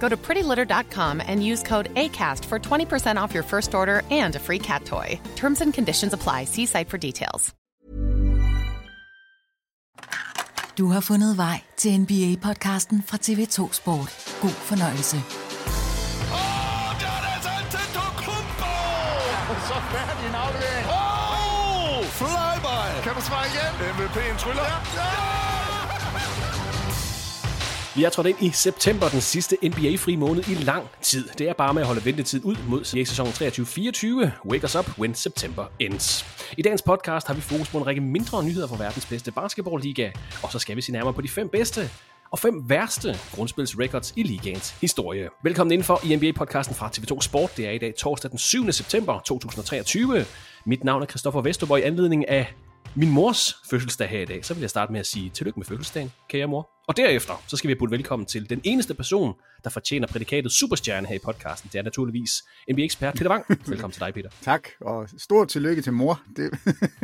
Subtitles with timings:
[0.00, 4.38] Go to prettylitter.com and use code ACAST for 20% off your first order and a
[4.38, 5.20] free cat toy.
[5.36, 6.44] Terms and conditions apply.
[6.46, 7.54] See site for details.
[10.78, 14.36] Du har fundet vej til NBA-podcasten fra TV2 Sport.
[14.40, 15.16] God fornøjelse.
[15.16, 15.22] Er
[19.68, 20.86] så færdig en aflevering.
[20.86, 22.04] Oh!
[22.04, 23.02] Flyby!
[23.04, 23.74] Kan du svare igen?
[23.94, 24.64] MVP'en tryller.
[24.96, 25.49] Ja!
[28.00, 31.28] Vi er trådt ind i september, den sidste NBA-fri måned i lang tid.
[31.38, 34.48] Det er bare med at holde ventetid ud mod sæsonen 23-24.
[34.50, 36.26] Wake us up when September ends.
[36.58, 40.10] I dagens podcast har vi fokus på en række mindre nyheder fra verdens bedste basketballliga,
[40.42, 41.90] og så skal vi se nærmere på de fem bedste
[42.30, 45.28] og fem værste grundspilsrecords i ligaens historie.
[45.42, 47.56] Velkommen indenfor i NBA-podcasten fra TV2 Sport.
[47.56, 48.72] Det er i dag torsdag den 7.
[48.72, 50.24] september 2023.
[50.66, 52.54] Mit navn er Christoffer Vesterborg i anledning af
[52.96, 55.66] min mors fødselsdag her i dag, så vil jeg starte med at sige tillykke med
[55.66, 56.70] fødselsdagen, kære mor.
[56.88, 59.34] Og derefter, så skal vi have velkommen til den eneste person,
[59.64, 61.70] der fortjener prædikatet superstjerne her i podcasten.
[61.72, 62.30] Det er naturligvis
[62.72, 63.44] NBA-ekspert Peter Wang.
[63.68, 64.30] Velkommen til dig, Peter.
[64.42, 66.22] Tak, og stort tillykke til mor.
[66.36, 66.50] Det,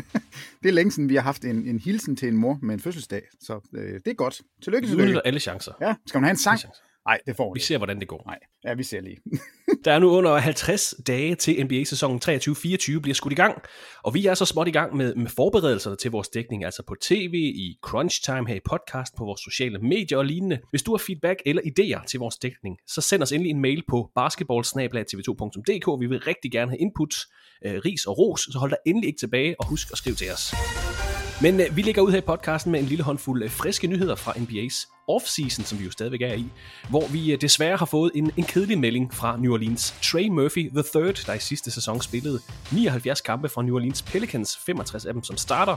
[0.62, 2.80] det er længe siden, vi har haft en, en hilsen til en mor med en
[2.80, 4.40] fødselsdag, så øh, det er godt.
[4.62, 5.02] Tillykke, Vi tillykke.
[5.02, 5.72] udnytter alle chancer.
[5.80, 6.60] Ja, skal man have en sang?
[7.06, 8.22] Nej, det får Vi ser, hvordan det går.
[8.26, 9.16] Nej, ja, vi ser lige.
[9.86, 13.62] Der er nu under 50 dage til NBA-sæsonen 23-24 bliver skudt i gang,
[14.04, 16.94] og vi er så småt i gang med, med forberedelserne til vores dækning, altså på
[17.00, 20.58] tv, i crunch time, her i podcast, på vores sociale medier og lignende.
[20.70, 23.82] Hvis du har feedback eller idéer til vores dækning, så send os endelig en mail
[23.88, 26.00] på basketballsnablag.tv2.dk.
[26.00, 27.14] Vi vil rigtig gerne have input,
[27.64, 30.32] øh, ris og ros, så hold dig endelig ikke tilbage og husk at skrive til
[30.32, 30.54] os.
[31.42, 34.14] Men øh, vi ligger ud her i podcasten med en lille håndfuld øh, friske nyheder
[34.14, 36.46] fra NBA's off-season, som vi jo stadigvæk er i,
[36.88, 39.94] hvor vi øh, desværre har fået en, en kedelig melding fra New Orleans.
[40.02, 42.40] Trey Murphy the third, der i sidste sæson spillede
[42.72, 45.76] 79 kampe for New Orleans Pelicans, 65 af dem som starter,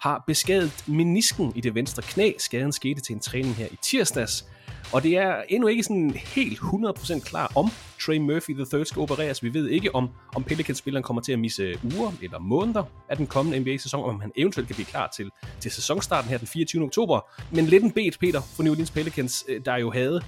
[0.00, 2.32] har beskadet menisken i det venstre knæ.
[2.38, 4.44] Skaden skete til en træning her i tirsdags.
[4.92, 9.42] Og det er endnu ikke sådan helt 100% klar om Trey Murphy III skal opereres.
[9.42, 13.26] Vi ved ikke, om, om Pelicans-spilleren kommer til at misse uger eller måneder af den
[13.26, 16.82] kommende NBA-sæson, om han eventuelt kan blive klar til, til sæsonstarten her den 24.
[16.84, 17.20] oktober.
[17.52, 20.22] Men lidt en bet, Peter, for New Orleans Pelicans, øh, der jo havde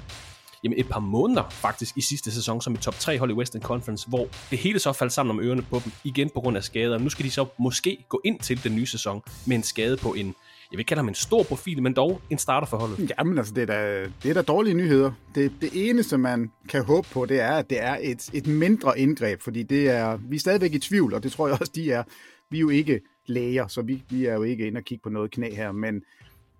[0.64, 3.62] jamen et par måneder faktisk i sidste sæson som et top 3 hold i Western
[3.62, 6.64] Conference, hvor det hele så faldt sammen om ørerne på dem, igen på grund af
[6.64, 6.98] skader.
[6.98, 10.14] Nu skal de så måske gå ind til den nye sæson med en skade på
[10.14, 10.34] en,
[10.70, 13.12] jeg vil ikke kalde ham en stor profil, men dog en starter for holdet.
[13.18, 15.12] Jamen altså, det er da, det er da dårlige nyheder.
[15.34, 18.98] Det, det eneste, man kan håbe på, det er, at det er et, et mindre
[18.98, 21.92] indgreb, fordi det er, vi er stadigvæk i tvivl, og det tror jeg også, de
[21.92, 22.02] er.
[22.50, 25.08] Vi er jo ikke læger, så vi, vi er jo ikke inde og kigge på
[25.08, 26.02] noget knæ her, men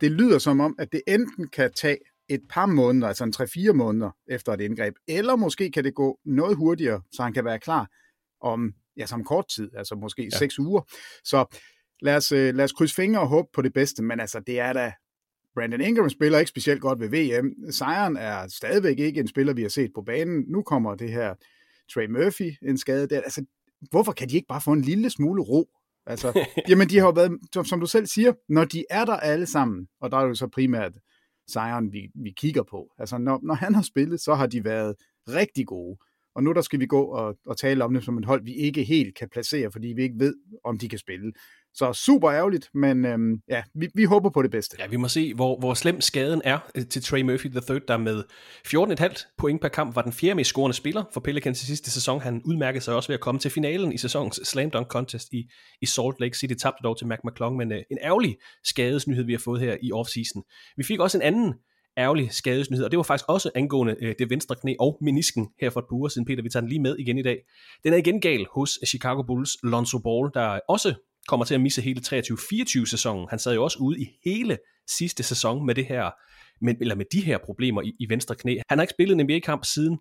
[0.00, 1.98] det lyder som om, at det enten kan tage
[2.28, 6.18] et par måneder, altså en 3-4 måneder efter et indgreb, eller måske kan det gå
[6.24, 7.88] noget hurtigere, så han kan være klar
[8.40, 10.38] om, ja, som kort tid, altså måske ja.
[10.38, 10.80] 6 uger.
[11.24, 11.56] Så
[12.02, 14.60] lad os, øh, lad os krydse fingre og håbe på det bedste, men altså det
[14.60, 14.92] er da,
[15.54, 17.72] Brandon Ingram spiller ikke specielt godt ved VM.
[17.72, 20.44] Sejren er stadigvæk ikke en spiller, vi har set på banen.
[20.48, 21.34] Nu kommer det her
[21.94, 23.20] Trey Murphy, en skade der.
[23.20, 23.44] Altså,
[23.90, 25.68] hvorfor kan de ikke bare få en lille smule ro?
[26.06, 29.16] Altså, jamen, de har jo været, som, som du selv siger, når de er der
[29.16, 30.92] alle sammen, og der er jo så primært
[31.52, 32.92] Zion, vi, vi kigger på.
[32.98, 34.94] Altså, når, når han har spillet, så har de været
[35.28, 35.98] rigtig gode.
[36.34, 38.54] Og nu der skal vi gå og, og tale om det som et hold, vi
[38.54, 40.34] ikke helt kan placere, fordi vi ikke ved,
[40.64, 41.32] om de kan spille.
[41.74, 44.76] Så super ærgerligt, men øhm, ja, vi, vi håber på det bedste.
[44.78, 47.96] Ja, vi må se, hvor, hvor slem skaden er øh, til Trey Murphy III, der
[47.96, 48.22] med
[48.66, 52.20] 14,5 point per kamp var den fjerde mest scorende spiller for Pelicans i sidste sæson.
[52.20, 55.50] Han udmærkede sig også ved at komme til finalen i sæsonens Slam Dunk Contest i,
[55.82, 56.54] i Salt Lake City.
[56.54, 59.92] Tabte dog til Mac McClung, men øh, en ærgerlig skadesnyhed, vi har fået her i
[59.92, 60.42] offseason.
[60.76, 61.54] Vi fik også en anden
[61.98, 65.70] ærgerlig skadesnyhed, og det var faktisk også angående øh, det venstre knæ og menisken her
[65.70, 66.42] for et par uger siden, Peter.
[66.42, 67.38] Vi tager den lige med igen i dag.
[67.84, 70.94] Den er igen gal hos Chicago Bulls Lonzo Ball, der også
[71.28, 73.26] kommer til at misse hele 23-24 sæsonen.
[73.30, 74.58] Han sad jo også ude i hele
[74.88, 76.10] sidste sæson med det her,
[76.64, 78.56] med, eller med de her problemer i, i venstre knæ.
[78.68, 79.98] Han har ikke spillet en NBA-kamp siden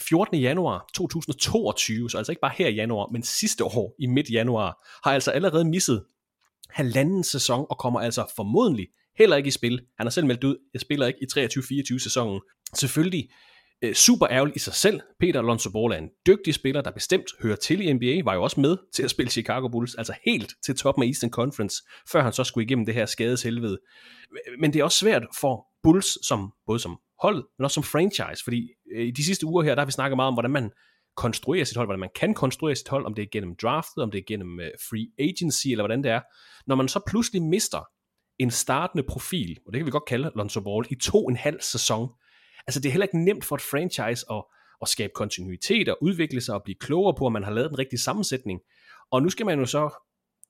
[0.00, 0.40] 14.
[0.40, 4.86] januar 2022, så altså ikke bare her i januar, men sidste år i midt januar,
[5.04, 6.04] har altså allerede misset
[6.70, 9.80] halvanden sæson og kommer altså formodentlig heller ikke i spil.
[9.98, 11.44] Han har selv meldt ud, jeg spiller ikke i
[11.94, 12.40] 23-24 sæsonen.
[12.74, 13.28] Selvfølgelig
[13.82, 15.00] øh, super ærgerligt i sig selv.
[15.20, 18.42] Peter Alonso Ball er en dygtig spiller, der bestemt hører til i NBA, var jo
[18.42, 21.82] også med til at spille Chicago Bulls, altså helt til toppen af Eastern Conference,
[22.12, 23.78] før han så skulle igennem det her skadeshelvede.
[24.58, 28.44] Men det er også svært for Bulls, som, både som hold, men også som franchise,
[28.44, 30.70] fordi øh, i de sidste uger her, der har vi snakket meget om, hvordan man
[31.16, 34.10] konstruerer sit hold, hvordan man kan konstruere sit hold, om det er gennem draftet, om
[34.10, 36.20] det er gennem øh, free agency, eller hvordan det er.
[36.66, 37.88] Når man så pludselig mister
[38.42, 41.60] en startende profil, og det kan vi godt kalde Lonzo Ball, i to en halv
[41.60, 42.08] sæson,
[42.66, 44.44] Altså det er heller ikke nemt for et franchise at,
[44.82, 47.78] at skabe kontinuitet og udvikle sig og blive klogere på, at man har lavet den
[47.78, 48.60] rigtige sammensætning.
[49.10, 49.90] Og nu skal man jo så,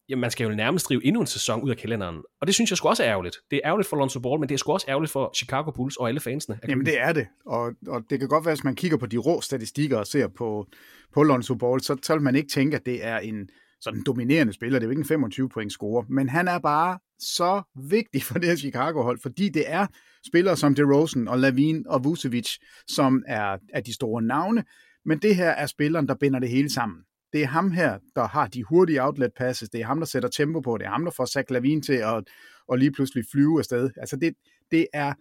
[0.09, 2.23] jamen man skal jo nærmest drive endnu en sæson ud af kalenderen.
[2.41, 3.37] Og det synes jeg sgu også er ærgerligt.
[3.51, 5.97] Det er ærgerligt for Lonzo Ball, men det er sgu også ærgerligt for Chicago Bulls
[5.97, 6.59] og alle fansene.
[6.69, 9.17] Jamen det er det, og, og det kan godt være, hvis man kigger på de
[9.17, 10.67] rå statistikker og ser på,
[11.15, 13.49] på Lonzo Ball, så, så vil man ikke tænke, at det er en
[13.81, 14.79] sådan dominerende spiller.
[14.79, 18.39] Det er jo ikke en 25 point score, men han er bare så vigtig for
[18.39, 19.87] det her Chicago-hold, fordi det er
[20.27, 22.57] spillere som DeRozan og Lavin og Vucevic,
[22.89, 24.65] som er, er de store navne,
[25.05, 26.99] men det her er spilleren, der binder det hele sammen.
[27.33, 30.29] Det er ham her, der har de hurtige outlet passes, det er ham, der sætter
[30.29, 32.25] tempo på, det er ham, der får Zach Lavin til at,
[32.73, 33.91] at lige pludselig flyve afsted.
[33.97, 34.35] Altså det,
[34.71, 35.15] det, er,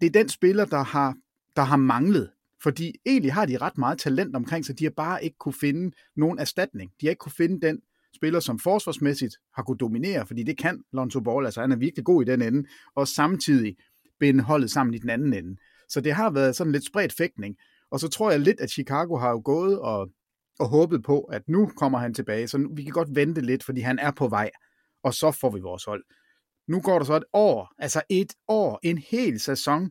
[0.00, 1.14] det er den spiller, der har,
[1.56, 2.30] der har manglet
[2.62, 5.96] fordi egentlig har de ret meget talent omkring sig, de har bare ikke kunne finde
[6.16, 6.90] nogen erstatning.
[7.00, 7.80] De har ikke kunne finde den
[8.18, 12.04] spiller, som forsvarsmæssigt har kunne dominere, fordi det kan Lonzo Ball, altså han er virkelig
[12.04, 13.76] god i den ende, og samtidig
[14.20, 15.56] binde holdet sammen i den anden ende.
[15.88, 17.56] Så det har været sådan lidt spredt fægtning,
[17.90, 20.08] og så tror jeg lidt, at Chicago har jo gået og,
[20.58, 23.64] og håbet på, at nu kommer han tilbage, så nu, vi kan godt vente lidt,
[23.64, 24.50] fordi han er på vej,
[25.02, 26.04] og så får vi vores hold.
[26.68, 29.90] Nu går der så et år, altså et år, en hel sæson,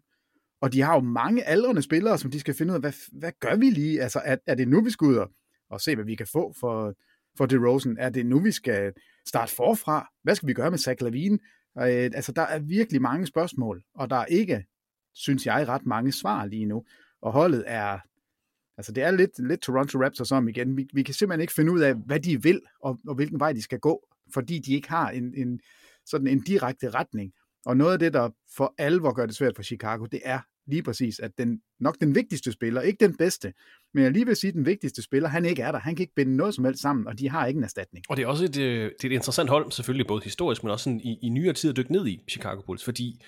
[0.62, 3.31] og de har jo mange aldrende spillere, som de skal finde ud af, hvad, hvad
[3.39, 4.01] gør vi lige?
[4.01, 5.29] Altså, er, er det nu, vi skal ud og,
[5.69, 6.94] og se, hvad vi kan få for,
[7.38, 7.98] for DeRozan?
[8.00, 8.94] Er det nu, vi skal
[9.28, 10.07] starte forfra?
[10.24, 11.39] Hvad skal vi gøre med Zach Lavine?
[11.78, 14.66] Øh, altså, der er virkelig mange spørgsmål, og der er ikke,
[15.13, 16.86] synes jeg, ret mange svar lige nu.
[17.22, 18.00] Og holdet er,
[18.78, 20.78] altså det er lidt, lidt Toronto Raptors om igen.
[20.78, 23.54] Vi, vi kan simpelthen ikke finde ud af, hvad de vil, og, og hvilken vej
[23.54, 25.60] de skal gå, fordi de ikke har en, en,
[26.06, 27.34] sådan en direkte retning.
[27.66, 30.83] Og noget af det, der for alvor gør det svært for Chicago, det er lige
[30.83, 33.53] præcis, at den, nok den vigtigste spiller, ikke den bedste,
[33.93, 35.79] men jeg lige vil sige, at den vigtigste spiller, han ikke er der.
[35.79, 38.05] Han kan ikke binde noget som helst sammen, og de har ikke en erstatning.
[38.09, 40.71] Og det er også et, øh, det er et interessant hold, selvfølgelig både historisk, men
[40.71, 43.21] også sådan i, i nyere tid at dykke ned i Chicago Bulls, fordi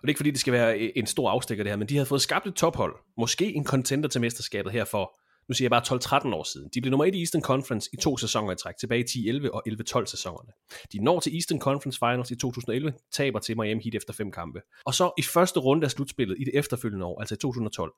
[0.00, 1.88] og det er ikke fordi, det skal være øh, en stor afstikker det her, men
[1.88, 5.20] de havde fået skabt et tophold, måske en contender til mesterskabet her for
[5.50, 6.68] nu siger jeg bare 12-13 år siden.
[6.74, 9.50] De blev nummer 1 i Eastern Conference i to sæsoner i træk, tilbage i 10-11
[9.50, 10.52] og 11-12 sæsonerne.
[10.92, 14.60] De når til Eastern Conference Finals i 2011, taber til Miami Heat efter fem kampe.
[14.84, 17.92] Og så i første runde af slutspillet i det efterfølgende år, altså i 2012,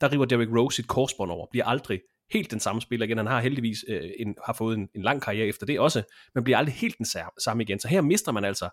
[0.00, 2.00] der river Derrick Rose sit korsbånd over, bliver aldrig
[2.32, 3.18] helt den samme spiller igen.
[3.18, 6.02] Han har heldigvis øh, en, har fået en, en lang karriere efter det også,
[6.34, 7.06] men bliver aldrig helt den
[7.38, 7.80] samme igen.
[7.80, 8.68] Så her mister man altså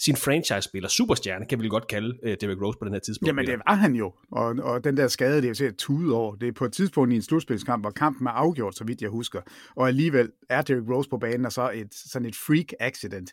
[0.00, 3.28] sin franchise-spiller, superstjerne, kan vi godt kalde uh, Derrick Rose på den her tidspunkt.
[3.28, 6.14] Jamen det var han jo, og, og den der skade, det er jo set tude
[6.14, 6.34] over.
[6.34, 9.10] Det er på et tidspunkt i en slutspilskamp, hvor kampen er afgjort, så vidt jeg
[9.10, 9.40] husker.
[9.76, 13.32] Og alligevel er Derrick Rose på banen, og så et, sådan et freak accident.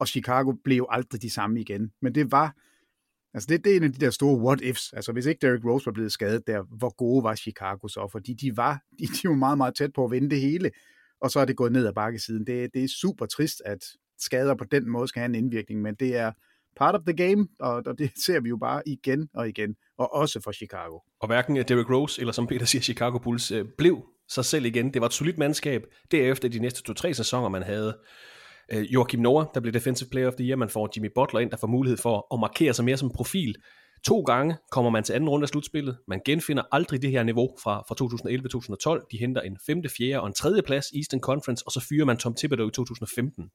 [0.00, 1.90] Og Chicago blev jo aldrig de samme igen.
[2.02, 2.56] Men det var,
[3.34, 4.90] altså det, det er en af de der store what-ifs.
[4.92, 8.08] Altså hvis ikke Derrick Rose var blevet skadet der, hvor gode var Chicago så?
[8.12, 10.70] Fordi de var, de, de var meget, meget tæt på at vinde det hele.
[11.20, 12.46] Og så er det gået ned ad bakkesiden.
[12.46, 13.84] Det, det er super trist, at,
[14.24, 16.32] skader på den måde skal have en indvirkning, men det er
[16.76, 20.40] part of the game, og, det ser vi jo bare igen og igen, og også
[20.44, 20.98] for Chicago.
[21.20, 24.64] Og hverken øh, Derrick Rose, eller som Peter siger, Chicago Bulls, øh, blev sig selv
[24.64, 24.94] igen.
[24.94, 25.82] Det var et solidt mandskab.
[26.10, 27.98] Derefter de næste to-tre sæsoner, man havde
[28.72, 30.56] øh, Joachim Noah, der blev Defensive Player of the Year.
[30.56, 33.54] Man får Jimmy Butler ind, der får mulighed for at markere sig mere som profil.
[34.06, 35.98] To gange kommer man til anden runde af slutspillet.
[36.08, 37.94] Man genfinder aldrig det her niveau fra, fra
[39.00, 39.06] 2011-2012.
[39.12, 42.04] De henter en femte, fjerde og en tredje plads i Eastern Conference, og så fyrer
[42.04, 43.50] man Tom Thibodeau i 2015.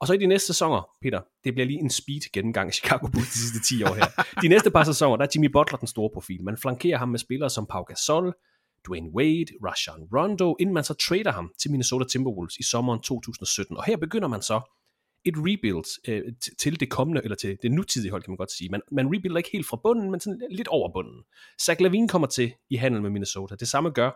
[0.00, 3.06] Og så i de næste sæsoner, Peter, det bliver lige en speed gennemgang i Chicago
[3.06, 4.24] Bulls de sidste 10 år her.
[4.42, 6.44] De næste par sæsoner, der er Jimmy Butler den store profil.
[6.44, 8.34] Man flankerer ham med spillere som Pau Gasol,
[8.86, 13.76] Dwayne Wade, Rajon Rondo, inden man så trader ham til Minnesota Timberwolves i sommeren 2017.
[13.76, 14.60] Og her begynder man så
[15.24, 18.70] et rebuild øh, til det kommende, eller til det nutidige hold, kan man godt sige.
[18.70, 21.22] Man, man rebuilder ikke helt fra bunden, men sådan lidt over bunden.
[21.62, 23.54] Zach Lavine kommer til i handel med Minnesota.
[23.54, 24.10] Det samme gør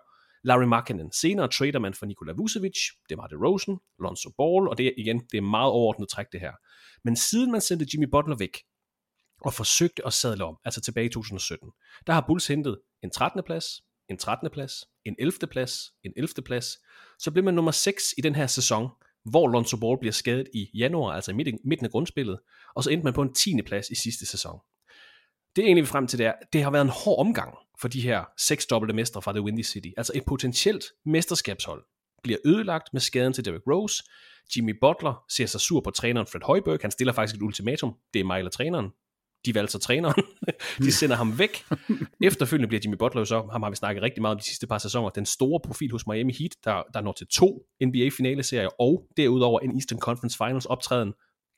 [0.45, 1.13] Larry Markkinen.
[1.13, 4.93] Senere trader man for Nikola Vucevic, det var det Rosen, Lonzo Ball, og det er
[4.97, 6.53] igen, det er meget overordnet træk det her.
[7.05, 8.57] Men siden man sendte Jimmy Butler væk,
[9.41, 11.71] og forsøgte at sadle om, altså tilbage i 2017,
[12.07, 13.43] der har Bulls hentet en 13.
[13.47, 13.67] plads,
[14.09, 14.51] en 13.
[14.53, 14.73] plads,
[15.05, 15.33] en 11.
[15.51, 16.29] plads, en 11.
[16.45, 16.67] plads,
[17.19, 18.89] så blev man nummer 6 i den her sæson,
[19.25, 22.39] hvor Lonzo Ball bliver skadet i januar, altså i midten af grundspillet,
[22.75, 23.63] og så endte man på en 10.
[23.67, 24.59] plads i sidste sæson.
[25.57, 27.89] Det er egentlig vi frem til, det er, det har været en hård omgang for
[27.89, 29.89] de her seks dobbelte mestre fra The Windy City.
[29.97, 31.85] Altså et potentielt mesterskabshold
[32.23, 34.05] bliver ødelagt med skaden til Derrick Rose.
[34.57, 36.79] Jimmy Butler ser sig sur på træneren Fred Højberg.
[36.83, 37.95] Han stiller faktisk et ultimatum.
[38.15, 38.91] Det er mig eller træneren.
[39.47, 40.25] De valgte så træneren.
[40.85, 41.65] de sender ham væk.
[42.23, 44.79] Efterfølgende bliver Jimmy Butler så, ham har vi snakket rigtig meget om de sidste par
[44.79, 49.61] sæsoner, den store profil hos Miami Heat, der, der når til to NBA-finaleserier, og derudover
[49.61, 51.13] en Eastern Conference Finals optræden,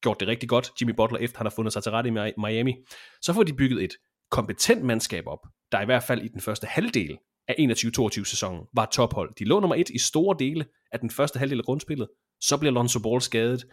[0.04, 2.74] gjort det rigtig godt, Jimmy Butler, efter han har fundet sig til rette i Miami.
[3.22, 3.92] Så får de bygget et
[4.30, 5.38] kompetent mandskab op,
[5.72, 7.18] der i hvert fald i den første halvdel
[7.48, 9.34] af 21-22 sæsonen var tophold.
[9.38, 12.08] De lå nummer et i store dele af den første halvdel af grundspillet,
[12.40, 13.64] så bliver Lonzo Ball skadet,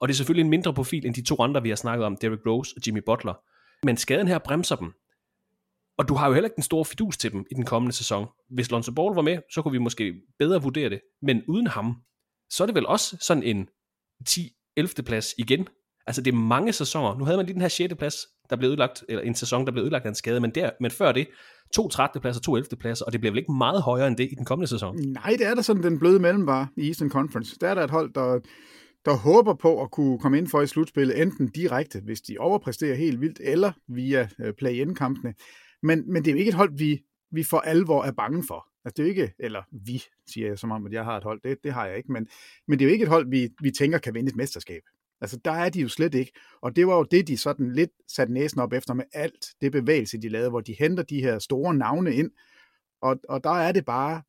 [0.00, 2.16] og det er selvfølgelig en mindre profil end de to andre, vi har snakket om,
[2.16, 3.34] Derrick Rose og Jimmy Butler.
[3.82, 4.92] Men skaden her bremser dem.
[5.98, 8.26] Og du har jo heller ikke den store fidus til dem i den kommende sæson.
[8.50, 11.00] Hvis Lonzo Ball var med, så kunne vi måske bedre vurdere det.
[11.22, 11.96] Men uden ham,
[12.50, 13.68] så er det vel også sådan en
[14.76, 15.02] 11.
[15.06, 15.68] plads igen.
[16.06, 17.18] Altså det er mange sæsoner.
[17.18, 17.94] Nu havde man lige den her 6.
[17.98, 18.16] plads,
[18.50, 20.90] der blev ødelagt, eller en sæson, der blev ødelagt af en skade, men, der, men
[20.90, 21.26] før det,
[21.74, 22.20] to 13.
[22.20, 22.76] pladser, to 11.
[22.80, 24.96] pladser, og det bliver vel ikke meget højere end det i den kommende sæson?
[24.96, 27.56] Nej, det er da sådan den bløde mellemvare i Eastern Conference.
[27.60, 28.40] Der er der et hold, der,
[29.04, 32.94] der håber på at kunne komme ind for i slutspillet, enten direkte, hvis de overpræsterer
[32.94, 35.34] helt vildt, eller via øh, play-in-kampene.
[35.82, 36.98] Men, men det er jo ikke et hold, vi,
[37.32, 38.66] vi for alvor er bange for.
[38.86, 41.24] Altså det er jo ikke, eller vi, siger jeg som om, at jeg har et
[41.24, 42.28] hold, det, det har jeg ikke, men,
[42.68, 44.82] men det er jo ikke et hold, vi, vi tænker kan vinde et mesterskab.
[45.20, 46.32] Altså, der er de jo slet ikke.
[46.62, 49.72] Og det var jo det, de sådan lidt satte næsen op efter med alt det
[49.72, 52.30] bevægelse, de lavede, hvor de henter de her store navne ind.
[53.00, 54.22] Og, og der er det bare,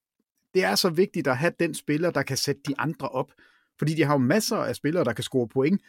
[0.53, 3.31] det er så vigtigt at have den spiller, der kan sætte de andre op.
[3.79, 5.81] Fordi de har jo masser af spillere, der kan score point.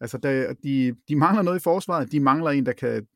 [0.00, 3.06] Altså, der, de, de mangler noget i forsvaret, de mangler en, der kan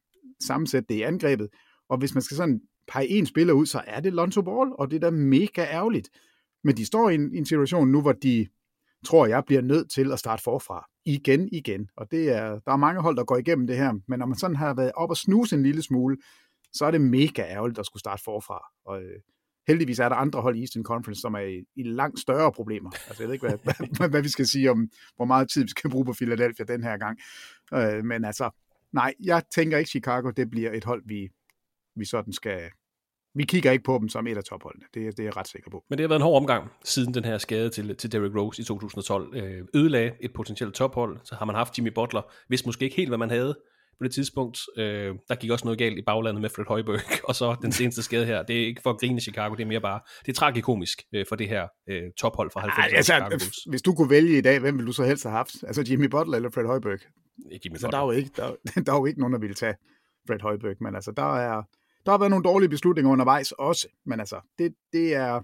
[0.40, 1.48] sammensætte det i angrebet.
[1.88, 4.90] Og hvis man skal sådan pege en spiller ud, så er det Lonzo Ball, og
[4.90, 6.08] det er da mega ærgerligt.
[6.64, 8.46] Men de står i en, en situation nu, hvor de,
[9.06, 11.88] tror jeg, bliver nødt til at starte forfra igen, igen.
[11.96, 14.38] Og det er, der er mange hold, der går igennem det her, men når man
[14.38, 16.16] sådan har været op og snuse en lille smule,
[16.72, 18.64] så er det mega ærgerligt at skulle starte forfra.
[18.84, 19.20] Og øh,
[19.68, 22.90] heldigvis er der andre hold i Eastern Conference, som er i, i langt større problemer.
[22.90, 23.58] Altså jeg ved ikke, hvad,
[23.98, 26.82] hvad, hvad vi skal sige om, hvor meget tid vi skal bruge på Philadelphia den
[26.82, 27.18] her gang.
[27.74, 28.50] Øh, men altså,
[28.92, 31.28] nej, jeg tænker ikke Chicago, det bliver et hold, vi,
[31.98, 32.70] vi sådan skal,
[33.34, 34.84] vi kigger ikke på dem som et af topholdene.
[34.94, 35.84] Det, det er jeg ret sikker på.
[35.90, 38.62] Men det har været en hård omgang siden den her skade til, til Derrick Rose
[38.62, 41.18] i 2012 øh, ødelagde et potentielt tophold.
[41.24, 43.54] Så har man haft Jimmy Butler, hvis måske ikke helt, hvad man havde
[43.98, 44.58] på det tidspunkt.
[44.76, 48.02] Øh, der gik også noget galt i baglandet med Fred Højberg, og så den seneste
[48.02, 48.42] skade her.
[48.42, 51.26] Det er ikke for at grine Chicago, det er mere bare, det er tragikomisk øh,
[51.28, 52.96] for det her øh, tophold fra 90'erne.
[52.96, 55.54] Altså, hvis du kunne vælge i dag, hvem ville du så helst have haft?
[55.62, 56.98] Altså Jimmy Butler eller Fred Højberg?
[57.64, 58.54] Jimmy så der er, jo ikke, der,
[58.86, 59.74] der er jo ikke nogen, der ville tage
[60.26, 61.62] Fred Højberg, men altså der er,
[62.08, 65.40] der har været nogle dårlige beslutninger undervejs også, men altså, det, det er,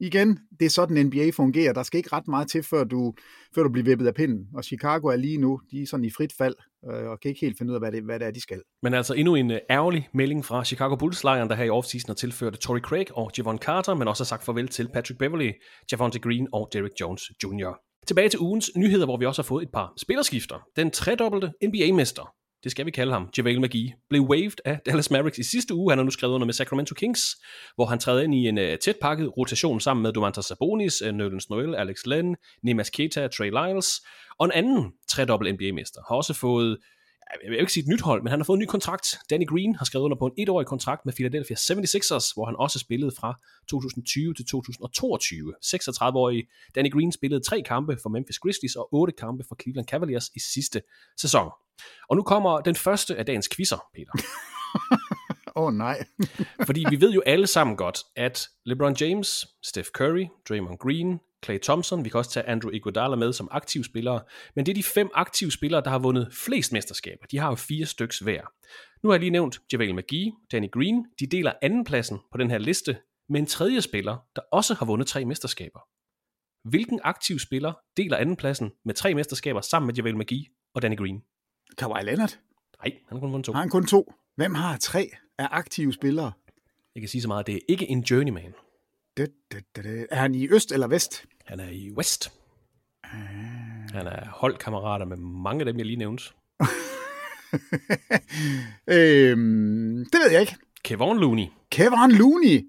[0.00, 1.72] igen, det er sådan NBA fungerer.
[1.72, 3.14] Der skal ikke ret meget til, før du,
[3.54, 4.46] før du bliver vippet af pinden.
[4.54, 6.54] Og Chicago er lige nu, de er sådan i frit fald,
[6.90, 8.62] øh, og kan ikke helt finde ud af, hvad det, hvad det er, de skal.
[8.82, 12.14] Men altså endnu en øh, ærgerlig melding fra Chicago Bulls-lejren, der her i offseason har
[12.14, 15.50] tilført Torrey Craig og Javon Carter, men også har sagt farvel til Patrick Beverly,
[15.92, 17.72] Javonte Green og Derrick Jones Jr.
[18.06, 20.66] Tilbage til ugens nyheder, hvor vi også har fået et par spillerskifter.
[20.76, 25.38] Den tredobbelte NBA-mester, det skal vi kalde ham, JaVale McGee, blev waived af Dallas Mavericks
[25.38, 25.90] i sidste uge.
[25.90, 27.36] Han har nu skrevet under med Sacramento Kings,
[27.74, 31.08] hvor han træder ind i en uh, tæt pakket rotation sammen med Domantas Sabonis, uh,
[31.08, 34.00] Nerlens Noel, Alex Len, Nemas Keta, Trey Lyles,
[34.38, 36.78] og en anden tredobbelt NBA-mester har også fået
[37.42, 39.18] jeg vil ikke sige et nyt hold, men han har fået en ny kontrakt.
[39.30, 42.78] Danny Green har skrevet under på en etårig kontrakt med Philadelphia 76ers, hvor han også
[42.78, 45.54] spillede fra 2020 til 2022.
[45.64, 50.30] 36-årig Danny Green spillede tre kampe for Memphis Grizzlies og otte kampe for Cleveland Cavaliers
[50.34, 50.82] i sidste
[51.20, 51.50] sæson.
[52.08, 54.12] Og nu kommer den første af dagens quizzer, Peter.
[55.56, 56.04] Åh oh, nej.
[56.66, 61.58] Fordi vi ved jo alle sammen godt, at LeBron James, Steph Curry, Draymond Green, Clay
[61.62, 64.20] Thompson, vi kan også tage Andrew Iguodala med som aktive spillere,
[64.56, 67.26] men det er de fem aktive spillere, der har vundet flest mesterskaber.
[67.30, 68.42] De har jo fire styks hver.
[69.02, 72.58] Nu har jeg lige nævnt JaVale McGee, Danny Green, de deler andenpladsen på den her
[72.58, 72.96] liste
[73.28, 75.80] med en tredje spiller, der også har vundet tre mesterskaber.
[76.68, 80.44] Hvilken aktiv spiller deler andenpladsen med tre mesterskaber sammen med JaVale McGee
[80.74, 81.22] og Danny Green?
[81.78, 82.38] Kawhi Leonard.
[82.84, 83.52] Nej, han har kun vundet to.
[83.52, 84.12] Har han kun to?
[84.36, 86.32] Hvem har tre af aktive spillere?
[86.94, 88.54] Jeg kan sige så meget, det er ikke en journeyman.
[89.16, 89.28] Det.
[90.10, 91.24] Er han i øst eller vest?
[91.44, 92.32] Han er i west.
[93.92, 96.24] Han er holdkammerater med mange af dem, jeg lige nævnte.
[98.96, 100.56] øhm, det ved jeg ikke.
[100.84, 101.46] Kevon Looney.
[101.70, 102.68] Kevin Looney.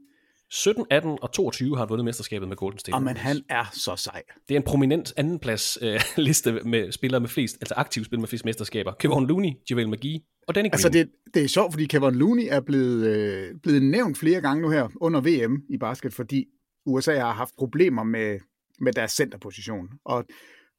[0.53, 2.95] 17, 18 og 22 har han vundet mesterskabet med Golden State.
[2.95, 4.23] Og men han er så sej.
[4.49, 8.27] Det er en prominent andenplads øh, liste med spillere med flest, altså aktive spillere med
[8.27, 8.93] flest mesterskaber.
[8.99, 10.73] Kevon Looney, JaVale McGee og Danny Green.
[10.73, 14.61] Altså det, det er sjovt, fordi Kevin Looney er blevet, øh, blevet nævnt flere gange
[14.61, 16.45] nu her under VM i basket, fordi
[16.85, 18.39] USA har haft problemer med,
[18.79, 19.87] med deres centerposition.
[20.05, 20.25] Og,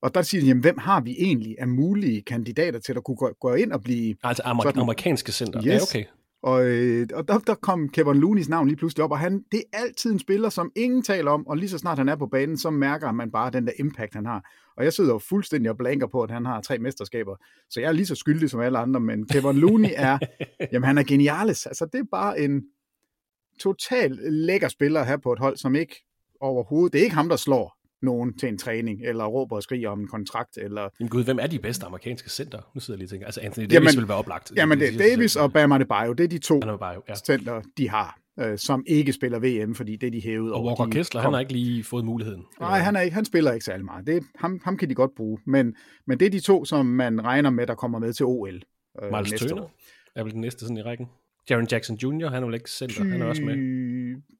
[0.03, 3.17] og der siger de, jamen, hvem har vi egentlig af mulige kandidater til at kunne
[3.17, 4.15] gå, gå ind og blive...
[4.23, 5.61] Altså amer- sådan- amerikanske center.
[5.61, 5.67] Yes.
[5.67, 6.05] Ja, okay.
[6.45, 9.63] Og, øh, og der, der kom Kevin Looneys navn lige pludselig op, og han, det
[9.73, 12.27] er altid en spiller, som ingen taler om, og lige så snart han er på
[12.27, 14.51] banen, så mærker man bare den der impact, han har.
[14.77, 17.37] Og jeg sidder jo fuldstændig og blanker på, at han har tre mesterskaber,
[17.71, 20.19] så jeg er lige så skyldig som alle andre, men Kevin Looney er,
[20.73, 21.67] jamen han er genialis.
[21.67, 22.63] Altså det er bare en
[23.61, 26.07] total lækker spiller her på et hold, som ikke
[26.41, 27.74] overhovedet, det er ikke ham, der slår
[28.05, 30.89] nogen til en træning, eller råber og skriger om en kontrakt, eller...
[31.01, 32.59] Jamen gud, hvem er de bedste amerikanske center?
[32.75, 33.27] Nu sidder jeg lige og tænker.
[33.27, 34.53] Altså Anthony Davis Jamen- vil være oplagt.
[34.57, 37.15] Jamen, det er Davis og Bam Adebayo, det er de to Adebayo, ja.
[37.15, 40.81] center, de har, øh, som ikke spiller VM, fordi det er de hævet Og over.
[40.81, 42.45] Walker Kessler, han har ikke lige fået muligheden.
[42.61, 44.07] Nej, han, er ikke, han spiller ikke særlig meget.
[44.07, 45.75] Det, ham, ham kan de godt bruge, men,
[46.07, 48.55] men det er de to, som man regner med, der kommer med til OL
[49.03, 49.75] øh, Miles næste Turner år.
[50.17, 51.07] er vel den næste sådan i rækken.
[51.51, 53.55] Jaron Jackson Jr., han er vel ikke center, han er også med.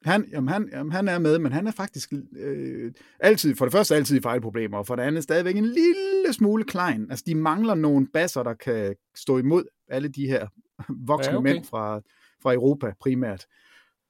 [0.03, 3.71] Han, jamen, han, jamen, han er med, men han er faktisk øh, altid, for det
[3.71, 7.09] første altid i fejlproblemer, og for det andet stadigvæk en lille smule klein.
[7.09, 10.47] Altså, de mangler nogle basser, der kan stå imod alle de her
[11.07, 11.53] voksne Ja, okay.
[11.53, 12.01] mænd fra,
[12.41, 13.45] fra Europa primært.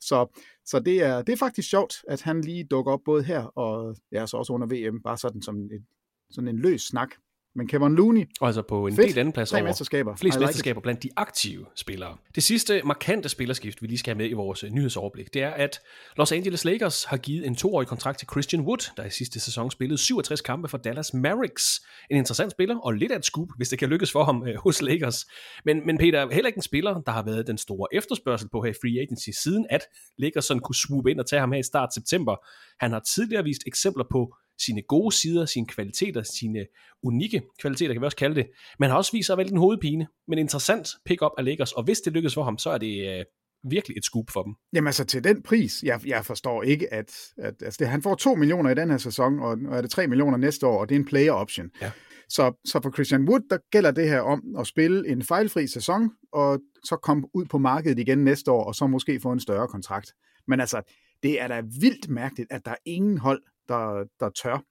[0.02, 3.42] Så, så det, er, det er faktisk sjovt, at han lige dukker op både her
[3.42, 5.86] og ja, så også under VM, bare sådan som et,
[6.30, 7.10] sådan en løs snak.
[7.58, 9.08] Men Kevin Looney, Og altså på en Fedt.
[9.08, 10.16] del anden plads over mesterskaber.
[10.16, 12.18] flest I like mesterskaber blandt de aktive spillere.
[12.36, 15.50] Det sidste markante spillerskift, vi lige skal have med i vores øh, nyhedsoverblik, det er,
[15.50, 15.80] at
[16.18, 19.72] Los Angeles Lakers har givet en toårig kontrakt til Christian Wood, der i sidste sæson
[19.72, 21.82] spillede 67 kampe for Dallas Mavericks.
[22.12, 24.56] En interessant spiller, og lidt af et scoop, hvis det kan lykkes for ham øh,
[24.64, 25.26] hos Lakers.
[25.66, 28.70] Men, men Peter, heller ikke en spiller, der har været den store efterspørgsel på her
[28.70, 29.82] i free agency, siden at
[30.18, 32.36] Lakers sådan kunne swoop ind og tage ham her i start september.
[32.84, 36.66] Han har tidligere vist eksempler på sine gode sider, sine kvaliteter, sine
[37.04, 38.48] unikke kvaliteter, kan vi også kalde det.
[38.80, 40.08] Men har også vist sig at være en hovedpine.
[40.28, 43.26] Men interessant pick-up af Lakers, og hvis det lykkes for ham, så er det øh,
[43.70, 44.54] virkelig et scoop for dem.
[44.74, 48.16] Jamen altså til den pris, jeg, jeg forstår ikke, at, at altså det, han får
[48.16, 50.90] 2 millioner i den her sæson, og, og er det 3 millioner næste år, og
[50.90, 51.70] det er en player option.
[51.82, 51.92] Ja.
[52.30, 56.12] Så, så for Christian Wood, der gælder det her om at spille en fejlfri sæson,
[56.34, 59.68] og så komme ud på markedet igen næste år, og så måske få en større
[59.68, 60.14] kontrakt.
[60.48, 60.82] Men altså,
[61.24, 64.64] det er da vildt mærkeligt, at der er ingen hold, der, der tør.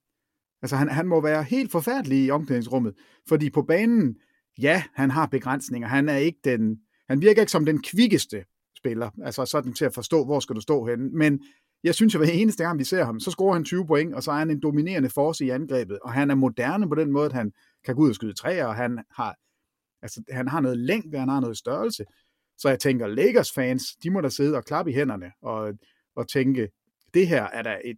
[0.63, 2.95] Altså han, han må være helt forfærdelig i omklædningsrummet,
[3.29, 4.17] fordi på banen,
[4.59, 5.89] ja, han har begrænsninger.
[5.89, 6.79] Han er ikke den,
[7.09, 8.45] han virker ikke som den kvikkeste
[8.77, 11.11] spiller, altså sådan til at forstå, hvor skal du stå henne.
[11.11, 11.41] Men
[11.85, 14.23] jeg synes, at hver eneste gang, vi ser ham, så scorer han 20 point, og
[14.23, 17.27] så er han en dominerende force i angrebet, og han er moderne på den måde,
[17.27, 17.53] at han
[17.85, 19.37] kan gå ud og skyde træer, og han har,
[20.03, 22.05] altså, han har noget længde, han har noget størrelse.
[22.59, 25.75] Så jeg tænker, Lakers fans, de må da sidde og klappe i hænderne og,
[26.17, 26.69] og tænke,
[27.15, 27.97] det her er da et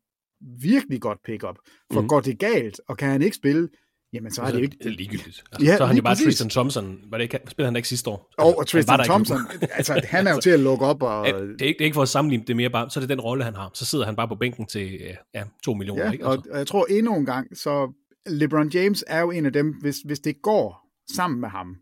[0.61, 1.57] virkelig godt pick-up.
[1.93, 2.09] For mm.
[2.09, 3.69] går det galt, og kan han ikke spille,
[4.13, 4.77] jamen så er det jo ikke...
[4.79, 5.45] det er ligegyldigt.
[5.53, 6.25] Altså, Ja, så er han jo bare præcis.
[6.25, 6.99] Tristan Thompson.
[7.11, 8.33] Var det ikke, spillede han ikke sidste år?
[8.39, 8.99] Og, Han og var Tristan.
[8.99, 9.39] Thompson,
[9.79, 11.27] altså han er jo til at lukke op og...
[11.27, 13.03] Ja, Det er, ikke, det er ikke for at sammenligne det mere bare, så er
[13.03, 13.71] det den rolle, han har.
[13.75, 15.01] Så sidder han bare på bænken til
[15.35, 16.05] ja, 2 millioner.
[16.05, 16.27] Ja, ikke?
[16.27, 16.51] og, Altså.
[16.53, 17.93] og jeg tror endnu en gang, så
[18.27, 21.77] LeBron James er jo en af dem, hvis, hvis det går sammen med ham,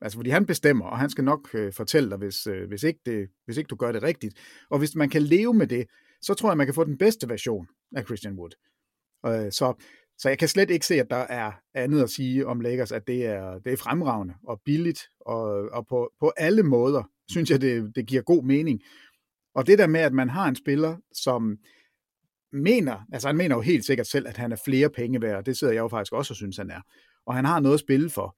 [0.00, 3.00] altså fordi han bestemmer, og han skal nok øh, fortælle dig, hvis, øh, hvis, ikke
[3.06, 4.34] det, hvis ikke du gør det rigtigt.
[4.70, 5.86] Og hvis man kan leve med det,
[6.24, 8.50] så tror jeg, man kan få den bedste version af Christian Wood.
[9.26, 9.74] Øh, så,
[10.18, 13.06] så jeg kan slet ikke se, at der er andet at sige om Lakers, at
[13.06, 17.60] det er, det er fremragende og billigt, og, og på, på alle måder synes jeg,
[17.60, 18.80] det, det giver god mening.
[19.54, 21.58] Og det der med, at man har en spiller, som
[22.52, 25.46] mener, altså han mener jo helt sikkert selv, at han er flere penge værd, og
[25.46, 26.80] det sidder jeg jo faktisk også og synes, han er.
[27.26, 28.36] Og han har noget at spille for.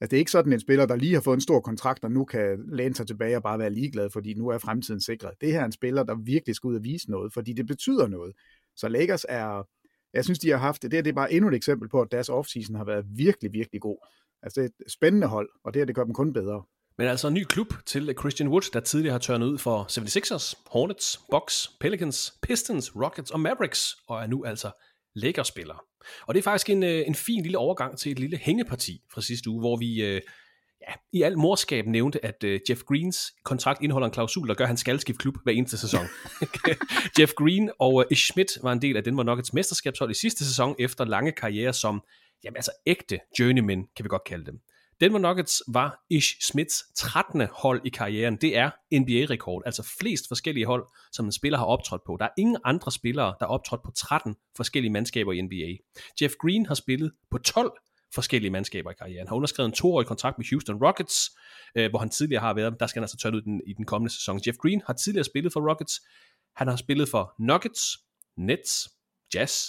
[0.00, 2.12] Altså, det er ikke sådan en spiller, der lige har fået en stor kontrakt, og
[2.12, 5.30] nu kan læne sig tilbage og bare være ligeglad, fordi nu er fremtiden sikret.
[5.40, 8.08] Det her er en spiller, der virkelig skal ud og vise noget, fordi det betyder
[8.08, 8.32] noget.
[8.76, 9.68] Så Lakers er,
[10.14, 10.92] jeg synes, de har haft det.
[10.92, 13.80] Her, det er bare endnu et eksempel på, at deres offseason har været virkelig, virkelig
[13.80, 14.06] god.
[14.42, 16.62] Altså, det er et spændende hold, og det her, det gør dem kun bedre.
[16.98, 20.62] Men altså en ny klub til Christian Wood, der tidligere har tørnet ud for 76ers,
[20.66, 24.70] Hornets, Bucks, Pelicans, Pistons, Rockets og Mavericks, og er nu altså
[25.14, 25.84] Lakers-spiller.
[26.26, 29.20] Og det er faktisk en, øh, en fin lille overgang til et lille hængeparti fra
[29.20, 30.20] sidste uge, hvor vi øh,
[30.88, 34.64] ja, i al morskab nævnte, at uh, Jeff Greens kontrakt indeholder en klausul, der gør,
[34.64, 36.06] at han skal skifte klub hver eneste sæson.
[37.18, 40.44] Jeff Green og uh, Ish Schmidt var en del af Denver Nuggets mesterskabshold i sidste
[40.44, 42.02] sæson, efter lange karriere som,
[42.44, 44.60] jamen altså ægte journeymen, kan vi godt kalde dem.
[45.00, 47.42] Denver Nuggets var Ish Smiths 13.
[47.52, 48.36] hold i karrieren.
[48.36, 52.16] Det er NBA-rekord, altså flest forskellige hold, som en spiller har optrådt på.
[52.20, 55.70] Der er ingen andre spillere, der har optrådt på 13 forskellige mandskaber i NBA.
[56.22, 57.72] Jeff Green har spillet på 12
[58.14, 59.18] forskellige mandskaber i karrieren.
[59.18, 61.30] Han har underskrevet en toårig kontrakt med Houston Rockets,
[61.74, 62.80] øh, hvor han tidligere har været.
[62.80, 64.40] Der skal han altså tørne ud den, i den kommende sæson.
[64.46, 66.00] Jeff Green har tidligere spillet for Rockets.
[66.56, 67.98] Han har spillet for Nuggets,
[68.36, 68.88] Nets,
[69.34, 69.66] Jazz,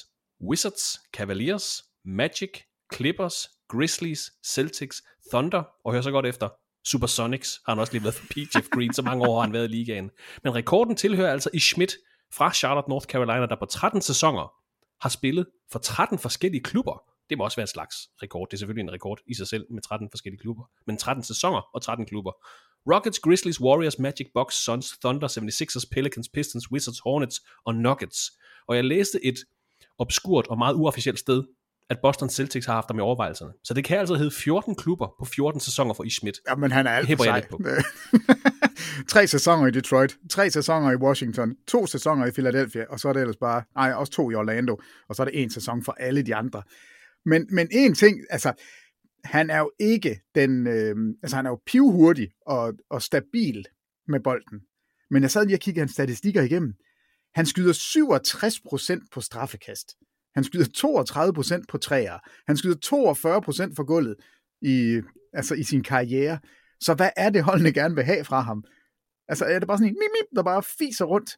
[0.50, 2.52] Wizards, Cavaliers, Magic,
[2.94, 5.04] Clippers, Grizzlies, Celtics,
[5.34, 6.50] Thunder, og hør så godt efter,
[6.86, 9.66] Supersonics har han også lige været for Jeff Green, så mange år har han været
[9.66, 10.12] i ligaen.
[10.44, 11.94] Men rekorden tilhører altså i Schmidt
[12.34, 14.54] fra Charlotte, North Carolina, der på 13 sæsoner
[15.02, 17.04] har spillet for 13 forskellige klubber.
[17.30, 18.48] Det må også være en slags rekord.
[18.50, 20.64] Det er selvfølgelig en rekord i sig selv med 13 forskellige klubber.
[20.88, 22.32] Men 13 sæsoner og 13 klubber.
[22.94, 28.32] Rockets, Grizzlies, Warriors, Magic, Bucks, Suns, Thunder, 76ers, Pelicans, Pistons, Wizards, Hornets og Nuggets.
[28.68, 29.40] Og jeg læste et
[29.98, 31.44] obskurt og meget uofficielt sted,
[31.92, 33.52] at Boston Celtics har haft ham i overvejelserne.
[33.64, 36.40] Så det kan altså hedde 14 klubber på 14 sæsoner for Ish Schmidt.
[36.50, 37.46] Ja, men han er alt for sej.
[39.14, 43.14] tre sæsoner i Detroit, tre sæsoner i Washington, to sæsoner i Philadelphia, og så er
[43.14, 45.92] det ellers bare, nej, også to i Orlando, og så er det en sæson for
[45.92, 46.62] alle de andre.
[47.26, 48.54] Men, men en ting, altså,
[49.24, 53.66] han er jo ikke den, øh, altså han er jo pivhurtig og, og stabil
[54.08, 54.60] med bolden.
[55.10, 56.74] Men jeg sad lige og kiggede hans statistikker igennem.
[57.36, 57.74] Han skyder
[59.04, 59.96] 67% på straffekast.
[60.36, 60.66] Han skyder
[61.62, 62.20] 32% på træer.
[62.48, 62.76] Han skyder
[63.72, 64.16] 42% for gulvet
[64.62, 65.02] i,
[65.34, 66.40] altså i sin karriere.
[66.80, 68.64] Så hvad er det, holdene gerne vil have fra ham?
[69.28, 71.38] Altså er det bare sådan en mip, mip, der bare fiser rundt?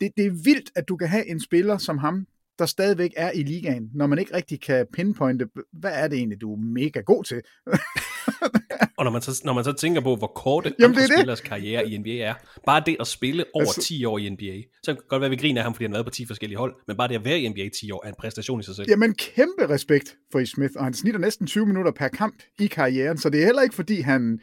[0.00, 2.26] Det, det er vildt, at du kan have en spiller som ham,
[2.62, 6.40] der stadigvæk er i ligaen, når man ikke rigtig kan pinpointe, hvad er det egentlig,
[6.40, 7.42] du er mega god til?
[8.98, 11.48] og når man, så, når man så tænker på, hvor kort Jamen, andre spillers det.
[11.48, 12.34] karriere i NBA er,
[12.66, 15.26] bare det at spille over altså, 10 år i NBA, så kan det godt være,
[15.26, 17.08] at vi griner af ham, fordi han har været på 10 forskellige hold, men bare
[17.08, 18.90] det at være i NBA 10 år er en præstation i sig selv.
[18.90, 20.46] Jamen kæmpe respekt for E.
[20.46, 23.62] Smith, og han snitter næsten 20 minutter per kamp i karrieren, så det er heller
[23.62, 24.40] ikke fordi, han,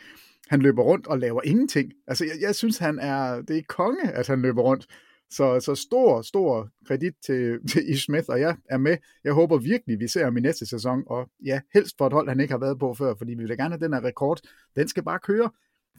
[0.49, 1.91] han løber rundt og laver ingenting.
[2.07, 4.85] Altså, jeg, jeg synes, han er, det er konge, at han løber rundt.
[5.31, 8.97] Så, så stor, stor kredit til, til Ish Smith, og jeg er med.
[9.23, 12.29] Jeg håber virkelig, vi ser ham i næste sæson, og ja, helst for et hold,
[12.29, 14.39] han ikke har været på før, fordi vi vil gerne have den her rekord.
[14.75, 15.49] Den skal bare køre.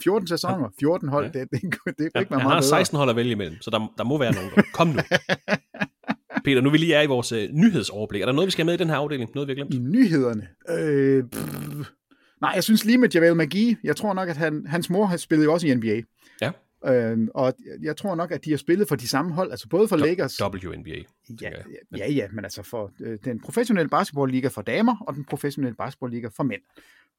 [0.02, 1.40] 14 sæsoner, 14 hold, ja.
[1.40, 1.60] det, det,
[1.98, 4.04] det, ja, ikke være meget Han har 16 hold at vælge imellem, så der, der
[4.04, 4.50] må være nogen.
[4.74, 5.00] Kom nu.
[6.44, 8.22] Peter, nu vi lige er i vores uh, nyhedsoverblik.
[8.22, 9.30] Er der noget, vi skal have med i den her afdeling?
[9.34, 9.74] Noget, vi har glemt?
[9.74, 10.48] I nyhederne?
[10.68, 11.24] Øh,
[12.40, 15.16] nej, jeg synes lige med Javel McGee, jeg tror nok, at han, hans mor har
[15.16, 16.00] spillet jo også i NBA.
[16.86, 19.88] Øhm, og jeg tror nok, at de har spillet for de samme hold, altså både
[19.88, 20.42] for Lakers...
[20.42, 20.96] WNBA.
[21.42, 21.50] Ja,
[21.96, 26.28] ja, ja, men altså for øh, den professionelle basketballliga for damer, og den professionelle basketballliga
[26.36, 26.62] for mænd.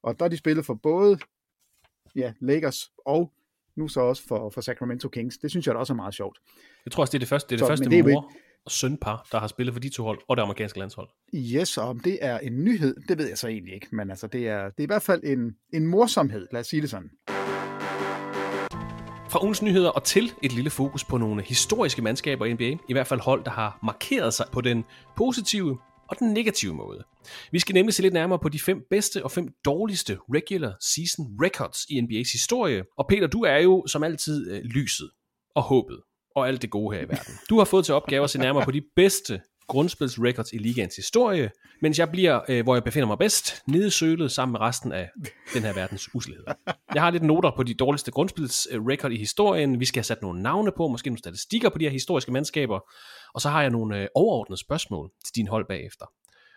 [0.04, 1.17] Og der har de spillet for både
[2.15, 3.34] ja, Lakers og
[3.76, 5.38] nu så også for, for Sacramento Kings.
[5.38, 6.39] Det synes jeg da også er meget sjovt.
[6.86, 8.32] Jeg tror også, det er det første, det er det så, første det mor
[8.65, 11.10] og sønpar, der har spillet for de to hold, og det amerikanske landshold.
[11.36, 14.28] Yes, og om det er en nyhed, det ved jeg så egentlig ikke, men altså
[14.28, 17.12] det er, det er i hvert fald en, en morsomhed, lad os sige det sådan.
[19.32, 22.94] Fra ugens nyheder og til et lille fokus på nogle historiske mandskaber i NBA, i
[22.94, 24.86] hvert fald hold, der har markeret sig på den
[25.17, 25.78] positive
[26.10, 27.04] og den negative måde.
[27.52, 31.26] Vi skal nemlig se lidt nærmere på de fem bedste og fem dårligste regular season
[31.41, 32.84] records i NBA's historie.
[32.98, 35.12] Og Peter, du er jo som altid øh, lyset
[35.56, 36.00] og håbet
[36.36, 37.34] og alt det gode her i verden.
[37.50, 39.41] Du har fået til opgave at se nærmere på de bedste
[39.72, 44.52] grundspilsrecords i ligaens historie, mens jeg bliver, øh, hvor jeg befinder mig bedst, nedsølet sammen
[44.52, 45.10] med resten af
[45.54, 46.44] den her verdens uslighed.
[46.94, 49.80] Jeg har lidt noter på de dårligste grundspilsrecord i historien.
[49.80, 52.80] Vi skal have sat nogle navne på, måske nogle statistikker på de her historiske mandskaber,
[53.34, 56.06] og så har jeg nogle øh, overordnede spørgsmål til din hold bagefter.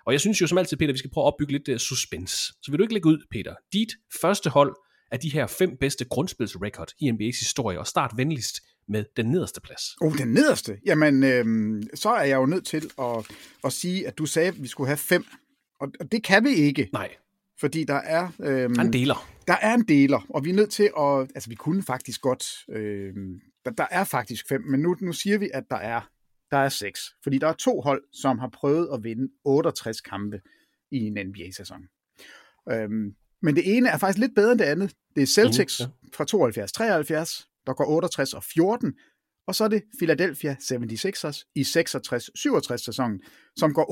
[0.07, 2.37] Og jeg synes jo som altid, Peter, vi skal prøve at opbygge lidt uh, suspense.
[2.37, 4.75] Så vil du ikke lægge ud, Peter, dit første hold
[5.11, 9.61] af de her fem bedste grundspilsrecord i NBA's historie, og start venligst med den nederste
[9.61, 9.83] plads.
[10.01, 10.79] Oh, den nederste?
[10.87, 13.31] Jamen, øhm, så er jeg jo nødt til at,
[13.65, 15.25] at sige, at du sagde, at vi skulle have fem.
[15.81, 16.89] Og, og det kan vi ikke.
[16.93, 17.11] Nej.
[17.61, 18.29] Fordi der er...
[18.41, 19.29] Øhm, der er en deler.
[19.47, 21.21] Der er en deler, og vi er nødt til at...
[21.35, 22.45] Altså, vi kunne faktisk godt...
[22.69, 26.01] Øhm, der, der er faktisk fem, men nu, nu siger vi, at der er,
[26.51, 27.01] der er seks.
[27.23, 30.41] Fordi der er to hold, som har prøvet at vinde 68 kampe
[30.91, 31.81] i en NBA-sæson.
[32.73, 34.95] Øhm, men det ene er faktisk lidt bedre end det andet.
[35.17, 36.09] Det er Celtics mm, ja.
[36.17, 38.95] fra 72-73, der går 68 og 14,
[39.47, 43.23] og så er det Philadelphia 76ers i 66-67 sæsonen,
[43.57, 43.87] som går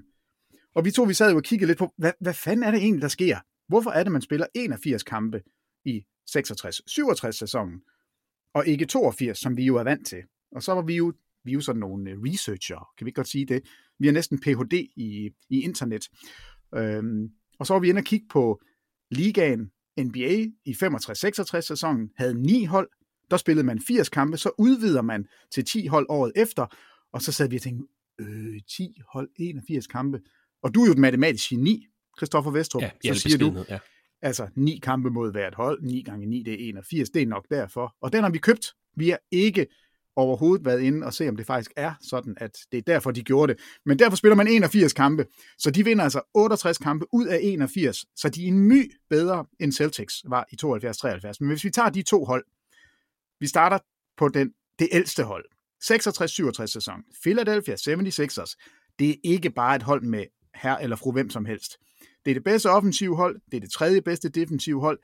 [0.00, 0.72] 68-13.
[0.74, 2.80] Og vi to, vi sad jo og kiggede lidt på, hvad, hvad fanden er det
[2.80, 3.38] egentlig, der sker?
[3.68, 5.42] Hvorfor er det, man spiller 81 kampe
[5.84, 7.80] i 66-67 sæsonen,
[8.54, 10.22] og ikke 82, som vi jo er vant til?
[10.52, 11.12] Og så var vi jo,
[11.44, 13.62] vi er jo sådan nogle øh, researcher, kan vi godt sige det?
[13.98, 14.72] Vi er næsten Ph.D.
[14.96, 16.08] i, i internet.
[16.74, 18.60] Øhm, og så var vi inde og kigge på
[19.10, 22.88] ligaen NBA i 65-66 sæsonen havde ni hold,
[23.30, 26.66] der spillede man 80 kampe, så udvider man til 10 hold året efter,
[27.12, 27.86] og så sad vi og tænkte,
[28.20, 30.20] øh, 10 hold, 81 kampe.
[30.62, 31.86] Og du er jo et matematisk geni,
[32.18, 32.82] Christoffer Vestrup.
[32.82, 33.78] Ja, så siger du, ja.
[34.22, 37.46] altså 9 kampe mod hvert hold, 9 gange 9, det er 81, det er nok
[37.50, 37.96] derfor.
[38.00, 38.74] Og den har vi købt.
[38.96, 39.66] Vi har ikke
[40.16, 43.22] overhovedet været inde og se, om det faktisk er sådan, at det er derfor, de
[43.22, 43.62] gjorde det.
[43.86, 45.26] Men derfor spiller man 81 kampe,
[45.58, 49.44] så de vinder altså 68 kampe ud af 81, så de er en my bedre
[49.60, 51.36] end Celtics var i 72-73.
[51.40, 52.44] Men hvis vi tager de to hold,
[53.40, 53.78] vi starter
[54.16, 55.44] på den, det ældste hold,
[55.84, 58.54] 66-67 sæson, Philadelphia 76ers,
[58.98, 60.24] det er ikke bare et hold med
[60.54, 61.76] her eller fru hvem som helst.
[62.24, 64.98] Det er det bedste offensive hold, det er det tredje bedste defensive hold,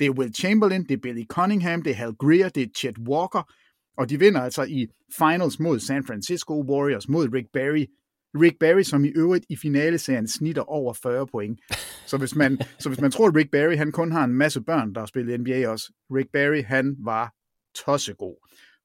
[0.00, 2.98] det er Will Chamberlain, det er Billy Cunningham, det er Hal Greer, det er Chet
[2.98, 3.52] Walker,
[3.96, 7.86] og de vinder altså i finals mod San Francisco Warriors, mod Rick Barry.
[8.34, 11.60] Rick Barry, som i øvrigt i finaleserien snitter over 40 point.
[12.06, 14.60] Så hvis man, så hvis man tror, at Rick Barry han kun har en masse
[14.60, 17.34] børn, der har spillet NBA også, Rick Barry han var
[17.74, 18.36] tossegod.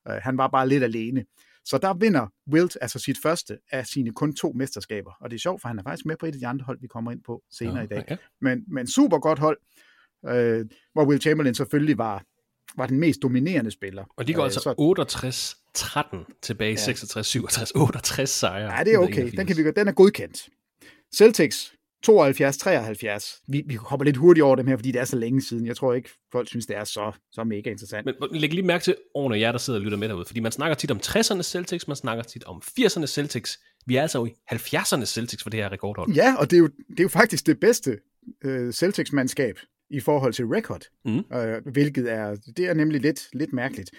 [0.09, 1.25] Uh, han var bare lidt alene.
[1.65, 5.11] Så der vinder Wilt altså sit første af sine kun to mesterskaber.
[5.21, 6.81] Og det er sjovt, for han er faktisk med på et af de andre hold,
[6.81, 7.99] vi kommer ind på senere ja, i dag.
[7.99, 8.17] Okay.
[8.41, 9.57] Men, men super godt hold,
[10.23, 12.23] uh, hvor Will Chamberlain selvfølgelig var
[12.75, 14.03] var den mest dominerende spiller.
[14.17, 15.56] Og de går øh, altså
[16.27, 16.91] 68-13 tilbage i ja.
[16.91, 17.71] 66-67.
[17.75, 18.77] 68 sejre.
[18.77, 19.32] Ja, det er okay.
[19.32, 20.49] Den, kan vi, den er godkendt.
[21.15, 21.73] Celtics
[22.06, 23.43] 72-73.
[23.47, 25.65] Vi, vi hopper lidt hurtigt over dem her, fordi det er så længe siden.
[25.65, 28.06] Jeg tror ikke, folk synes, det er så, så mega interessant.
[28.06, 30.51] Men læg lige mærke til årene, jer der sidder og lytter med derude, fordi man
[30.51, 33.60] snakker tit om 60'erne Celtics, man snakker tit om 80'erne Celtics.
[33.86, 36.12] Vi er altså i 70'erne Celtics for det her rekordhold.
[36.13, 37.97] Ja, og det er jo, det er jo faktisk det bedste
[38.45, 41.38] uh, Celtics-mandskab, i forhold til record, mm.
[41.38, 43.91] øh, hvilket er, det er nemlig lidt, lidt mærkeligt.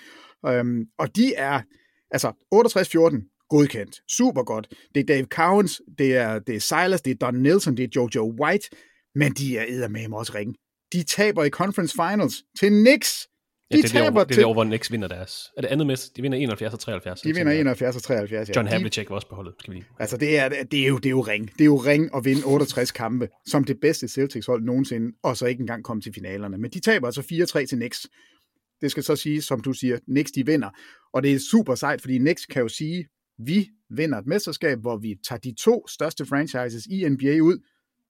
[0.43, 1.63] Um, og de er,
[2.11, 4.75] altså 68-14, godkendt, super godt.
[4.95, 7.89] Det er Dave Cowens, det er, det er Silas, det er Don Nelson, det er
[7.97, 8.69] Jojo White,
[9.15, 10.55] men de er eddermame også ringe.
[10.93, 13.29] De taber i conference finals til Knicks.
[13.73, 15.51] De ja, det, er taber det, er det år, hvor Knicks vinder deres.
[15.57, 16.17] Er det andet mest?
[16.17, 17.21] De vinder 71 og 73.
[17.21, 18.53] De vinder 71 og 73, ja.
[18.57, 21.07] John Havlicek var også på holdet, skal vi Altså, det er, det, er jo, det
[21.07, 21.53] er jo ring.
[21.53, 25.47] Det er jo ring at vinde 68 kampe, som det bedste Celtics-hold nogensinde, og så
[25.47, 26.59] ikke engang komme til finalerne.
[26.59, 27.21] Men de taber altså
[27.61, 28.07] 4-3 til Knicks.
[28.81, 30.71] Det skal så sige, som du siger, Knicks de vinder.
[31.13, 33.07] Og det er super sejt, fordi Knicks kan jo sige,
[33.39, 37.59] vi vinder et mesterskab, hvor vi tager de to største franchises i NBA ud.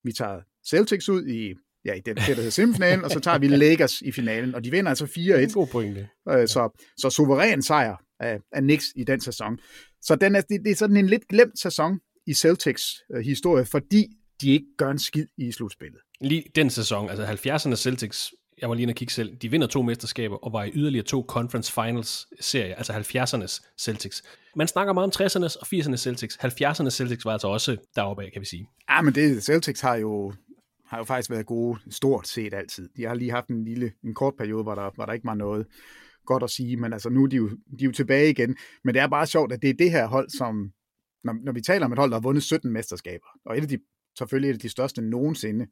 [0.05, 1.55] Vi tager Celtics ud i
[1.89, 4.65] ja, i den, det, der hedder semifinalen, og så tager vi Lakers i finalen, og
[4.65, 5.53] de vinder altså 4-1.
[5.53, 6.09] God pointe.
[6.29, 9.59] Øh, så, så suveræn sejr af, af Knicks i den sæson.
[10.03, 12.83] Så den er, det, det er sådan en lidt glemt sæson i Celtics
[13.15, 14.07] øh, historie, fordi
[14.41, 16.01] de ikke gør en skid i slutspillet.
[16.21, 19.67] Lige den sæson, altså 70'erne Celtics, jeg var lige inde og kigge selv, de vinder
[19.67, 24.23] to mesterskaber og var i yderligere to conference finals serier, altså 70'ernes Celtics.
[24.57, 26.37] Man snakker meget om 60'ernes og 80'ernes Celtics.
[26.37, 28.69] 70'ernes Celtics var altså også deroppe af, kan vi sige.
[28.91, 30.33] Ja, men det, Celtics har jo
[30.89, 32.89] har jo faktisk været gode stort set altid.
[32.97, 35.35] De har lige haft en lille, en kort periode, hvor der, hvor der ikke var
[35.35, 35.67] noget
[36.27, 38.57] godt at sige, men altså nu er de, jo, de er jo tilbage igen.
[38.85, 40.73] Men det er bare sjovt, at det er det her hold, som,
[41.25, 43.69] når, når vi taler om et hold, der har vundet 17 mesterskaber, og et af
[43.69, 43.79] de,
[44.19, 45.67] selvfølgelig et af de største nogensinde,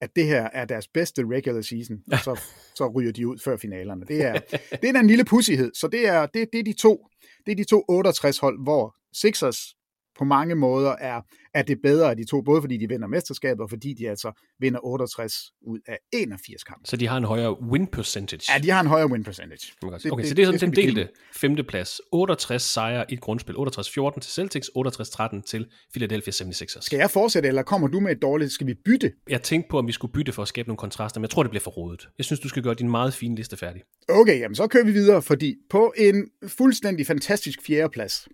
[0.00, 2.40] at det her er deres bedste regular season, og så,
[2.78, 4.06] så ryger de ud før finalerne.
[4.06, 4.38] Det er,
[4.82, 7.06] det er en lille pussighed, så det er, det, det er de to,
[7.46, 9.76] det er de to 68 hold, hvor Sixers
[10.20, 11.20] på mange måder er,
[11.54, 14.32] er det bedre af de to, både fordi de vinder mesterskabet, og fordi de altså
[14.58, 15.34] vinder 68
[15.66, 16.88] ud af 81 kampe.
[16.88, 18.52] Så de har en højere win percentage?
[18.52, 19.72] Ja, de har en højere win percentage.
[19.82, 22.00] Okay, det, okay det, så det er sådan det, den delte femteplads.
[22.12, 23.54] 68 sejre i et grundspil.
[23.54, 26.80] 68-14 til Celtics, 68-13 til Philadelphia 76ers.
[26.80, 28.52] Skal jeg fortsætte, eller kommer du med et dårligt?
[28.52, 29.12] Skal vi bytte?
[29.28, 31.42] Jeg tænkte på, om vi skulle bytte for at skabe nogle kontraster, men jeg tror,
[31.42, 32.08] det bliver for rodet.
[32.18, 33.82] Jeg synes, du skal gøre din meget fine liste færdig.
[34.08, 38.28] Okay, jamen så kører vi videre, fordi på en fuldstændig fantastisk fjerdeplads,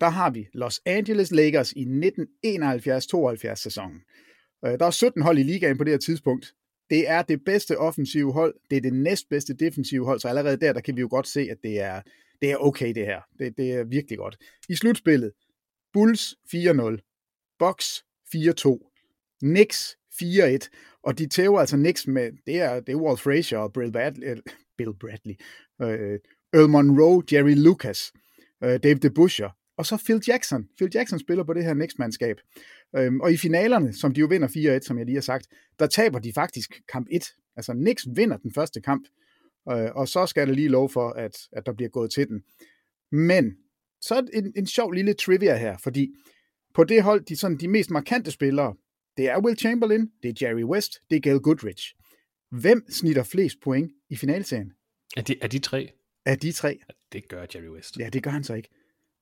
[0.00, 4.00] der har vi Los Angeles Lakers i 1971-72 sæsonen.
[4.64, 6.54] Øh, der er 17 hold i ligaen på det her tidspunkt.
[6.90, 10.72] Det er det bedste offensive hold, det er det næstbedste defensive hold, så allerede der,
[10.72, 12.02] der kan vi jo godt se, at det er,
[12.42, 13.20] det er okay det her.
[13.38, 14.36] Det, det er virkelig godt.
[14.68, 15.32] I slutspillet,
[15.92, 18.04] Bulls 4-0, Bucks
[18.34, 20.68] 4-2, Knicks 4-1,
[21.02, 24.30] og de tæver altså Knicks med, det er, det er Walt Frazier og Bill Bradley,
[24.30, 24.36] øh,
[24.78, 25.34] Bill Bradley
[25.82, 26.18] øh,
[26.52, 28.12] Earl Monroe, Jerry Lucas,
[28.64, 30.68] øh, Dave DeBuscher, og så Phil Jackson.
[30.76, 32.36] Phil Jackson spiller på det her Knicks-mandskab.
[32.96, 35.86] Øhm, og i finalerne, som de jo vinder 4-1, som jeg lige har sagt, der
[35.86, 37.24] taber de faktisk kamp 1.
[37.56, 39.08] Altså Knicks vinder den første kamp,
[39.70, 42.42] øh, og så skal der lige lov for, at, at der bliver gået til den.
[43.12, 43.56] Men
[44.00, 46.14] så er en, en sjov lille trivia her, fordi
[46.74, 48.74] på det hold, de, sådan, de mest markante spillere,
[49.16, 51.94] det er Will Chamberlain, det er Jerry West, det er Gail Goodrich.
[52.50, 54.72] Hvem snitter flest point i finalserien?
[55.16, 55.90] Er de, er de tre?
[56.24, 56.78] Er de tre?
[57.12, 57.98] Det gør Jerry West.
[57.98, 58.68] Ja, det gør han så ikke.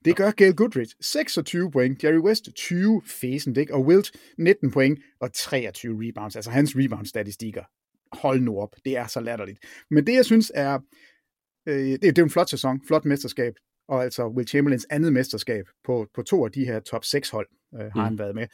[0.05, 3.75] Det gør Gail Goodrich 26 point, Jerry West 20 fæsent, ikke?
[3.75, 6.37] og Wilt 19 point og 23 rebounds.
[6.37, 7.63] Altså hans rebound-statistikker
[8.13, 9.59] hold nu op, det er så latterligt.
[9.91, 10.79] Men det, jeg synes er,
[11.67, 13.55] øh, det, det er en flot sæson, flot mesterskab,
[13.89, 17.47] og altså Will Chamberlains andet mesterskab på, på to af de her top 6 hold
[17.75, 18.01] øh, har mm.
[18.01, 18.47] han været med.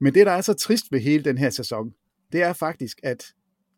[0.00, 1.92] Men det, der er så trist ved hele den her sæson,
[2.32, 3.24] det er faktisk, at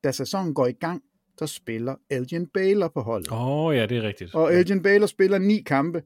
[0.04, 1.02] da sæsonen går i gang,
[1.38, 3.32] der spiller Elgin Baylor på holdet.
[3.32, 4.34] Åh oh, ja, det er rigtigt.
[4.34, 6.02] Og Elgin Baylor spiller ni kampe,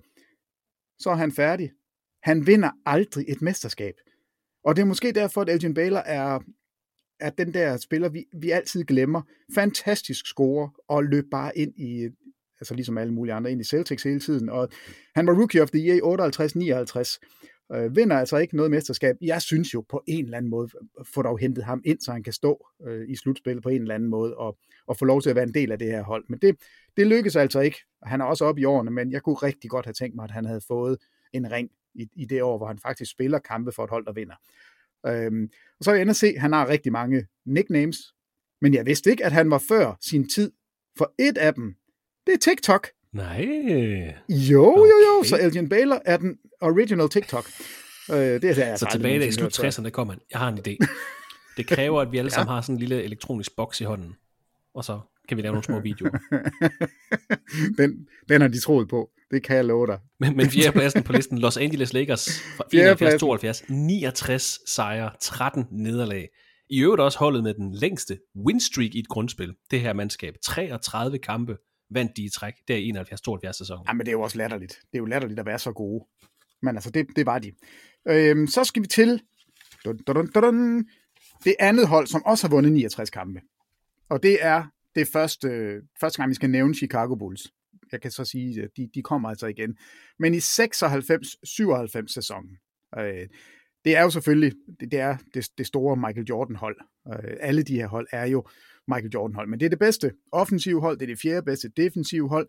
[0.99, 1.73] så er han færdig.
[2.23, 3.95] Han vinder aldrig et mesterskab.
[4.65, 6.41] Og det er måske derfor, at Elgin Baylor er,
[7.21, 9.23] er den der spiller, vi, vi altid glemmer.
[9.55, 12.09] Fantastisk score og løb bare ind i,
[12.61, 14.49] altså ligesom alle mulige andre, ind i Celtics hele tiden.
[14.49, 14.69] Og
[15.15, 16.01] han var Rookie of the Year
[16.97, 17.56] 58-59.
[17.73, 19.17] Øh, vinder altså ikke noget mesterskab.
[19.21, 22.13] Jeg synes jo på en eller anden måde, øh, få dog hentet ham ind, så
[22.13, 25.23] han kan stå øh, i slutspillet på en eller anden måde, og, og få lov
[25.23, 26.25] til at være en del af det her hold.
[26.29, 26.57] Men det,
[26.97, 27.79] det lykkedes altså ikke.
[28.03, 30.31] Han er også oppe i årene, men jeg kunne rigtig godt have tænkt mig, at
[30.31, 30.99] han havde fået
[31.33, 34.13] en ring i, i det år, hvor han faktisk spiller kampe for et hold, der
[34.13, 34.35] vinder.
[35.07, 38.15] Øhm, og så er jeg at se, at han har rigtig mange nicknames,
[38.61, 40.53] men jeg vidste ikke, at han var før sin tid,
[40.99, 41.75] for et af dem,
[42.27, 42.89] det er TikTok.
[43.17, 44.15] Nej.
[44.29, 44.81] Jo, okay.
[44.81, 47.45] jo, jo, så Elgin Baylor er den original TikTok.
[48.11, 50.23] Øh, det er, det, så tilbage i slut 60'erne kommer han.
[50.33, 50.77] Jeg har en idé.
[51.57, 52.55] Det kræver, at vi alle sammen ja.
[52.55, 54.15] har sådan en lille elektronisk boks i hånden.
[54.75, 56.11] Og så kan vi lave nogle små videoer.
[57.79, 59.11] den, den har de troet på.
[59.31, 59.99] Det kan jeg love dig.
[60.21, 62.65] Men, men pladsen på listen, Los Angeles Lakers fra
[63.69, 66.29] 71-72, 69 sejre, 13 nederlag.
[66.71, 69.55] I øvrigt også holdet med den længste winstreak i et grundspil.
[69.71, 70.35] Det her mandskab.
[70.45, 71.57] 33 kampe
[71.91, 72.91] vandt de i træk, der i
[73.49, 73.85] 71-72 sæsonen.
[73.89, 74.73] Ja, men det er jo også latterligt.
[74.73, 76.05] Det er jo latterligt at være så gode.
[76.63, 77.53] Men altså, det, det var de.
[78.09, 79.23] Øhm, så skal vi til
[79.85, 80.79] dun, dun, dun, dun,
[81.45, 83.41] det andet hold, som også har vundet 69 kampe.
[84.09, 87.53] Og det er det første, første gang, vi skal nævne Chicago Bulls.
[87.93, 89.77] Jeg kan så sige, at de, de kommer altså igen.
[90.19, 90.41] Men i 96-97
[92.07, 92.59] sæsonen,
[92.99, 93.29] øh,
[93.85, 96.77] det er jo selvfølgelig, det, det er det, det store Michael Jordan-hold.
[97.09, 98.47] Øh, alle de her hold er jo
[98.89, 102.29] Michael Jordan-hold, men det er det bedste offensive hold, det er det fjerde bedste defensive
[102.29, 102.49] hold.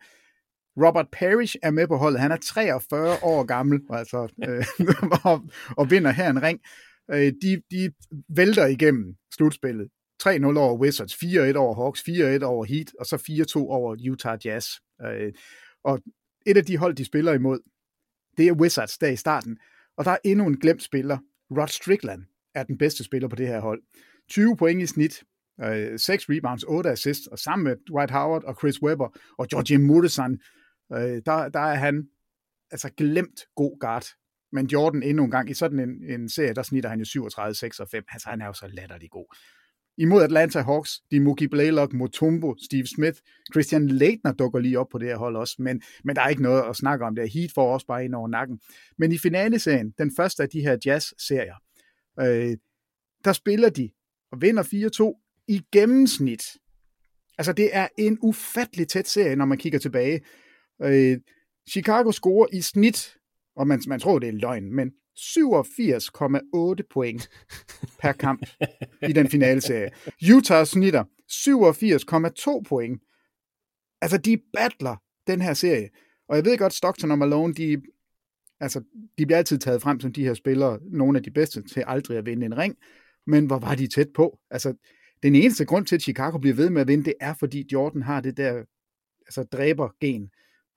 [0.86, 2.20] Robert Parrish er med på holdet.
[2.22, 4.66] Han er 43 år gammel, altså, øh,
[5.32, 5.42] og,
[5.78, 6.60] og vinder her en ring.
[7.12, 7.92] Øh, de, de
[8.30, 9.90] vælter igennem slutspillet.
[10.24, 14.68] 3-0 over Wizards, 4-1 over Hawks, 4-1 over Heat, og så 4-2 over Utah Jazz.
[15.06, 15.34] Øh,
[15.84, 16.00] og
[16.46, 17.60] et af de hold, de spiller imod,
[18.38, 19.58] det er Wizards der i starten.
[19.98, 21.18] Og der er endnu en glemt spiller.
[21.52, 22.24] Rod Strickland
[22.56, 23.84] er den bedste spiller på det her hold.
[24.30, 25.24] 20 point i snit,
[25.64, 29.78] øh, 6 rebounds, 8 assists, og sammen med Dwight Howard og Chris Webber og Georgie
[29.78, 30.40] Murdesan,
[30.94, 32.08] øh, der, der er han
[32.72, 34.06] altså glemt god guard.
[34.52, 37.56] Men Jordan endnu en gang, i sådan en, en serie, der snitter han jo 37,
[37.56, 38.04] 6 og 5.
[38.12, 39.36] Altså, han er jo så latterlig god
[39.98, 43.20] imod Atlanta Hawks, de Mookie Blaylock, Motumbo, Steve Smith,
[43.54, 46.42] Christian Leitner dukker lige op på det her hold også, men, men der er ikke
[46.42, 47.34] noget at snakke om det.
[47.34, 48.60] Heat får også bare ind over nakken.
[48.98, 51.56] Men i finaleserien, den første af de her jazz-serier,
[52.20, 52.58] øh,
[53.26, 53.90] der spiller de
[54.32, 56.44] og vinder 4-2 i gennemsnit.
[57.38, 60.22] Altså det er en ufattelig tæt serie, når man kigger tilbage.
[60.82, 61.18] Øh,
[61.70, 63.18] Chicago scorer i snit,
[63.56, 67.30] og man, man tror det er løgn, men 87,8 point
[68.02, 68.46] per kamp
[69.10, 69.90] i den finale serie.
[70.36, 73.02] Utah snitter 87,2 point.
[74.02, 74.96] Altså, de battler
[75.28, 75.90] den her serie.
[76.30, 77.82] Og jeg ved godt, Stockton og Malone, de,
[78.60, 78.84] altså,
[79.18, 82.18] de bliver altid taget frem som de her spillere, nogle af de bedste til aldrig
[82.18, 82.76] at vinde en ring.
[83.28, 84.40] Men hvor var de tæt på?
[84.52, 84.74] Altså,
[85.24, 88.02] den eneste grund til, at Chicago bliver ved med at vinde, det er, fordi Jordan
[88.02, 88.64] har det der
[89.26, 90.30] altså, dræber-gen.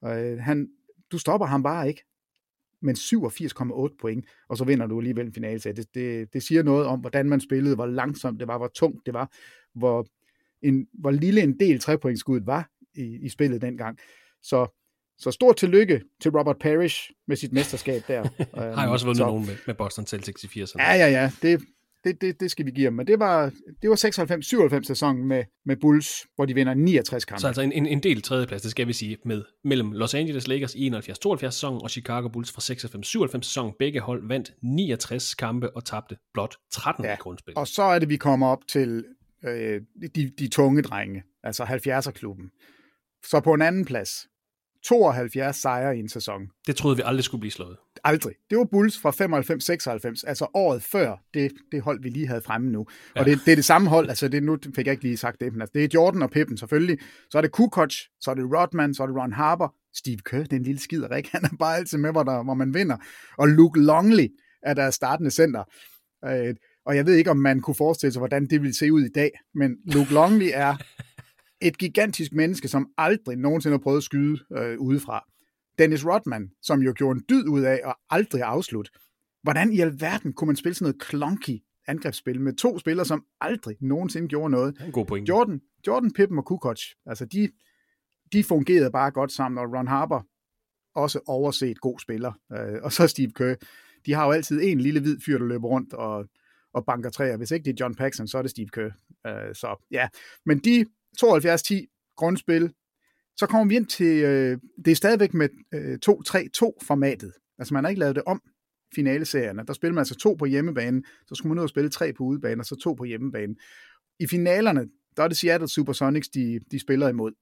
[0.02, 0.68] Og, øh, han,
[1.12, 2.04] du stopper ham bare ikke
[2.82, 5.58] men 87,8 point, og så vinder du alligevel en finale.
[5.58, 9.06] Det, det, det siger noget om, hvordan man spillede, hvor langsomt det var, hvor tungt
[9.06, 9.32] det var,
[9.74, 10.06] hvor,
[10.62, 13.98] en, hvor lille en del trepointskuddet var i, i spillet dengang.
[14.42, 14.66] Så,
[15.18, 18.22] så stort tillykke til Robert Parrish med sit mesterskab der.
[18.74, 20.82] Har jeg også vundet så, nogen med, med Boston Celtics i 80'erne.
[20.82, 21.32] Ja, ja, ja.
[21.42, 21.60] Det,
[22.04, 22.92] det, det, det skal vi give dem.
[22.92, 27.40] Men det var, det var 96-97 sæsonen med, med Bulls, hvor de vinder 69 kampe.
[27.40, 30.74] Så altså en, en del tredjeplads, det skal vi sige, med mellem Los Angeles Lakers
[30.74, 32.60] i 71-72 sæsonen og Chicago Bulls fra
[33.36, 33.74] 96-97 sæsonen.
[33.78, 37.12] Begge hold vandt 69 kampe og tabte blot 13 ja.
[37.12, 37.54] i grundspil.
[37.56, 39.04] Og så er det, vi kommer op til
[39.44, 39.80] øh,
[40.14, 42.50] de, de tunge drenge, altså 70'er-klubben.
[43.24, 44.26] Så på en anden plads,
[44.84, 46.42] 72 sejre i en sæson.
[46.66, 47.76] Det troede vi aldrig skulle blive slået.
[48.04, 48.34] Aldrig.
[48.50, 52.70] Det var Bulls fra 95-96, altså året før det, det hold, vi lige havde fremme
[52.70, 52.86] nu.
[53.16, 53.20] Ja.
[53.20, 55.40] Og det, det er det samme hold, altså det, nu fik jeg ikke lige sagt
[55.40, 56.98] det, men altså, det er Jordan og Pippen selvfølgelig.
[57.30, 60.44] Så er det Kukoc, så er det Rodman, så er det Ron Harper, Steve Kerr,
[60.44, 61.30] den lille skider, ikke?
[61.32, 62.96] Han er bare altid med, hvor, der, hvor man vinder.
[63.38, 64.28] Og Luke Longley
[64.62, 65.64] er der startende center.
[66.24, 66.54] Øh,
[66.86, 69.08] og jeg ved ikke, om man kunne forestille sig, hvordan det ville se ud i
[69.08, 70.76] dag, men Luke Longley er
[71.60, 75.24] et gigantisk menneske, som aldrig nogensinde har prøvet at skyde øh, udefra.
[75.78, 78.90] Dennis Rodman, som jo gjorde en dyd ud af at aldrig afslutte.
[79.42, 83.76] Hvordan i alverden kunne man spille sådan noget clunky angrebsspil med to spillere, som aldrig
[83.80, 84.80] nogensinde gjorde noget.
[84.86, 85.28] En god point.
[85.28, 87.48] Jordan, Jordan Pippen og Kukoc, altså de,
[88.32, 90.20] de fungerede bare godt sammen, og Ron Harper
[90.94, 92.32] også overset god spiller.
[92.52, 93.54] Øh, og så Steve Kerr.
[94.06, 96.28] De har jo altid en lille hvid fyr, der løber rundt og,
[96.72, 97.36] og banker træer.
[97.36, 98.90] Hvis ikke det er John Paxson, så er det Steve Kerr.
[99.26, 100.08] Øh, så ja,
[100.46, 100.84] men de
[101.18, 102.72] 72-10 grundspil,
[103.36, 107.32] så kommer vi ind til, øh, det er stadigvæk med øh, 2-3-2-formatet.
[107.58, 108.42] Altså man har ikke lavet det om,
[108.94, 109.62] finaleserierne.
[109.66, 112.24] Der spiller man altså to på hjemmebane, så skulle man ud og spille tre på
[112.24, 113.54] udebane, og så to på hjemmebane.
[114.20, 117.32] I finalerne, der er det Seattle Supersonics, de, de spiller imod.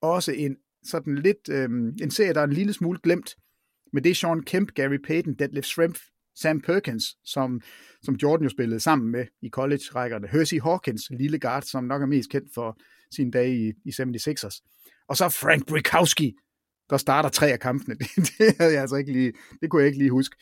[0.00, 1.70] Også en sådan lidt, øh,
[2.02, 3.36] en serie, der er en lille smule glemt,
[3.92, 5.98] med det Sean Kemp, Gary Payton, Detlef Shrimp,
[6.34, 7.60] Sam Perkins, som,
[8.02, 10.28] som Jordan jo spillede sammen med i college-rækkerne.
[10.28, 12.78] Hersey Hawkins, lille guard, som nok er mest kendt for
[13.14, 14.60] sine dage i, i 76ers.
[15.08, 16.34] Og så Frank Brikowski,
[16.90, 17.94] der starter tre af kampene.
[18.00, 19.32] Det, det, havde jeg altså ikke lige,
[19.62, 20.36] det kunne jeg ikke lige huske.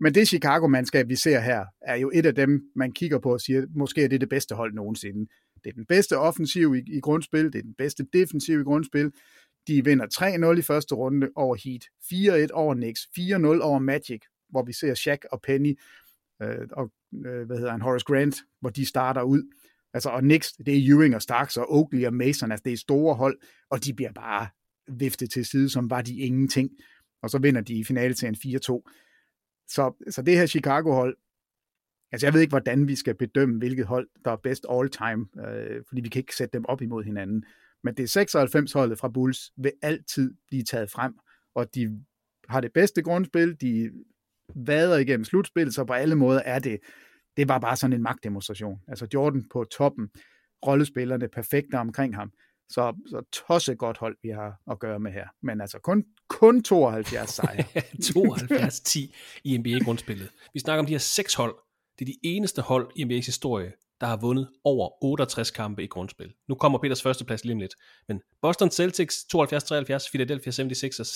[0.00, 3.40] Men det Chicago-mandskab, vi ser her, er jo et af dem, man kigger på og
[3.40, 5.26] siger, måske er det det bedste hold nogensinde.
[5.64, 9.12] Det er den bedste offensiv i, i grundspil, det er den bedste defensiv i grundspil.
[9.66, 10.06] De vinder
[10.54, 11.84] 3-0 i første runde over Heat,
[12.48, 15.78] 4-1 over Knicks, 4-0 over Magic, hvor vi ser Shaq og Penny
[16.42, 16.90] øh, og
[17.26, 19.42] øh, hvad hedder han, Horace Grant, hvor de starter ud.
[19.98, 22.76] Altså, og Knicks, det er Ewing og Starks og Oakley og Mason, altså det er
[22.76, 23.38] store hold,
[23.70, 24.48] og de bliver bare
[24.88, 26.70] viftet til side, som var de ingenting.
[27.22, 28.38] Og så vinder de i finale til en 4-2.
[29.68, 31.16] Så, så det her Chicago-hold,
[32.12, 35.26] altså jeg ved ikke, hvordan vi skal bedømme, hvilket hold, der er bedst all time,
[35.46, 37.44] øh, fordi vi kan ikke sætte dem op imod hinanden.
[37.84, 41.14] Men det er 96-holdet fra Bulls vil altid blive taget frem,
[41.54, 42.04] og de
[42.48, 43.90] har det bedste grundspil, de
[44.54, 46.80] vader igennem slutspillet, så på alle måder er det,
[47.38, 48.78] det var bare sådan en magtdemonstration.
[48.88, 50.08] Altså Jordan på toppen,
[50.66, 52.32] rollespillerne perfekte omkring ham.
[52.68, 55.26] Så, så tosse godt hold, vi har at gøre med her.
[55.42, 57.64] Men altså kun, kun 72 sejre.
[58.08, 60.30] 72-10 i NBA-grundspillet.
[60.54, 61.54] Vi snakker om de her seks hold.
[61.98, 65.86] Det er de eneste hold i NBA's historie, der har vundet over 68 kampe i
[65.86, 66.34] grundspil.
[66.48, 67.74] Nu kommer Peters førsteplads lige om lidt.
[68.08, 71.10] Men Boston Celtics 72-73, Philadelphia 76ers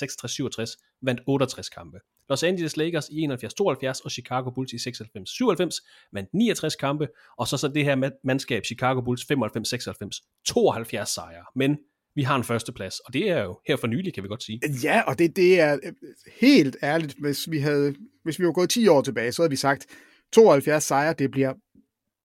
[0.66, 1.99] 66-67 vandt 68 kampe.
[2.33, 7.09] Los Angeles Lakers i 71-72 og Chicago Bulls i 96-97 vandt 69 kampe.
[7.39, 11.45] Og så så det her mandskab Chicago Bulls 95-96, 72 sejre.
[11.57, 11.78] Men
[12.14, 14.61] vi har en førsteplads, og det er jo her for nylig, kan vi godt sige.
[14.83, 15.93] Ja, og det, det er øh,
[16.41, 19.57] helt ærligt, hvis vi havde, hvis vi var gået 10 år tilbage, så havde vi
[19.57, 19.87] sagt,
[20.33, 21.55] 72 sejre, det bliver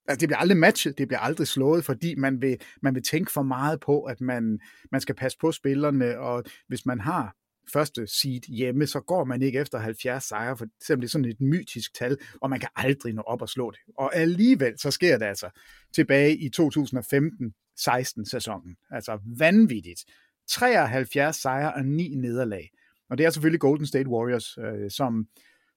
[0.10, 3.32] Altså, det bliver aldrig matchet, det bliver aldrig slået, fordi man vil, man vil tænke
[3.32, 4.60] for meget på, at man,
[4.92, 7.36] man skal passe på spillerne, og hvis man har
[7.74, 11.30] første seed hjemme, så går man ikke efter 70 sejre, for selvom det er sådan
[11.30, 13.80] et mytisk tal, og man kan aldrig nå op og slå det.
[13.98, 15.50] Og alligevel, så sker det altså
[15.96, 18.76] tilbage i 2015-16 sæsonen.
[18.92, 20.06] Altså vanvittigt.
[20.50, 22.70] 73 sejre og 9 nederlag.
[23.10, 25.28] Og det er selvfølgelig Golden State Warriors, øh, som,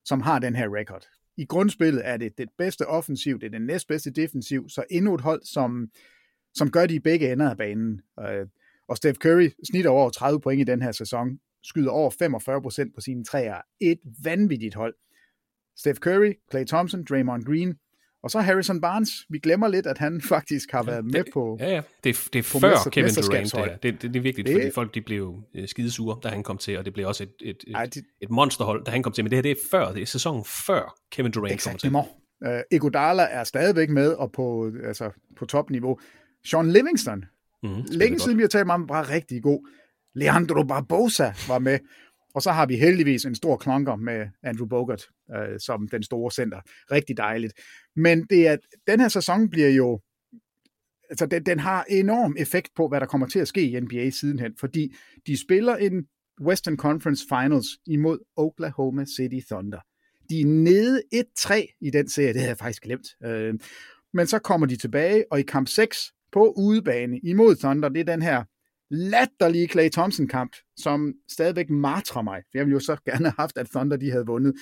[0.05, 3.65] som har den her record i grundspillet er det det bedste offensiv, det er den
[3.65, 5.87] næstbedste defensiv, så endnu et hold, som,
[6.53, 8.01] som gør det i begge ender af banen.
[8.19, 8.47] Øh,
[8.87, 12.95] og Steph Curry snitter over 30 point i den her sæson, skyder over 45 procent
[12.95, 13.61] på sine træer.
[13.81, 14.95] Et vanvittigt hold.
[15.77, 17.75] Steph Curry, Clay Thompson, Draymond Green,
[18.23, 19.09] og så Harrison Barnes.
[19.29, 21.81] Vi glemmer lidt, at han faktisk har været med på Ja, ja.
[22.03, 23.53] Det, er, det er før mester, Kevin Durant.
[23.53, 26.43] Det, det, det, det er vigtigt, det, fordi folk de blev øh, skidesure, da han
[26.43, 29.03] kom til, og det blev også et, et, et, ej, de, et monsterhold, da han
[29.03, 29.23] kom til.
[29.23, 31.95] Men det her det er før, det er sæsonen før Kevin Durant kom til.
[32.45, 35.99] Uh, Iguodala er stadigvæk med og på, altså, på topniveau.
[36.45, 37.25] Sean Livingston,
[37.63, 39.67] mm, længe siden vi har talt om, var rigtig god.
[40.15, 41.79] Leandro Barbosa var med.
[42.33, 45.03] Og så har vi heldigvis en stor klonker med Andrew Bogart
[45.35, 46.61] øh, som den store center.
[46.91, 47.53] Rigtig dejligt.
[47.95, 48.57] Men det er,
[48.87, 49.99] den her sæson bliver jo
[51.09, 54.09] altså den, den har enorm effekt på, hvad der kommer til at ske i NBA
[54.09, 54.95] sidenhen, fordi
[55.27, 56.05] de spiller en
[56.41, 59.79] Western Conference Finals imod Oklahoma City Thunder.
[60.29, 63.07] De er nede 1-3 i den serie, det havde jeg faktisk glemt.
[63.23, 63.53] Øh,
[64.13, 68.03] men så kommer de tilbage, og i kamp 6 på udebane imod Thunder, det er
[68.03, 68.43] den her
[68.91, 72.41] latterlige Clay Thompson-kamp, som stadigvæk martrer mig.
[72.53, 74.53] Jeg ville jo så gerne have haft, at Thunder de havde vundet.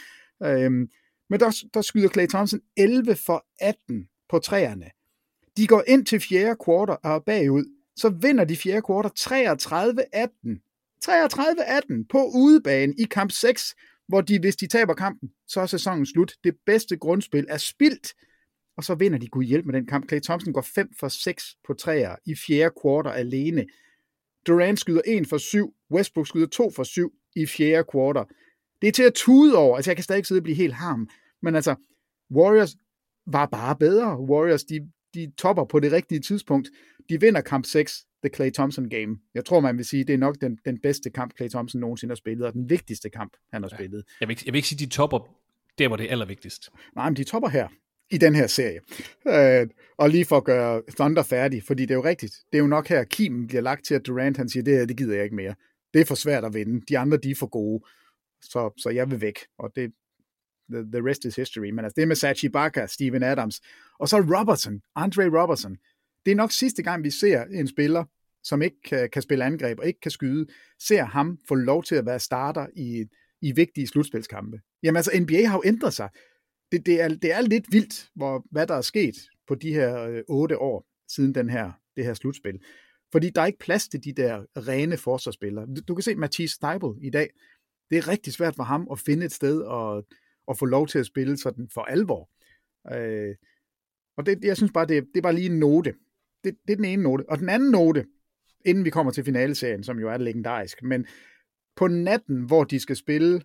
[0.43, 0.89] Øhm,
[1.29, 4.85] men der, der skyder Clay Thompson 11 for 18 på træerne.
[5.57, 7.65] De går ind til fjerde kvartal og er bagud.
[7.95, 9.11] Så vinder de fjerde kvartal
[10.55, 10.59] 33-18.
[11.05, 13.75] 33-18 på udebane i kamp 6,
[14.07, 16.33] hvor de, hvis de taber kampen, så er sæsonen slut.
[16.43, 18.13] Det bedste grundspil er spildt.
[18.77, 20.09] Og så vinder de Gud hjælp med den kamp.
[20.09, 23.65] Clay Thompson går 5 for 6 på træer i fjerde kvartal alene.
[24.49, 28.25] Durant skyder 1 for 7, Westbrook skyder 2 for 7 i fjerde kvartal.
[28.81, 29.75] Det er til at tude over.
[29.75, 31.09] Altså, jeg kan stadig sidde og blive helt harm.
[31.41, 31.75] Men altså,
[32.35, 32.75] Warriors
[33.25, 34.19] var bare bedre.
[34.19, 36.69] Warriors, de, de topper på det rigtige tidspunkt.
[37.09, 39.17] De vinder kamp 6, The Clay Thompson Game.
[39.33, 42.11] Jeg tror, man vil sige, det er nok den, den bedste kamp, Clay Thompson nogensinde
[42.11, 43.77] har spillet, og den vigtigste kamp, han har ja.
[43.77, 44.03] spillet.
[44.19, 45.19] Jeg vil, ikke, jeg vil ikke sige, de topper
[45.77, 46.69] der, hvor det er allervigtigst.
[46.95, 47.67] Nej, men de topper her
[48.11, 48.79] i den her serie.
[49.27, 52.33] Øh, og lige for at gøre Thunder færdig, fordi det er jo rigtigt.
[52.51, 54.85] Det er jo nok her, kimen bliver lagt til, at Durant han siger, det her,
[54.85, 55.55] det gider jeg ikke mere.
[55.93, 56.81] Det er for svært at vinde.
[56.89, 57.83] De andre, de er for gode.
[58.41, 59.39] Så, så jeg vil væk.
[59.59, 59.91] Og det,
[60.69, 61.69] the, the rest is history.
[61.69, 63.61] Men altså, det med Sachi Baka, Steven Adams.
[63.99, 65.77] Og så Robertson, Andre Robertson.
[66.25, 68.03] Det er nok sidste gang, vi ser en spiller,
[68.43, 70.45] som ikke kan, kan spille angreb og ikke kan skyde,
[70.79, 73.05] ser ham få lov til at være starter i,
[73.41, 74.59] i vigtige slutspilskampe.
[74.83, 76.09] Jamen altså, NBA har jo ændret sig.
[76.71, 79.15] Det, det, er, det er lidt vildt, hvor, hvad der er sket
[79.47, 82.59] på de her øh, otte år siden den her, det her slutspil.
[83.11, 85.65] Fordi der er ikke plads til de der rene forsvarsspillere.
[85.65, 87.29] Du, du kan se Mathias Steibel i dag.
[87.89, 90.05] Det er rigtig svært for ham at finde et sted og,
[90.47, 92.29] og få lov til at spille sådan for alvor.
[92.95, 93.35] Øh,
[94.17, 95.93] og det, jeg synes bare, det, det er bare lige en note.
[96.43, 97.29] Det, det er den ene note.
[97.29, 98.05] Og den anden note,
[98.65, 101.05] inden vi kommer til finaleserien, som jo er legendarisk, men
[101.75, 103.41] på natten, hvor de skal spille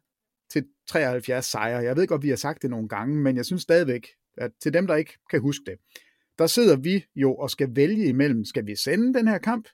[0.89, 4.09] 73 sejre, jeg ved godt, vi har sagt det nogle gange, men jeg synes stadigvæk,
[4.39, 5.75] at til dem, der ikke kan huske det,
[6.39, 9.69] der sidder vi jo og skal vælge imellem, skal vi sende den her kamp,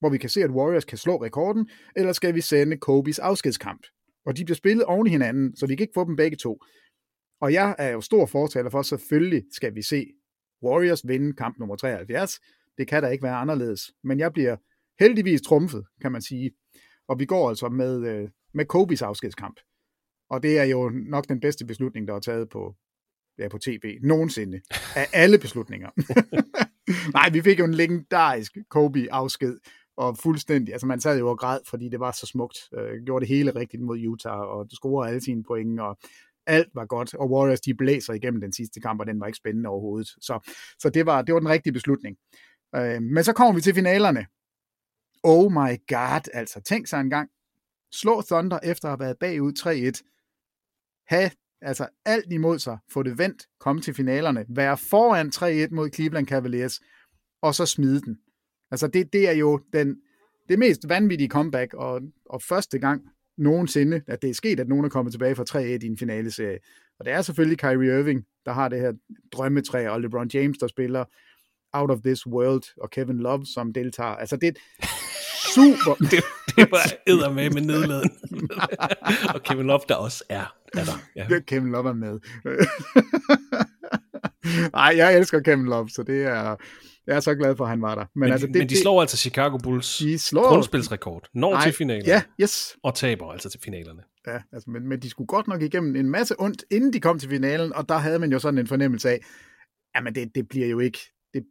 [0.00, 3.80] hvor vi kan se, at Warriors kan slå rekorden, eller skal vi sende Kobe's afskedskamp?
[4.26, 6.62] Og de bliver spillet oven i hinanden, så vi kan ikke få dem begge to.
[7.40, 10.06] Og jeg er jo stor fortaler for, selvfølgelig skal vi se
[10.62, 12.40] Warriors vinde kamp nummer 73.
[12.78, 13.80] Det kan da ikke være anderledes.
[14.04, 14.56] Men jeg bliver
[15.00, 16.50] heldigvis trumfet, kan man sige.
[17.08, 19.60] Og vi går altså med, øh, med Kobe's afskedskamp.
[20.30, 22.74] Og det er jo nok den bedste beslutning, der er taget på,
[23.38, 24.60] ja, på tv nogensinde.
[24.96, 25.90] Af alle beslutninger.
[27.16, 29.58] Nej, vi fik jo en legendarisk Kobe-afsked,
[29.96, 32.58] og fuldstændig, altså man sad jo og græd, fordi det var så smukt.
[32.78, 35.98] Øh, gjorde det hele rigtigt mod Utah, og scorede alle sine point, og
[36.46, 39.36] alt var godt, og Warriors de blæser igennem den sidste kamp, og den var ikke
[39.36, 40.08] spændende overhovedet.
[40.08, 42.16] Så, så det, var, det var den rigtige beslutning.
[42.76, 44.26] Øh, men så kommer vi til finalerne.
[45.22, 47.30] Oh my god, altså tænk sig en gang.
[47.92, 50.17] Slå Thunder efter at have været bagud 3-1
[51.08, 51.30] have
[51.60, 55.32] altså alt imod sig, få det vendt, komme til finalerne, være foran
[55.68, 56.80] 3-1 mod Cleveland Cavaliers,
[57.42, 58.18] og så smide den.
[58.70, 59.96] Altså det, det er jo den,
[60.48, 63.02] det mest vanvittige comeback, og, og første gang
[63.38, 66.58] nogensinde, at det er sket, at nogen er kommet tilbage fra 3-1 i en finaleserie.
[66.98, 68.92] Og det er selvfølgelig Kyrie Irving, der har det her
[69.32, 71.04] drømmetræ, og LeBron James, der spiller
[71.72, 74.16] Out of This World, og Kevin Love, som deltager.
[74.16, 74.58] Altså det
[75.54, 75.94] super...
[76.10, 76.24] det,
[76.56, 78.10] det var æder med nedladen.
[79.34, 80.98] og Kevin Love, der også er, er der.
[81.16, 81.40] Ja.
[81.40, 82.20] Kevin Love er med.
[84.72, 86.56] Nej, jeg elsker Kevin Love, så det er,
[87.06, 88.04] jeg er så glad for, at han var der.
[88.14, 90.48] Men, men, altså, det, men de slår altså Chicago Bulls de slår...
[90.48, 92.76] grundspilsrekord, når Nej, til finalen, ja, yes.
[92.82, 94.02] og taber altså til finalerne.
[94.26, 97.18] Ja, altså, men, men de skulle godt nok igennem en masse ondt, inden de kom
[97.18, 99.20] til finalen, og der havde man jo sådan en fornemmelse af,
[99.94, 100.98] at det, det bliver jo ikke,
[101.34, 101.44] det,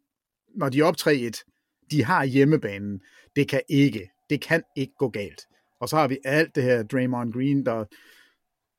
[0.55, 2.99] når de er op 3-1, de har hjemmebanen,
[3.35, 5.41] det kan ikke, det kan ikke gå galt.
[5.81, 7.85] Og så har vi alt det her Draymond Green, der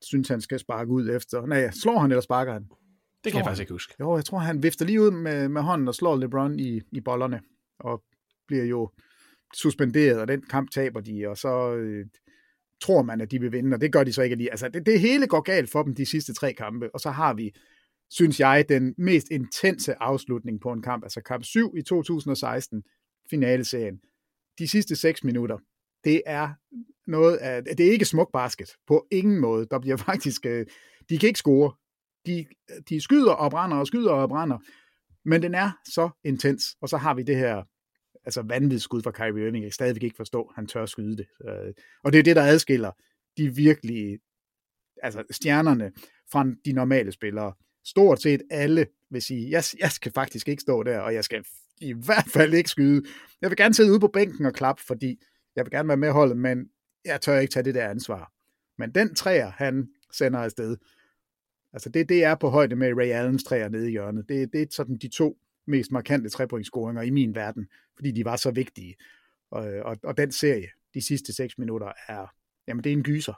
[0.01, 1.45] synes, han skal sparke ud efter.
[1.45, 2.67] Nej, slår han eller sparker han?
[3.23, 3.93] Det kan jeg faktisk ikke huske.
[3.99, 7.01] Jo, jeg tror, han vifter lige ud med, med hånden og slår LeBron i, i
[7.01, 7.41] bollerne,
[7.79, 8.03] og
[8.47, 8.91] bliver jo
[9.55, 12.05] suspenderet, og den kamp taber de, og så øh,
[12.81, 14.51] tror man, at de vil vinde, og det gør de så ikke lige.
[14.51, 17.33] Altså, det, det hele går galt for dem de sidste tre kampe, og så har
[17.33, 17.51] vi,
[18.09, 22.83] synes jeg, den mest intense afslutning på en kamp, altså kamp 7 i 2016,
[23.29, 23.99] finaleserien.
[24.59, 25.57] De sidste 6 minutter,
[26.03, 26.49] det er
[27.09, 29.67] noget af, det er ikke smuk basket, på ingen måde.
[29.71, 30.65] Der bliver faktisk, øh,
[31.09, 31.73] de kan ikke score,
[32.25, 32.45] de,
[32.89, 34.57] de skyder og brænder og skyder og brænder,
[35.25, 37.63] men den er så intens, og så har vi det her
[38.25, 41.27] altså vanvidsskud fra Kyrie Irving, jeg kan stadigvæk ikke forstå, han tør skyde det.
[41.47, 42.91] Øh, og det er det, der adskiller
[43.37, 44.19] de virkelige
[45.03, 45.91] altså stjernerne
[46.31, 47.53] fra de normale spillere.
[47.85, 51.43] Stort set alle vil sige, jeg, jeg skal faktisk ikke stå der, og jeg skal
[51.81, 53.03] i hvert fald ikke skyde.
[53.41, 55.21] Jeg vil gerne sidde ude på bænken og klappe, fordi
[55.55, 56.69] jeg vil gerne være med holdet, men
[57.05, 58.31] jeg tør ikke tage det der ansvar.
[58.77, 60.77] Men den træer, han sender afsted,
[61.73, 64.29] Altså det, det er på højde med Ray Allens træer nede i hjørnet.
[64.29, 65.37] Det, det er sådan de to
[65.67, 68.95] mest markante trepointscoringer i min verden, fordi de var så vigtige.
[69.51, 72.25] Og, og, og den serie, de sidste seks minutter, er,
[72.67, 73.33] jamen det er en gyser.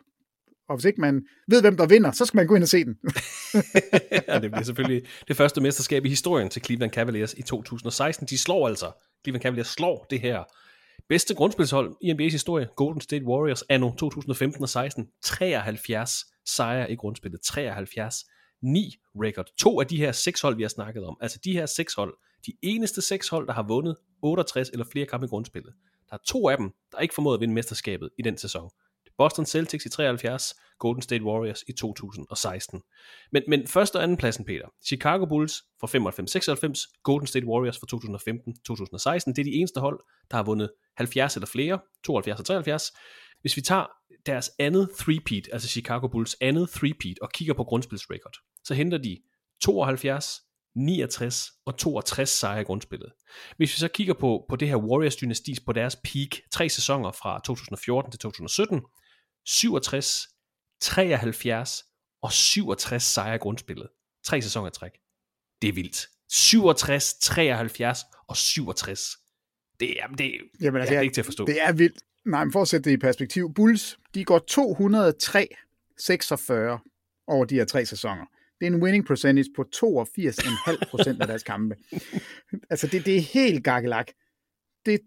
[0.70, 2.86] Og hvis ikke man ved, hvem der vinder, så skal man gå ind og se
[2.86, 2.98] den.
[4.28, 8.28] ja, det bliver selvfølgelig det første mesterskab i historien til Cleveland Cavaliers i 2016.
[8.28, 8.92] De slår altså,
[9.24, 10.44] Cleveland Cavaliers slår det her
[11.10, 16.96] bedste grundspilshold i NBA's historie, Golden State Warriors, anno 2015 og 16, 73 sejre i
[16.96, 18.26] grundspillet, 73
[18.62, 19.46] 9 record.
[19.58, 22.18] To af de her seks hold, vi har snakket om, altså de her seks hold,
[22.46, 25.74] de eneste seks hold, der har vundet 68 eller flere kampe i grundspillet.
[26.10, 28.70] Der er to af dem, der ikke formåede at vinde mesterskabet i den sæson.
[29.22, 32.82] Boston Celtics i 73, Golden State Warriors i 2016.
[33.32, 34.68] Men, men første og anden pladsen, Peter.
[34.86, 39.34] Chicago Bulls for 95-96, Golden State Warriors for 2015-2016.
[39.34, 40.00] Det er de eneste hold,
[40.32, 42.92] der har vundet 70 eller flere, 72 og 73.
[43.42, 43.86] Hvis vi tager
[44.26, 49.18] deres andet three-peat, altså Chicago Bulls andet three-peat, og kigger på grundspilsrekord, så henter de
[49.62, 50.40] 72,
[50.76, 53.12] 69 og 62 sejre i grundspillet.
[53.58, 57.42] Hvis vi så kigger på, på det her Warriors-dynastis på deres peak, tre sæsoner fra
[57.46, 58.82] 2014 til 2017,
[59.46, 60.28] 67,
[60.82, 61.84] 73
[62.22, 63.90] og 67 sejre i grundspillet.
[64.24, 64.92] Tre sæsoner træk.
[65.62, 66.08] Det er vildt.
[66.30, 69.18] 67, 73 og 67.
[69.80, 70.32] Det er, det,
[70.62, 71.46] Jamen, altså, det er ikke til at forstå.
[71.46, 72.02] Det er vildt.
[72.26, 73.54] Nej, men for at sætte det i perspektiv.
[73.54, 74.40] Bulls, de går
[76.78, 78.26] 203-46 over de her tre sæsoner.
[78.60, 81.76] Det er en winning percentage på 82,5 procent af deres kampe.
[82.70, 84.08] Altså, det, det er helt gakkelak.
[84.86, 84.98] Det er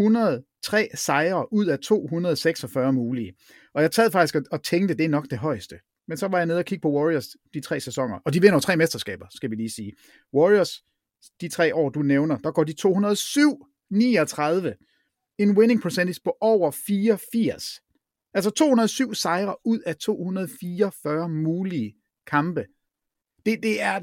[0.00, 3.34] 103 sejre ud af 246 mulige.
[3.74, 5.78] Og jeg sad faktisk og, og tænkte, det er nok det højeste.
[6.08, 8.18] Men så var jeg nede og kigge på Warriors de tre sæsoner.
[8.24, 9.92] Og de vinder jo tre mesterskaber, skal vi lige sige.
[10.34, 10.84] Warriors,
[11.40, 12.74] de tre år, du nævner, der går de
[14.72, 17.80] 207-39 en winning percentage på over 84.
[18.34, 21.94] Altså 207 sejre ud af 244 mulige
[22.26, 22.64] kampe.
[23.46, 24.00] Det, det, er,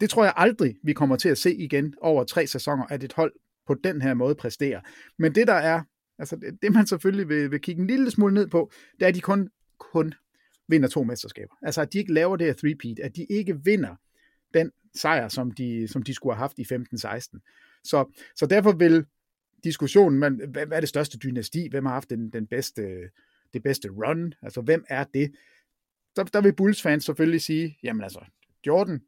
[0.00, 3.12] det tror jeg aldrig, vi kommer til at se igen over tre sæsoner, at et
[3.12, 3.32] hold
[3.68, 4.80] på den her måde præsterer.
[5.18, 5.82] Men det der er,
[6.18, 9.08] altså det, det man selvfølgelig vil, vil kigge en lille smule ned på, det er,
[9.08, 9.48] at de kun,
[9.78, 10.14] kun
[10.68, 11.54] vinder to mesterskaber.
[11.62, 13.96] Altså at de ikke laver det her three-peat, at de ikke vinder
[14.54, 17.80] den sejr, som de, som de skulle have haft i 15-16.
[17.84, 19.06] Så, så derfor vil
[19.64, 21.68] diskussionen, men hvad, hvad er det største dynasti?
[21.70, 22.82] Hvem har haft den, den bedste,
[23.52, 24.34] det bedste run?
[24.42, 25.34] Altså, hvem er det?
[26.16, 28.24] Der, der vil Bulls fans selvfølgelig sige, jamen altså,
[28.66, 29.00] Jordan,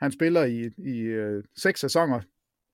[0.00, 2.20] han spiller i, i øh, seks sæsoner.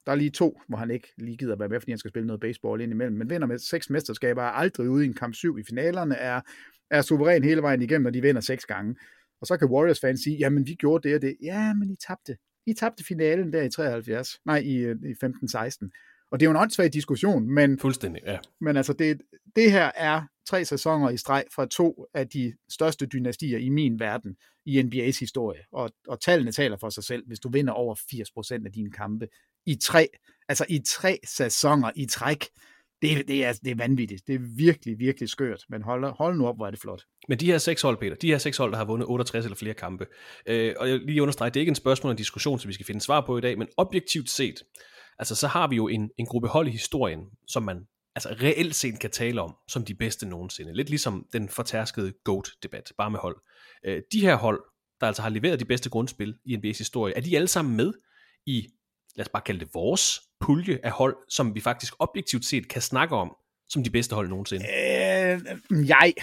[0.07, 2.27] Der er lige to, hvor han ikke lige gider være med, fordi han skal spille
[2.27, 3.17] noget baseball ind imellem.
[3.17, 6.41] Men vinder med seks mesterskaber, er aldrig ude i en kamp syv i finalerne, er,
[6.91, 8.97] er suveræn hele vejen igennem, når de vinder seks gange.
[9.41, 11.37] Og så kan Warriors fans sige, jamen vi gjorde det og det.
[11.43, 12.37] Ja, men I tabte.
[12.67, 14.41] I tabte finalen der i 73.
[14.45, 16.27] Nej, i, øh, i 15-16.
[16.31, 18.39] Og det er jo en åndssvag diskussion, men, Fuldstændig, ja.
[18.61, 19.21] men altså det,
[19.57, 24.01] det her er tre sæsoner i streg fra to af de største dynastier i min
[24.01, 24.37] verden
[24.67, 25.61] i NBA's historie.
[25.73, 29.29] Og, og tallene taler for sig selv, hvis du vinder over 80% af dine kampe
[29.67, 30.09] i tre,
[30.49, 32.47] altså i tre sæsoner i træk.
[33.03, 34.23] Det, det, er, det er vanvittigt.
[34.27, 35.65] Det er virkelig, virkelig skørt.
[35.69, 37.03] Men hold, hold nu op, hvor er det flot.
[37.29, 39.57] Men de her seks hold, Peter, de her seks hold, der har vundet 68 eller
[39.57, 40.07] flere kampe,
[40.47, 42.75] øh, og jeg lige understrege, det er ikke en spørgsmål og en diskussion, som vi
[42.75, 44.63] skal finde svar på i dag, men objektivt set,
[45.19, 47.87] altså så har vi jo en, en gruppe hold i historien, som man
[48.17, 50.75] altså reelt set kan tale om, som de bedste nogensinde.
[50.75, 53.37] Lidt ligesom den fortærskede GOAT-debat, bare med hold.
[53.85, 54.61] Øh, de her hold,
[55.01, 57.93] der altså har leveret de bedste grundspil i NBA's historie, er de alle sammen med
[58.47, 58.69] i,
[59.17, 62.83] lad os bare kalde det vores pulje af hold, som vi faktisk objektivt set kan
[62.83, 63.37] snakke om,
[63.69, 64.65] som de bedste hold nogensinde?
[64.65, 66.15] Øh, jeg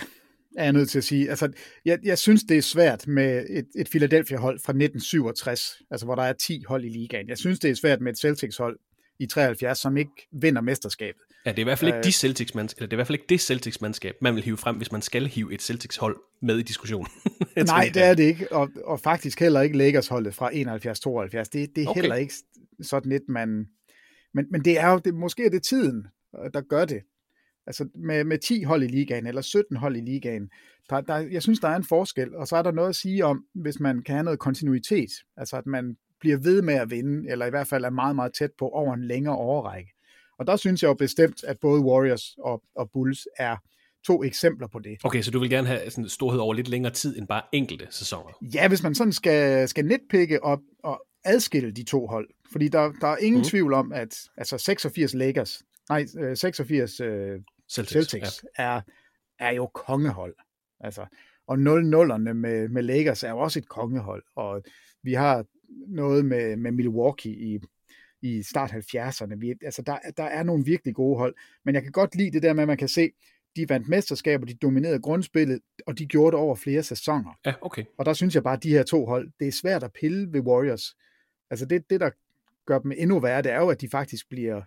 [0.58, 1.30] er jeg nødt til at sige.
[1.30, 1.52] Altså,
[1.86, 6.24] jeg, jeg synes, det er svært med et, et Philadelphia-hold fra 1967, altså hvor der
[6.24, 7.30] er 10 hold i ligaen.
[7.30, 8.80] Jeg synes, det er svært med et Celtics-hold
[9.24, 11.21] i 73, som ikke vinder mesterskabet.
[11.45, 12.97] Ja, det er i hvert fald ikke Øh, de Celtics mandskab, eller det er i
[12.97, 15.61] hvert fald ikke det Celtics mandskab, man vil hive frem, hvis man skal hive et
[15.61, 17.07] Celtics hold med i diskussionen.
[17.65, 20.53] Nej, det er det ikke, og, og faktisk heller ikke Lakers-holdet fra 71-72.
[20.53, 22.01] Det, det er Okay.
[22.01, 22.34] heller ikke
[22.82, 23.67] sådan et, man...
[24.34, 26.07] Men, men det er jo, det, måske er det tiden,
[26.43, 27.01] øh, der gør det.
[27.67, 30.49] Altså med, med 10 hold i ligaen, eller 17 hold i ligaen,
[30.89, 33.26] der, der, jeg synes, der er en forskel, og så er der noget at sige
[33.26, 37.32] om, hvis man kan have noget kontinuitet, altså at man bliver ved med at vinde,
[37.32, 39.93] eller i hvert fald er meget, meget tæt på over en længere overrække.
[40.39, 43.57] Og der synes jeg jo bestemt, at både Warriors og, og Bulls er
[44.05, 44.97] to eksempler på det.
[45.03, 47.88] Okay, så du vil gerne have sådan storhed over lidt længere tid end bare enkelte
[47.89, 48.32] sæsoner.
[48.41, 52.30] Ja, hvis man sådan skal, skal netpikke og, og adskille de to hold.
[52.51, 53.45] Fordi der, der er ingen mm.
[53.45, 57.07] tvivl om, at altså 86 Lakers, nej, øh, 86 øh,
[57.69, 58.82] Celtics, Celtics, Celtics er,
[59.39, 60.36] er jo kongehold.
[60.80, 61.05] Altså,
[61.47, 64.24] og 0-0'erne med, med Lakers er jo også et kongehold.
[64.36, 64.63] Og
[65.03, 65.45] vi har
[65.88, 67.59] noget med, med Milwaukee i,
[68.21, 69.36] i start 70'erne.
[69.36, 71.36] Vi, altså, der, der er nogle virkelig gode hold.
[71.65, 73.11] Men jeg kan godt lide det der med, at man kan se,
[73.55, 77.39] de vandt mesterskaber, de dominerede grundspillet, og de gjorde det over flere sæsoner.
[77.45, 77.84] Ja, okay.
[77.97, 80.34] Og der synes jeg bare, at de her to hold, det er svært at pille
[80.34, 80.95] ved Warriors.
[81.49, 82.09] Altså det, det der
[82.65, 84.61] gør dem endnu værre, det er jo, at de faktisk bliver,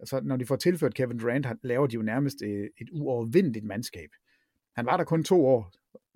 [0.00, 4.10] altså når de får tilført Kevin Durant, laver de jo nærmest et, et uovervindeligt mandskab.
[4.76, 5.72] Han var der kun to år.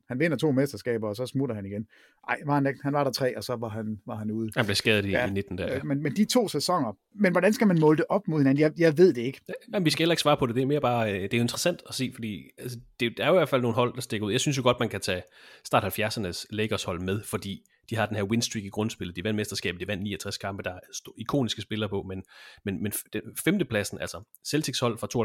[0.09, 1.87] Han vinder to mesterskaber, og så smutter han igen.
[2.29, 2.81] Nej, var han, ikke?
[2.83, 4.51] han var der tre, og så var han, var han ude.
[4.57, 5.27] Han blev skadet i, Ja, ja.
[5.27, 5.67] i 19 der.
[5.67, 5.77] Ja.
[5.77, 8.61] Øh, Men, men de to sæsoner, men hvordan skal man måle det op mod hinanden?
[8.61, 9.41] Jeg, jeg ved det ikke.
[9.73, 10.55] Jamen, vi skal heller ikke svare på det.
[10.55, 13.25] Det er mere bare, øh, det er jo interessant at se, fordi altså, det der
[13.25, 14.33] er jo i hvert fald nogle hold, der stikker ud.
[14.33, 15.23] Jeg synes jo godt, man kan tage
[15.65, 19.17] start 70'ernes Lakers hold med, fordi de har den her win streak i grundspillet.
[19.17, 20.81] De vandt mesterskabet, de vandt 69 kampe, der er
[21.19, 22.23] ikoniske spillere på, men,
[22.65, 25.17] men, men den femtepladsen, altså Celtics hold fra 72-73,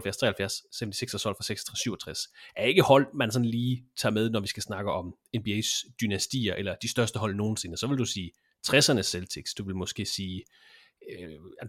[0.83, 4.63] 76ers hold fra 66-67, er ikke hold, man sådan lige tager med, når vi skal
[4.63, 7.77] snakke om NBA's dynastier, eller de største hold nogensinde.
[7.77, 8.31] Så vil du sige
[8.67, 10.43] 60'ernes Celtics, du vil måske sige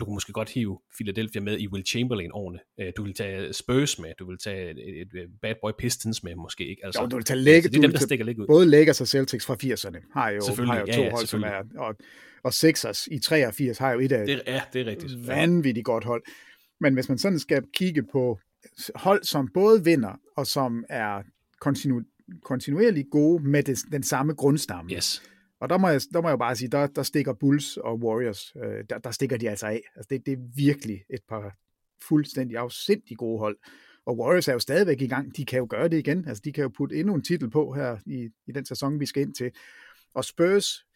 [0.01, 2.59] du kan måske godt hive Philadelphia med i Will Chamberlain årene.
[2.81, 6.23] Øh, du vil tage Spurs med, du vil tage et, et, et Bad Boy Pistons
[6.23, 6.85] med måske ikke.
[6.85, 8.47] Altså, jo, du vil tage lægge, det er dem, der stikker lidt ud.
[8.47, 11.43] Både Lakers og Celtics fra 80'erne har jo, har jo to ja, ja, hold, som
[11.43, 11.97] er, og,
[12.43, 15.27] og Sixers i 83 har jo et af det, ja, det er rigtigt.
[15.27, 16.23] vanvittigt godt hold.
[16.81, 18.39] Men hvis man sådan skal kigge på
[18.95, 21.23] hold, som både vinder og som er
[21.61, 22.03] kontinu,
[22.43, 25.23] kontinuerligt gode med det, den samme grundstamme, yes.
[25.61, 28.53] Og der må jeg, der må jeg bare sige, der, der stikker Bulls og Warriors,
[28.57, 29.83] øh, der, der stikker de altså af.
[29.97, 31.57] Altså det, det er virkelig et par
[32.03, 33.59] fuldstændig afsindig gode hold.
[34.07, 35.37] Og Warriors er jo stadigvæk i gang.
[35.37, 36.29] De kan jo gøre det igen.
[36.29, 39.07] Altså de kan jo putte endnu en titel på her i, i den sæson, vi
[39.07, 39.51] skal ind til.
[40.15, 40.87] Og Spurs,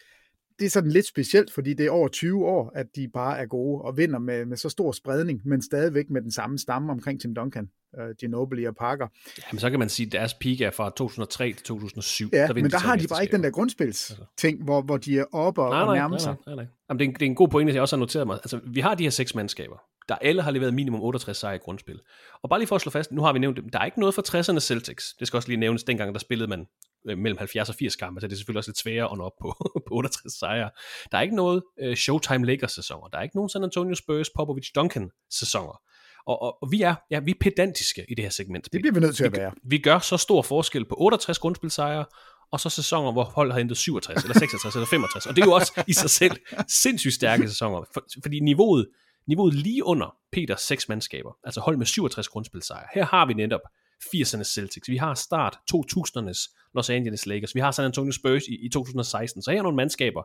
[0.59, 3.47] det er sådan lidt specielt, fordi det er over 20 år, at de bare er
[3.47, 7.21] gode og vinder med, med så stor spredning, men stadigvæk med den samme stamme omkring
[7.21, 9.07] Tim Duncan, uh, Ginobili og Parker.
[9.53, 12.29] Jamen, så kan man sige, at deres peak er fra 2003 til 2007.
[12.33, 14.25] Ja, der men der har de bare ikke den der grundspils altså.
[14.37, 16.35] ting, hvor, hvor de er oppe og, nej, nej, og nærmer sig.
[16.47, 16.67] Nej, nej, nej.
[16.89, 18.37] Jamen, det, er en, det er en god pointe, jeg også har noteret mig.
[18.37, 19.77] Altså, vi har de her seks mandskaber,
[20.09, 22.01] der alle har leveret minimum 68 sejre i grundspil.
[22.43, 24.15] Og bare lige for at slå fast, nu har vi nævnt der er ikke noget
[24.15, 25.15] for 60'erne Celtics.
[25.19, 26.67] Det skal også lige nævnes, dengang der spillede man
[27.09, 29.25] Øh, mellem 70 og 80 kampe, så det er selvfølgelig også lidt sværere at nå
[29.25, 29.55] op på,
[29.89, 30.71] på 68 sejre.
[31.13, 34.31] Der er ikke noget uh, Showtime Lakers sæsoner, der er ikke nogen San Antonio Spurs,
[34.37, 35.81] Popovich Duncan sæsoner.
[36.27, 38.73] Og, og, og vi er ja, vi er pedantiske i det her segment.
[38.73, 39.53] Det bliver vi nødt til at være.
[39.55, 42.05] Vi, vi gør så stor forskel på 68 grundspilsejre,
[42.53, 45.27] og så sæsoner, hvor hold har hentet 67, eller 66, eller 65.
[45.27, 46.37] Og det er jo også i sig selv
[46.69, 48.87] sindssygt stærke sæsoner, for, fordi niveauet,
[49.27, 52.87] niveauet lige under Peters seks mandskaber, altså hold med 67 grundspilsejre.
[52.95, 53.61] Her har vi netop
[54.05, 58.67] 80'ernes Celtics, vi har start 2000'ernes Los Angeles Lakers, vi har San Antonio Spurs i,
[58.67, 60.23] i 2016, så her er nogle mandskaber,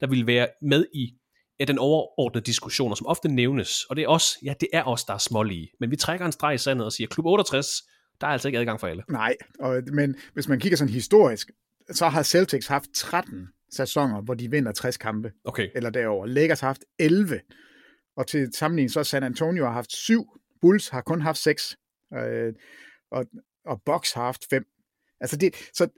[0.00, 1.14] der vil være med i
[1.60, 5.04] ja, den overordnede diskussioner, som ofte nævnes, og det er os, ja, det er os,
[5.04, 7.82] der er smålige, men vi trækker en streg i sandet og siger, klub 68,
[8.20, 9.02] der er altså ikke adgang for alle.
[9.08, 11.50] Nej, og, men hvis man kigger sådan historisk,
[11.90, 15.68] så har Celtics haft 13 sæsoner, hvor de vinder 60 kampe, okay.
[15.74, 16.26] eller derover.
[16.26, 17.40] Lakers har haft 11,
[18.16, 21.76] og til sammenligning så San Antonio har haft 7, Bulls har kun haft 6.
[22.14, 22.54] Øh,
[23.10, 23.26] og,
[23.64, 24.64] og Box har haft fem.
[25.20, 25.88] Altså det, så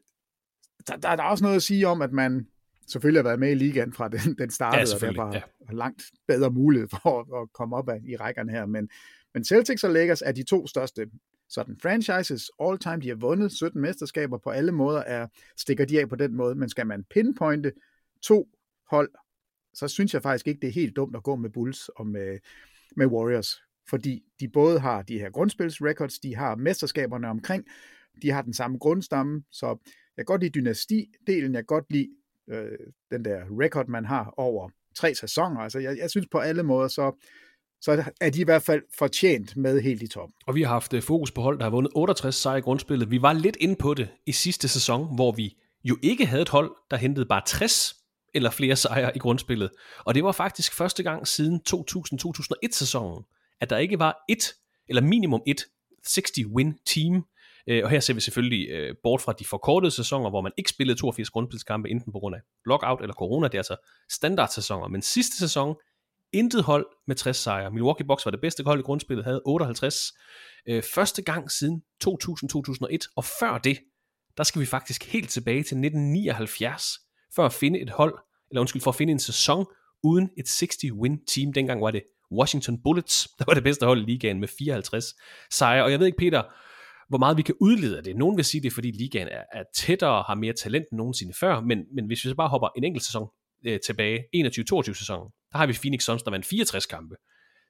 [0.87, 2.47] der, der, der er også noget at sige om, at man
[2.89, 5.43] selvfølgelig har været med i ligaen fra den, den startede, ja, og derfor ja.
[5.67, 8.67] har langt bedre mulighed for at, at komme op af, i rækkerne her.
[8.67, 8.89] Men,
[9.35, 11.07] men Celtics og Lakers er de to største
[11.49, 13.01] sådan franchises all time.
[13.01, 16.55] De har vundet 17 mesterskaber på alle måder, er, stikker de af på den måde.
[16.55, 17.73] Men skal man pinpointe
[18.23, 18.49] to
[18.91, 19.11] hold,
[19.75, 22.39] så synes jeg faktisk ikke, det er helt dumt at gå med Bulls og med,
[22.97, 27.65] med Warriors fordi de både har de her grundspilsrecords, de har mesterskaberne omkring,
[28.23, 29.67] de har den samme grundstamme, så
[30.17, 32.09] jeg kan godt lide dynastidelen, jeg kan godt lide
[32.51, 32.79] øh,
[33.11, 35.61] den der record, man har over tre sæsoner.
[35.61, 37.25] Altså, jeg, jeg synes på alle måder, så,
[37.81, 40.31] så er de i hvert fald fortjent med helt i top.
[40.47, 43.11] Og vi har haft øh, fokus på hold, der har vundet 68 sejre i grundspillet.
[43.11, 46.49] Vi var lidt inde på det i sidste sæson, hvor vi jo ikke havde et
[46.49, 48.02] hold, der hentede bare 60
[48.35, 49.71] eller flere sejre i grundspillet.
[49.99, 53.25] Og det var faktisk første gang siden 2000-2001 sæsonen,
[53.61, 54.55] at der ikke var et,
[54.89, 55.65] eller minimum et
[56.09, 57.25] 60-win team,
[57.67, 60.71] øh, og her ser vi selvfølgelig øh, bort fra de forkortede sæsoner, hvor man ikke
[60.71, 63.77] spillede 82 grundspilskampe, enten på grund af lockout eller corona, det er altså
[64.11, 65.77] standardsæsoner, men sidste sæson,
[66.33, 67.71] intet hold med 60 sejre.
[67.71, 70.13] Milwaukee Bucks var det bedste hold i grundspillet, havde 58.
[70.69, 73.79] Øh, første gang siden 2000-2001, og før det,
[74.37, 76.99] der skal vi faktisk helt tilbage til 1979,
[77.35, 78.15] for at finde et hold,
[78.51, 79.67] eller undskyld, for at finde en sæson
[80.03, 81.53] uden et 60-win team.
[81.53, 82.03] Dengang var det
[82.33, 85.05] Washington Bullets, der var det bedste hold i ligaen med 54
[85.51, 85.85] sejre.
[85.85, 86.43] Og jeg ved ikke, Peter,
[87.09, 88.17] hvor meget vi kan udlede af det.
[88.17, 90.99] Nogen vil sige, det er, fordi ligaen er, er tættere og har mere talent end
[90.99, 93.29] nogensinde før, men, men hvis vi så bare hopper en enkelt sæson
[93.67, 97.15] øh, tilbage, 21-22 sæsonen, der har vi Phoenix Suns, der vandt 64 kampe.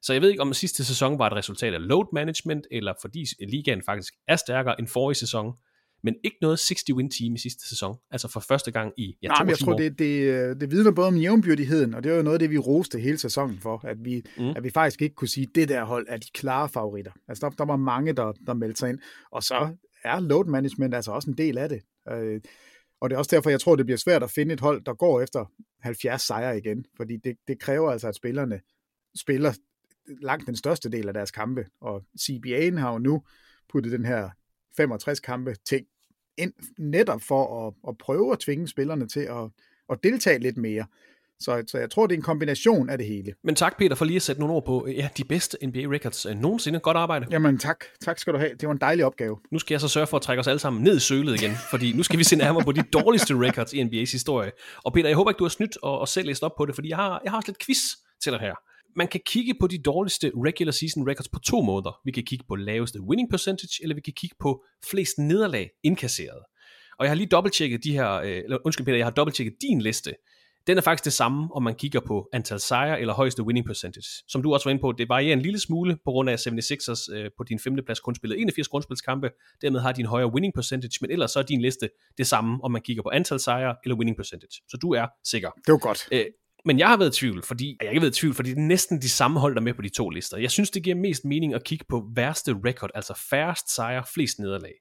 [0.02, 3.24] Så jeg ved ikke, om sidste sæson var et resultat af load management, eller fordi
[3.48, 5.52] ligaen faktisk er stærkere end forrige sæson
[6.02, 9.42] men ikke noget 60-win team i sidste sæson, altså for første gang i ja, Nej,
[9.42, 12.34] men jeg tror, det, det, det vidner både om jævnbyrdigheden, og det er jo noget
[12.34, 14.48] af det, vi roste hele sæsonen for, at vi, mm.
[14.48, 17.12] at vi faktisk ikke kunne sige, at det der hold er de klare favoritter.
[17.28, 18.98] Altså der, der var mange, der, der meldte sig ind,
[19.30, 21.82] og så er load management altså også en del af det.
[22.08, 22.40] Øh,
[23.00, 24.94] og det er også derfor, jeg tror, det bliver svært at finde et hold, der
[24.94, 25.44] går efter
[25.80, 28.60] 70 sejre igen, fordi det, det kræver altså, at spillerne
[29.16, 29.52] spiller
[30.22, 33.22] langt den største del af deres kampe, og CBA'en har jo nu
[33.68, 34.30] puttet den her
[34.76, 35.86] 65 kampe ting
[36.38, 39.50] ind netop for at, at prøve at tvinge spillerne til at,
[39.90, 40.86] at deltage lidt mere.
[41.40, 43.34] Så, så jeg tror, det er en kombination af det hele.
[43.44, 46.26] Men tak, Peter, for lige at sætte nogle ord på ja, de bedste NBA records
[46.26, 46.80] uh, nogensinde.
[46.80, 47.26] Godt arbejde.
[47.30, 47.84] Jamen tak.
[48.00, 48.50] Tak skal du have.
[48.60, 49.38] Det var en dejlig opgave.
[49.50, 51.52] Nu skal jeg så sørge for at trække os alle sammen ned i sølet igen,
[51.70, 54.52] fordi nu skal vi se nærmere på de dårligste records i NBA's historie.
[54.84, 56.74] Og Peter, jeg håber ikke, du har snydt og, og selv læst op på det,
[56.74, 57.78] fordi jeg har, jeg har også lidt quiz
[58.22, 58.54] til dig her
[58.96, 62.00] man kan kigge på de dårligste regular season records på to måder.
[62.04, 66.42] Vi kan kigge på laveste winning percentage, eller vi kan kigge på flest nederlag indkasseret.
[66.98, 69.80] Og jeg har lige dobbelttjekket de her, øh, eller undskyld Peter, jeg har dobbelttjekket din
[69.80, 70.12] liste
[70.66, 74.08] den er faktisk det samme, om man kigger på antal sejre eller højeste winning percentage.
[74.28, 77.14] Som du også var inde på, det varierer en lille smule på grund af 76ers
[77.14, 79.30] øh, på din femte plads kun spillet 81 grundspilskampe,
[79.62, 81.88] dermed har din højere winning percentage, men ellers så er din liste
[82.18, 84.62] det samme, om man kigger på antal sejre eller winning percentage.
[84.68, 85.50] Så du er sikker.
[85.66, 86.08] Det var godt.
[86.12, 86.24] Øh,
[86.64, 88.56] men jeg har været i tvivl, fordi jeg har ikke været i tvivl, fordi det
[88.56, 90.36] er næsten de samme hold, der er med på de to lister.
[90.36, 94.38] Jeg synes, det giver mest mening at kigge på værste record, altså færrest sejre, flest
[94.38, 94.72] nederlag.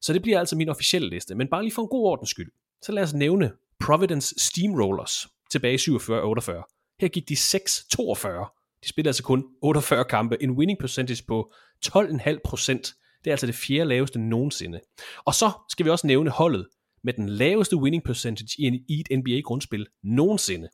[0.00, 2.52] Så det bliver altså min officielle liste, men bare lige for en god ordens skyld.
[2.82, 6.96] Så lad os nævne Providence Steamrollers tilbage i 47-48.
[7.00, 8.80] Her gik de 6-42.
[8.84, 11.52] De spillede altså kun 48 kampe, en winning percentage på
[11.86, 12.94] 12,5 procent.
[13.24, 14.80] Det er altså det fjerde laveste nogensinde.
[15.24, 16.66] Og så skal vi også nævne holdet
[17.04, 20.68] med den laveste winning percentage i, en, i et NBA-grundspil nogensinde.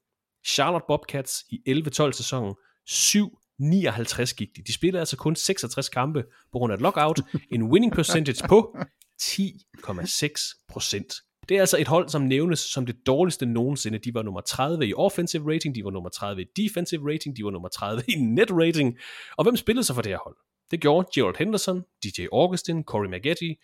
[0.46, 2.54] Charlotte Bobcats i 11-12 sæsonen,
[2.90, 4.62] 7-59 gik de.
[4.66, 6.22] De spillede altså kun 66 kampe
[6.52, 7.20] på grund af et lockout.
[7.50, 8.76] En winning percentage på
[9.22, 11.14] 10,6 procent.
[11.48, 13.98] Det er altså et hold, som nævnes som det dårligste nogensinde.
[13.98, 17.44] De var nummer 30 i offensive rating, de var nummer 30 i defensive rating, de
[17.44, 18.98] var nummer 30 i net rating.
[19.36, 20.36] Og hvem spillede så for det her hold?
[20.70, 23.54] Det gjorde Gerald Henderson, DJ Augustin, Corey Maggetti,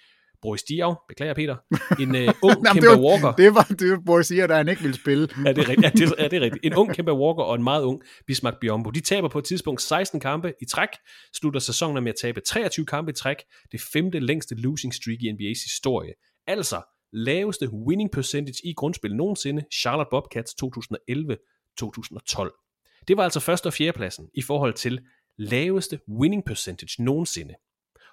[0.43, 1.57] Boris Diaw, beklager Peter,
[2.03, 2.35] en uh, ung Jamen,
[2.73, 3.33] Kemba det var, Walker.
[3.33, 5.29] Det var, det var Boris siger, der han ikke ville spille.
[5.45, 5.83] Ja, det er rigtigt.
[5.83, 6.65] Ja, det, er, ja, det er rigtigt.
[6.65, 8.91] En ung Kemba Walker og en meget ung Bismarck Biombo.
[8.91, 10.89] De taber på et tidspunkt 16 kampe i træk,
[11.35, 13.37] slutter sæsonen med at tabe 23 kampe i træk,
[13.73, 16.13] det femte længste losing streak i NBA's historie.
[16.47, 16.83] Altså
[17.13, 22.63] laveste winning percentage i grundspil nogensinde, Charlotte Bobcats 2011-2012.
[23.09, 25.01] Det var altså første og fjerde pladsen i forhold til
[25.39, 27.55] laveste winning percentage nogensinde.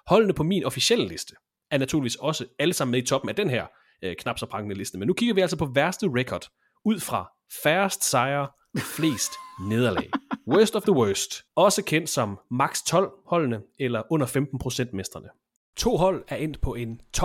[0.06, 1.34] Holdene på min officielle liste
[1.74, 3.66] er naturligvis også alle sammen med i toppen af den her
[4.02, 4.98] øh, knap så prangende liste.
[4.98, 6.46] Men nu kigger vi altså på værste record,
[6.84, 8.48] ud fra færrest sejre,
[8.96, 9.32] flest
[9.68, 10.10] nederlag.
[10.52, 11.42] Worst of the worst.
[11.56, 15.28] Også kendt som max 12 holdene, eller under 15% mesterne.
[15.76, 17.22] To hold er endt på en 12-70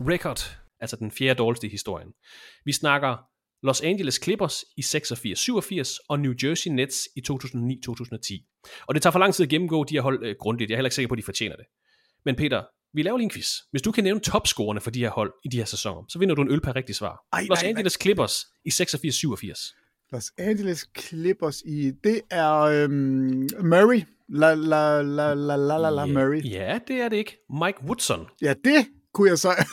[0.00, 2.08] record, altså den fjerde dårligste i historien.
[2.64, 3.16] Vi snakker
[3.62, 8.62] Los Angeles Clippers i 86-87 og New Jersey Nets i 2009-2010.
[8.86, 10.70] Og det tager for lang tid at gennemgå de her hold øh, grundigt.
[10.70, 11.64] Jeg er heller ikke sikker på, at de fortjener det.
[12.24, 12.62] Men Peter,
[12.94, 13.48] vi laver lige en quiz.
[13.70, 16.34] Hvis du kan nævne topscorerne for de her hold i de her sæsoner, så vinder
[16.34, 17.26] du en øl per rigtig svar.
[17.32, 19.74] Ej, Los nej, Angeles Clippers i 86-87.
[20.12, 21.90] Los Angeles Clippers i...
[22.04, 24.02] Det er øhm, Murray.
[24.28, 26.44] La, la, la, la, la, la, la, Murray.
[26.44, 27.36] Ja, det er det ikke.
[27.50, 28.26] Mike Woodson.
[28.42, 29.48] Ja, det kunne jeg så...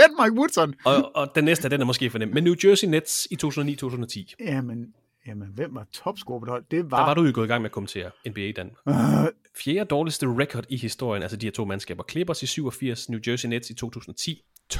[0.00, 0.74] den Mike Woodson.
[0.84, 2.28] Og, og den næste, den er måske for nem.
[2.28, 4.34] Men New Jersey Nets i 2009-2010.
[4.40, 4.86] Jamen,
[5.26, 6.64] jamen, hvem var topscorer på det hold?
[6.70, 6.98] Det var...
[6.98, 8.78] Der var du jo gået i gang med at kommentere NBA i Danmark.
[8.86, 8.94] Uh,
[9.64, 12.04] Fjerde dårligste record i historien, altså de her to mandskaber.
[12.10, 14.42] Clippers i 87, New Jersey Nets i 2010.
[14.72, 14.78] 12-70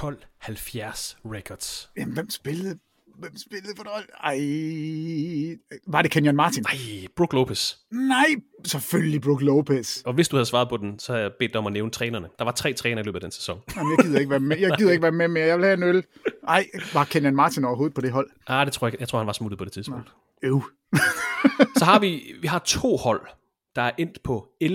[1.25, 1.91] records.
[1.97, 2.79] jamen, hvem spillede...
[3.19, 4.05] Hvem spillede det hold?
[4.25, 4.39] Ej...
[5.87, 6.65] Var det Kenyon Martin?
[6.69, 7.75] Ej, Brook Lopez.
[7.91, 8.27] Nej,
[8.65, 10.03] selvfølgelig Brook Lopez.
[10.03, 11.91] Og hvis du havde svaret på den, så havde jeg bedt dig om at nævne
[11.91, 12.29] trænerne.
[12.39, 13.61] Der var tre træner i løbet af den sæson.
[13.77, 14.59] Jamen, jeg gider ikke være med.
[14.59, 15.47] Jeg gider ikke være med mere.
[15.47, 16.05] Jeg vil have en øl.
[16.49, 18.31] Ej, var Kenyon Martin overhovedet på det hold?
[18.47, 20.13] Ah, det tror jeg, jeg tror, han var smuttet på det tidspunkt.
[20.43, 20.63] Øv.
[21.79, 23.27] Så har vi, vi har to hold,
[23.77, 24.69] der er endt på 11-71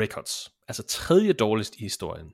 [0.00, 0.52] records.
[0.68, 2.26] Altså tredje dårligst i historien.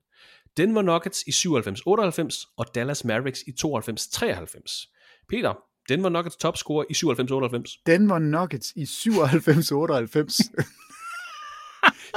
[0.56, 5.24] Denver Nuggets i 97-98 og Dallas Mavericks i 92-93.
[5.28, 5.54] Peter,
[5.88, 7.82] Denver Nuggets topscorer i 97-98.
[7.86, 10.68] Denver Nuggets i 97-98.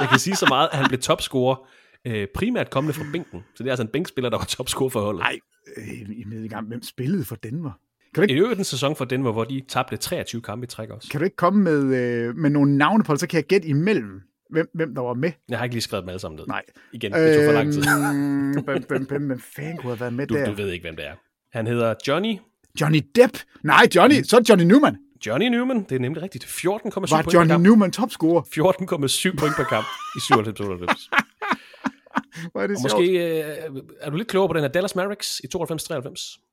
[0.00, 1.56] Jeg kan sige så meget, at han blev topscorer
[2.04, 3.44] øh, primært kommende fra bænken.
[3.54, 5.20] Så det er altså en bænkspiller, der var topscorer for holdet.
[5.20, 5.38] Nej,
[5.76, 7.72] øh, I ved ikke engang, hvem spillede for Denver?
[8.14, 10.66] Kan du, I ikke, øvrigt en sæson for Denver, hvor de tabte 23 kampe i
[10.66, 11.08] træk også.
[11.10, 13.68] kan du ikke komme med, øh, med nogle navne på det, så kan jeg gætte
[13.68, 15.32] imellem, hvem, hvem der var med?
[15.48, 16.46] Jeg har ikke lige skrevet dem alle sammen ned.
[16.46, 16.62] Nej.
[16.92, 17.82] Igen, det tog for lang tid.
[17.88, 20.44] Øhm, hvem, hvem, hvem, hvem fanden kunne have været med Du, der?
[20.46, 21.14] du ved ikke, hvem det er.
[21.52, 22.36] Han hedder Johnny.
[22.80, 23.32] Johnny Depp?
[23.62, 24.22] Nej, Johnny.
[24.22, 24.96] Så er Johnny Newman.
[25.26, 26.44] Johnny Newman, det er nemlig rigtigt.
[26.44, 27.64] 14,7 point Var per Johnny kamp.
[27.64, 28.42] Newman topscorer?
[28.42, 29.86] 14,7 point per kamp
[30.16, 31.08] i 97-98.
[32.52, 33.00] Hvor er det Og sjovt.
[33.02, 36.51] måske øh, er du lidt klogere på den her Dallas Mavericks i 92-93.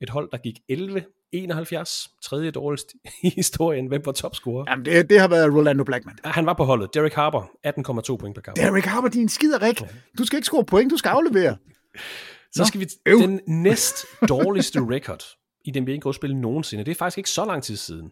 [0.00, 3.86] Et hold, der gik 11-71, tredje dårligst i historien.
[3.86, 4.64] Hvem var topscorer?
[4.68, 6.18] Jamen, det, det har været Rolando Blackman.
[6.24, 6.94] Han var på holdet.
[6.94, 7.42] Derek Harper,
[8.12, 8.56] 18,2 point per kamp.
[8.56, 9.82] Derek Harper, din skiderik.
[10.18, 11.56] Du skal ikke score point, du skal aflevere.
[12.52, 13.18] Så skal vi øv.
[13.18, 13.96] den næst
[14.28, 15.22] dårligste record
[15.64, 16.84] i den NBA-grundspil nogensinde.
[16.84, 18.10] Det er faktisk ikke så lang tid siden.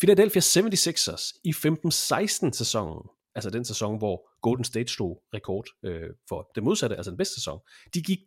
[0.00, 3.02] Philadelphia 76ers i 15-16 sæsonen,
[3.34, 7.34] altså den sæson, hvor Golden State slog rekord øh, for det modsatte, altså den bedste
[7.34, 7.58] sæson,
[7.94, 8.18] de gik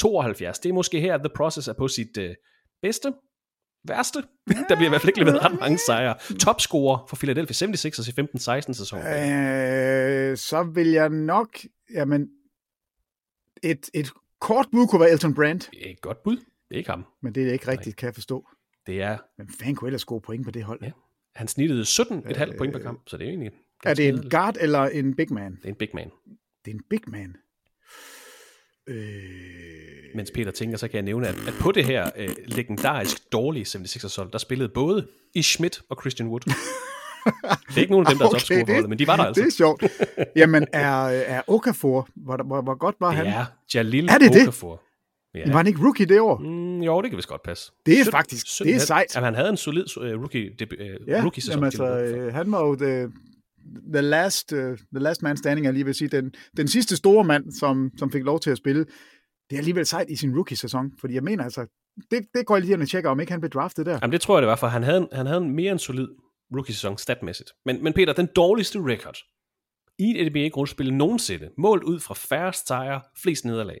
[0.00, 0.60] 10-72.
[0.62, 2.34] Det er måske her, at The Process er på sit øh,
[2.82, 3.12] bedste,
[3.88, 4.18] værste.
[4.68, 6.14] Der bliver i hvert fald ikke leveret ret mange sejre.
[6.40, 9.06] Topscorer for Philadelphia 76ers i 15-16 sæsonen.
[9.06, 11.58] Øh, så vil jeg nok...
[11.94, 12.28] Jamen,
[13.62, 16.36] et, et kort bud kunne være Elton Brand, Det et godt bud.
[16.36, 17.04] Det er ikke ham.
[17.22, 18.48] men det er ikke rigtigt, kan jeg forstå.
[18.86, 20.78] Det er, Men fanden kunne ellers score point på det hold?
[20.82, 20.90] Ja.
[21.34, 23.52] han snittede 17,5 point per kamp, så det er jo egentlig
[23.84, 25.56] Er det en guard eller en big man?
[25.56, 26.10] Det er en big man.
[26.64, 27.36] Det er en big man.
[28.88, 28.96] Øh...
[30.14, 33.64] Mens Peter tænker, så kan jeg nævne, at, at på det her øh, legendarisk dårlige
[33.64, 36.40] 76ers hold, der spillede både Ish Schmidt og Christian Wood.
[37.68, 39.06] det er ikke nogen af dem, der er Okay, topscorer for det- holdet, men de
[39.06, 39.42] var der altså.
[39.42, 39.82] Det er sjovt.
[40.36, 43.26] Jamen, er, er Okafor, hvor, hvor, hvor godt var han?
[43.26, 44.42] Det er Jalil Er det det?
[44.42, 44.82] Okafor.
[45.34, 45.50] Ja.
[45.50, 46.38] Var han ikke rookie det år?
[46.38, 47.72] Mm, jo, det kan vist godt passe.
[47.86, 49.14] Det er Sytten- faktisk- det er sejt.
[49.14, 52.52] Jamen, han havde en solid uh, rookie, debut, uh, Ja, rookie jamen, altså, øh, han
[52.52, 53.08] var jo the,
[53.92, 56.08] the, last, uh, the last man standing, jeg lige vil sige.
[56.08, 58.84] Den, den sidste store mand, som, som fik lov til at spille.
[59.50, 61.66] Det er alligevel sejt i sin rookie-sæson, fordi jeg mener altså,
[62.10, 63.98] det, det går jeg lige ind og tjekker, om ikke han blev draftet der.
[64.02, 66.08] Jamen, det tror jeg, det var, for han havde, han havde en mere end solid
[66.54, 67.50] rookie-sæson statmæssigt.
[67.64, 69.16] Men, men Peter, den dårligste record
[69.98, 73.80] i et NBA-grundspil nogensinde, målt ud fra færrest sejre, flest nederlag.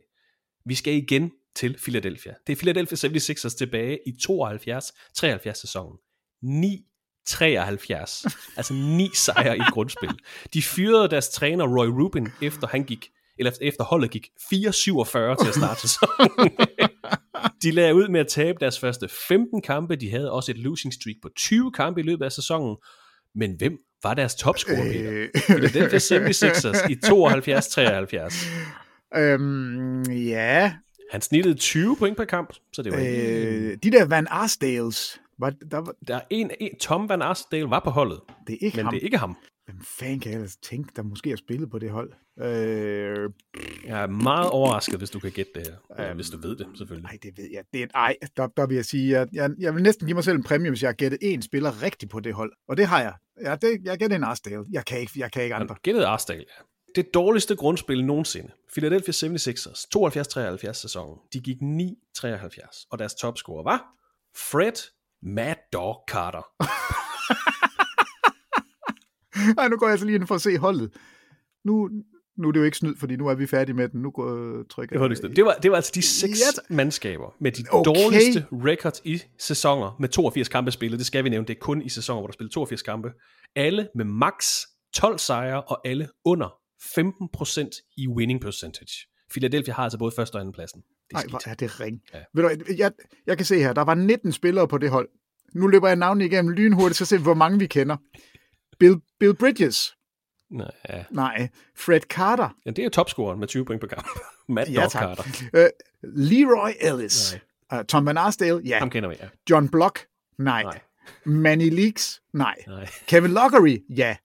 [0.64, 2.34] Vi skal igen til Philadelphia.
[2.46, 5.98] Det er Philadelphia 76ers tilbage i 72-73 sæsonen.
[7.30, 8.52] 9-73.
[8.56, 10.10] altså 9 sejre i grundspil.
[10.54, 13.08] De fyrede deres træner Roy Rubin, efter han gik
[13.38, 14.48] eller efter holdet gik 4-47
[15.42, 16.50] til at starte sæsonen.
[17.62, 19.96] de lagde ud med at tabe deres første 15 kampe.
[19.96, 22.76] De havde også et losing streak på 20 kampe i løbet af sæsonen.
[23.34, 25.12] Men hvem var deres topscorer, Peter?
[25.12, 25.28] Øh.
[25.48, 26.96] Philadelphia 76ers i
[29.16, 29.18] 72-73.
[29.18, 30.72] Øhm, ja,
[31.12, 33.70] Han snittede 20 point per kamp, så det var ikke...
[33.72, 37.70] øh, de der Van Arsdales, var, der, var, Der er en, en, Tom Van Arsdale
[37.70, 38.94] var på holdet, det er ikke men ham.
[38.94, 39.36] det er ikke ham.
[39.66, 42.12] Hvem fanden kan jeg ellers tænke, der måske har spillet på det hold?
[42.40, 43.30] Øh,
[43.86, 45.96] Jeg er meget overrasket, hvis du kan gætte det her.
[45.98, 47.02] Eller hvis du ved det, selvfølgelig.
[47.10, 47.64] nej, det ved jeg.
[47.72, 50.24] Det er, ej, der, der vil jeg sige, at jeg, jeg vil næsten give mig
[50.24, 52.52] selv en præmie, hvis jeg har gættet én spiller rigtigt på det hold.
[52.68, 53.14] Og det har jeg.
[53.42, 54.64] Ja, det, jeg gætter en Arsdale.
[54.72, 55.66] Jeg kan ikke, jeg kan ikke andre.
[55.74, 56.62] Han gættede Arsdale, ja.
[57.02, 58.50] Det dårligste grundspil nogensinde.
[58.72, 59.84] Philadelphia 76ers,
[60.68, 61.18] 72-73 sæsonen.
[61.32, 63.84] De gik 9-73, og deres topscorer var
[64.36, 64.72] Fred
[65.26, 66.42] Mad Dog Carter.
[69.60, 70.90] Ej, nu går jeg så lige ind for at se holdet.
[71.64, 71.88] Nu,
[72.38, 74.02] nu er det jo ikke snyd, fordi nu er vi færdige med den.
[74.02, 76.74] Nu går, trykker Det var, det, det, var, det var altså de seks Ja.
[76.74, 77.90] mandskaber med de Okay.
[77.94, 80.98] dårligste records i sæsoner med 82 kampe spillet.
[80.98, 81.46] Det skal vi nævne.
[81.46, 83.12] Det er kun i sæsoner, hvor der spillet 82 kampe.
[83.56, 84.60] Alle med max
[84.94, 86.48] 12 sejre, og alle under
[86.98, 89.06] 15% i winning percentage.
[89.30, 90.82] Philadelphia har altså både første og anden pladsen.
[91.12, 92.00] Nej, hvor er det ring.
[92.14, 92.18] Ja.
[92.34, 92.92] Ved du, jeg,
[93.26, 95.08] jeg kan se her, der var 19 spillere på det hold.
[95.54, 97.96] Nu løber jeg navnene igennem lynhurtigt, så vi, hvor mange vi kender.
[98.78, 99.96] Bill, Bill Bridges.
[100.50, 101.04] Nej.
[101.10, 101.48] Nej.
[101.76, 102.56] Fred Carter.
[102.66, 104.06] ja, det er topscoren med 20 point per kamp.
[104.48, 105.02] Matt Ja, tak.
[105.02, 105.24] Carter.
[105.54, 105.66] Uh,
[106.02, 107.36] Leroy Ellis.
[107.74, 108.60] Uh, Tom Van Arsdale.
[108.64, 108.78] Ja.
[108.78, 109.28] Ham kender vi, ja.
[109.50, 109.98] John Block.
[110.38, 110.62] Nej.
[110.62, 110.80] Nej.
[111.24, 112.20] Manny Leaks.
[112.32, 112.54] Nej.
[112.66, 112.86] Nej.
[113.08, 113.84] Kevin Lockery.
[113.88, 114.16] Ja.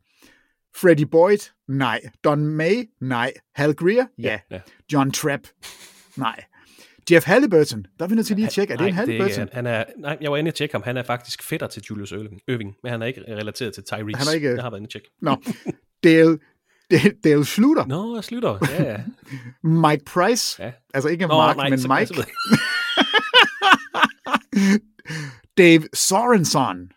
[0.75, 1.39] Freddie Boyd.
[1.67, 1.99] Nej.
[2.23, 2.85] Don May.
[2.99, 3.31] Nej.
[3.55, 4.05] Hal Greer.
[4.17, 4.39] Ja.
[4.49, 4.59] ja.
[4.93, 5.47] John Trapp.
[6.15, 6.43] Nej.
[7.11, 7.85] Jeff Halliburton.
[7.99, 8.73] Der er vi nødt til lige at tjekke.
[8.73, 9.39] Er det en Nej, det Halliburton?
[9.39, 10.83] han, han er, nej, jeg var inde og tjekke ham.
[10.83, 14.17] Han er faktisk fætter til Julius Irving, men han er ikke relateret til Tyrese.
[14.17, 15.09] Han er ikke- Jeg har været inde og tjekke.
[15.21, 15.35] Nå.
[16.03, 16.39] Dale,
[16.91, 17.85] Dale, Dale Schluter.
[17.85, 18.57] Nå, jeg slutter.
[18.69, 19.03] Ja, ja.
[19.89, 20.63] Mike Price.
[20.63, 20.71] Ja.
[20.93, 22.13] Altså ikke Nå, Mark, nej, men Mike.
[22.17, 22.25] jeg-
[25.57, 26.91] Dave Sorensen.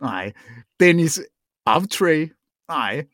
[0.00, 0.32] Nej.
[0.80, 1.20] Dennis
[1.66, 2.28] Avtrey.
[2.68, 3.04] Nej.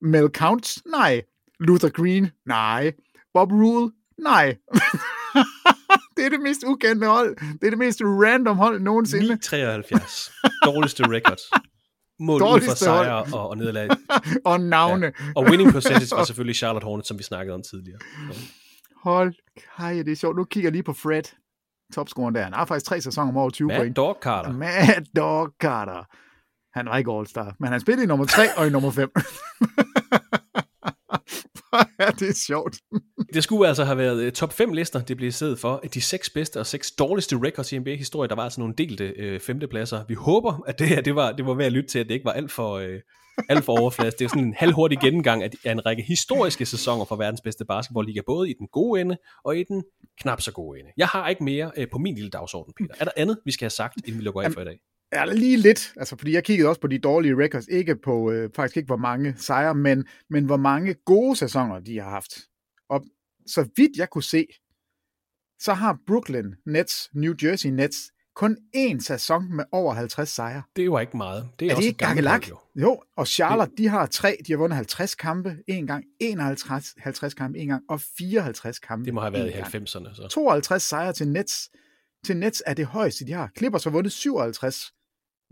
[0.00, 0.82] Mel Counts.
[0.86, 1.22] Nej.
[1.60, 2.30] Luther Green.
[2.46, 2.92] Nej.
[3.34, 3.92] Bob Rule.
[4.18, 4.56] Nej.
[6.16, 7.36] det er det mest ukendte hold.
[7.60, 9.34] Det er det mest random hold nogensinde.
[9.34, 10.32] 9-73.
[10.64, 11.38] Dårligste record.
[12.20, 13.04] Mål ud for Dårligste hold.
[13.06, 13.88] sejre og, og nederlag.
[14.50, 15.06] Og navne.
[15.06, 15.12] Ja.
[15.36, 17.98] Og winning percentage var selvfølgelig Charlotte Hornets, som vi snakkede om tidligere.
[19.02, 19.34] Hold,
[19.78, 20.36] hej, det er sjovt.
[20.36, 21.22] Nu kigger jeg lige på Fred.
[21.94, 22.42] Topscoren der.
[22.42, 23.96] Han har faktisk tre sæsoner om over 20 Matt point.
[23.96, 24.52] Dog Carter.
[24.52, 26.04] Mad Dog Carter.
[26.78, 29.10] Han var ikke All-Star, men han spillede i nummer 3 og i nummer 5.
[32.00, 32.76] ja, det er sjovt.
[33.34, 35.82] Det skulle altså have været øh, top 5 lister, det blev i stedet for.
[35.94, 38.28] De seks bedste og seks dårligste records i NBA-historie.
[38.28, 40.04] Der var altså nogle delte øh, femtepladser.
[40.08, 42.14] Vi håber, at det her det var, det var værd at lytte til, at det
[42.14, 43.00] ikke var alt for, øh,
[43.48, 44.18] alt for overfladisk.
[44.18, 47.64] Det er sådan en halvhurtig gennemgang af, af en række historiske sæsoner for verdens bedste
[47.64, 49.84] basketballliga, både i den gode ende og i den
[50.20, 50.90] knap så gode ende.
[50.96, 52.94] Jeg har ikke mere øh, på min lille dagsorden, Peter.
[53.00, 54.78] Er der andet, vi skal have sagt, inden vi lukker af for i dag?
[55.12, 58.50] Ja, lige lidt, altså fordi jeg kiggede også på de dårlige records, ikke på øh,
[58.56, 62.38] faktisk ikke hvor mange sejre, men, men hvor mange gode sæsoner de har haft.
[62.88, 63.04] Og
[63.46, 64.46] så vidt jeg kunne se,
[65.60, 67.96] så har Brooklyn Nets, New Jersey Nets,
[68.36, 70.62] kun én sæson med over 50 sejre.
[70.76, 71.48] Det var ikke meget.
[71.60, 72.48] Det er, Er også det et ikke gakkelak?
[72.50, 72.58] jo.
[72.76, 77.34] Jo, og Charlotte, de har tre, de har vundet 50 kampe en gang, 51 50
[77.34, 79.66] kampe en gang, og 54 kampe Det må have været i gang.
[79.66, 80.14] 90'erne.
[80.14, 80.28] Så.
[80.30, 81.70] 52 sejre til Nets.
[82.26, 83.50] Til Nets er det højeste, de har.
[83.58, 84.92] Clippers har vundet 57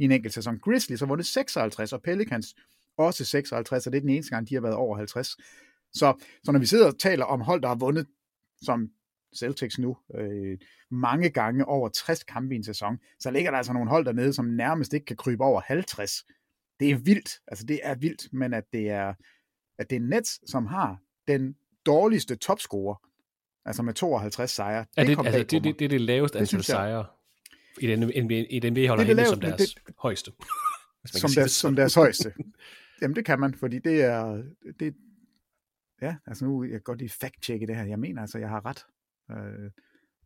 [0.00, 0.58] i en enkelt sæson.
[0.58, 2.54] Grizzlies har vundet 56, og Pelicans
[2.96, 5.36] også 56, og det er den eneste gang, de har været over 50.
[5.92, 8.06] Så, så når vi sidder og taler om hold, der har vundet,
[8.62, 8.90] som
[9.36, 10.58] Celtics nu, øh,
[10.90, 14.32] mange gange over 60 kampe i en sæson, så ligger der altså nogle hold dernede,
[14.32, 16.24] som nærmest ikke kan krybe over 50.
[16.80, 19.14] Det er vildt, altså det er vildt, men at det er,
[19.78, 20.98] at det er Nets, som har
[21.28, 23.10] den dårligste topscorer
[23.64, 24.84] Altså med 52 sejre.
[24.96, 27.04] Ja, det, kom altså, det, det, det er det laveste Det antal sejre
[27.78, 30.30] i den, NBA, i den NBA holder Det det som deres højeste.
[31.02, 32.34] Man kan som, deres, det som deres højeste.
[33.02, 34.44] Jamen, det kan man, fordi det er...
[34.80, 34.94] Det,
[36.02, 37.84] ja, altså nu jeg kan godt lige fact-checke det her.
[37.84, 38.86] Jeg mener altså, jeg har ret.
[39.30, 39.70] Øh,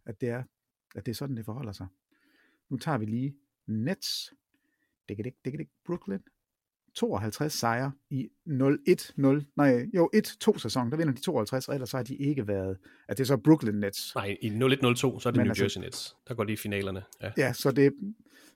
[0.07, 0.43] at, det er,
[0.95, 1.87] at det er sådan, det forholder sig.
[2.69, 3.37] Nu tager vi lige
[3.67, 4.35] Nets.
[5.09, 5.73] Det kan det ikke.
[5.87, 6.19] Brooklyn.
[6.95, 11.97] 52 sejre i 0-1-0, nej, jo, 1-2 sæson, der vinder de 52, og ellers så
[11.97, 12.77] har de ikke været,
[13.09, 14.15] at det er så Brooklyn Nets.
[14.15, 16.17] Nej, i 01-02, så er det Men New altså- Jersey Nets.
[16.29, 17.03] Der går de i finalerne.
[17.23, 17.31] Ja.
[17.37, 17.93] Ja, så det,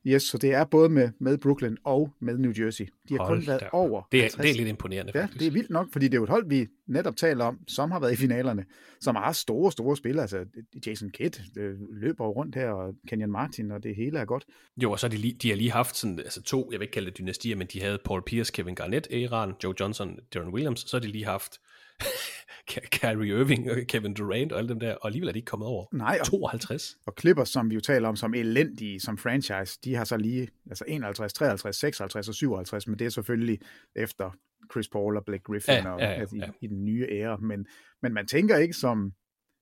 [0.07, 2.84] yes, så det er både med, med Brooklyn og med New Jersey.
[3.09, 3.68] De har Hold kun været op.
[3.72, 4.43] over Det er, 50.
[4.45, 5.41] det er lidt imponerende, Ja, faktisk.
[5.41, 7.91] det er vildt nok, fordi det er jo et hold, vi netop taler om, som
[7.91, 8.64] har været i finalerne,
[9.01, 10.22] som har store, store spillere.
[10.22, 10.45] Altså
[10.86, 14.45] Jason Kidd øh, løber jo rundt her, og Kenyon Martin, og det hele er godt.
[14.82, 16.84] Jo, og så har de, lige, de har lige haft sådan, altså to, jeg vil
[16.84, 20.49] ikke kalde det dynastier, men de havde Paul Pierce, Kevin Garnett, Iran, Joe Johnson, Darren
[20.55, 21.61] Williams, så har de lige haft
[22.70, 25.47] Ky- Kyrie Irving og Kevin Durant og alle dem der, og alligevel er de ikke
[25.47, 26.97] kommet over Nej, og, 52.
[27.07, 30.49] og Clippers, som vi jo taler om som elendige som franchise, de har så lige
[30.70, 33.59] altså 51, 53, 56 og 57, men det er selvfølgelig
[33.97, 34.30] efter
[34.72, 36.50] Chris Paul og Blake Griffin Ja, og, ja, ja, altså, i, ja.
[36.61, 37.36] i den nye æra.
[37.36, 37.66] Men,
[38.02, 39.12] men man tænker ikke som,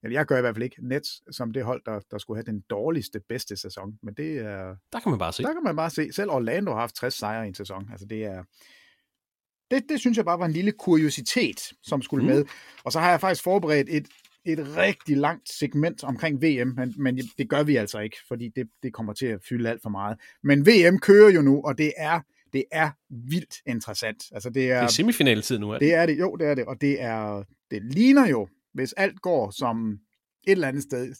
[0.02, 2.52] eller jeg gør i hvert fald ikke, Nets som det hold, der, der skulle have
[2.52, 3.98] den dårligste, bedste sæson.
[4.02, 5.42] Men det er, Der kan man bare se.
[5.42, 6.12] der kan man bare se.
[6.12, 7.88] Selv Orlando har haft 60 sejre i en sæson.
[7.90, 8.42] Altså det er,
[9.70, 12.30] det, det synes jeg bare var en lille kuriositet, som skulle Mm.
[12.32, 12.44] med.
[12.84, 14.08] Og så har jeg faktisk forberedt et,
[14.44, 18.68] et rigtig langt segment omkring VM, men, men det gør vi altså ikke, fordi det,
[18.82, 20.18] det kommer til at fylde alt for meget.
[20.42, 22.20] Men VM kører jo nu, og det er,
[22.52, 22.90] det er
[23.30, 24.24] vildt interessant.
[24.32, 25.80] Altså det er, Det er semifinaltid nu, er det?
[25.80, 29.20] det er det, jo, det er det, og det er, det ligner jo, hvis alt
[29.22, 29.92] går som
[30.46, 31.14] et eller andet sted,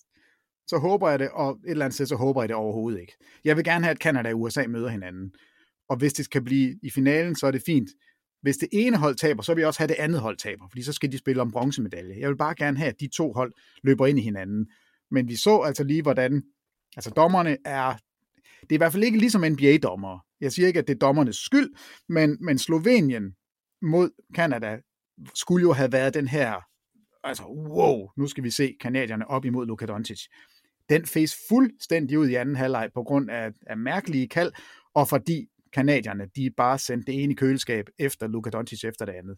[0.67, 3.13] så håber jeg det, og et eller andet sted, så håber jeg det overhovedet ikke.
[3.45, 5.33] Jeg vil gerne have, at Canada og USA møder hinanden.
[5.89, 7.91] Og hvis det skal blive i finalen, så er det fint.
[8.43, 10.83] Hvis det ene hold taber, så vil jeg også have det andet hold taber, fordi
[10.83, 12.21] så skal de spille om bronzemedalje.
[12.21, 13.53] Jeg vil bare gerne have, at de to hold
[13.83, 14.67] løber ind i hinanden.
[15.11, 16.43] Men vi så altså lige, hvordan
[16.97, 17.95] altså dommerne er,
[18.61, 20.21] det er i hvert fald ikke ligesom NBA-dommere.
[20.41, 21.75] Jeg siger ikke, at det er dommernes skyld,
[22.09, 23.35] men, men Slovenien
[23.83, 24.79] mod Canada
[25.35, 26.61] skulle jo have været den her,
[27.25, 30.21] altså wow, nu skal vi se kanadierne op imod Luka Doncic.
[30.89, 34.53] Den fes fuldstændig ud i anden halvleg på grund af, af mærkelige kald,
[34.95, 39.13] og fordi kanadierne, de bare sendte det ene i køleskab efter Luka Doncic efter det
[39.13, 39.37] andet.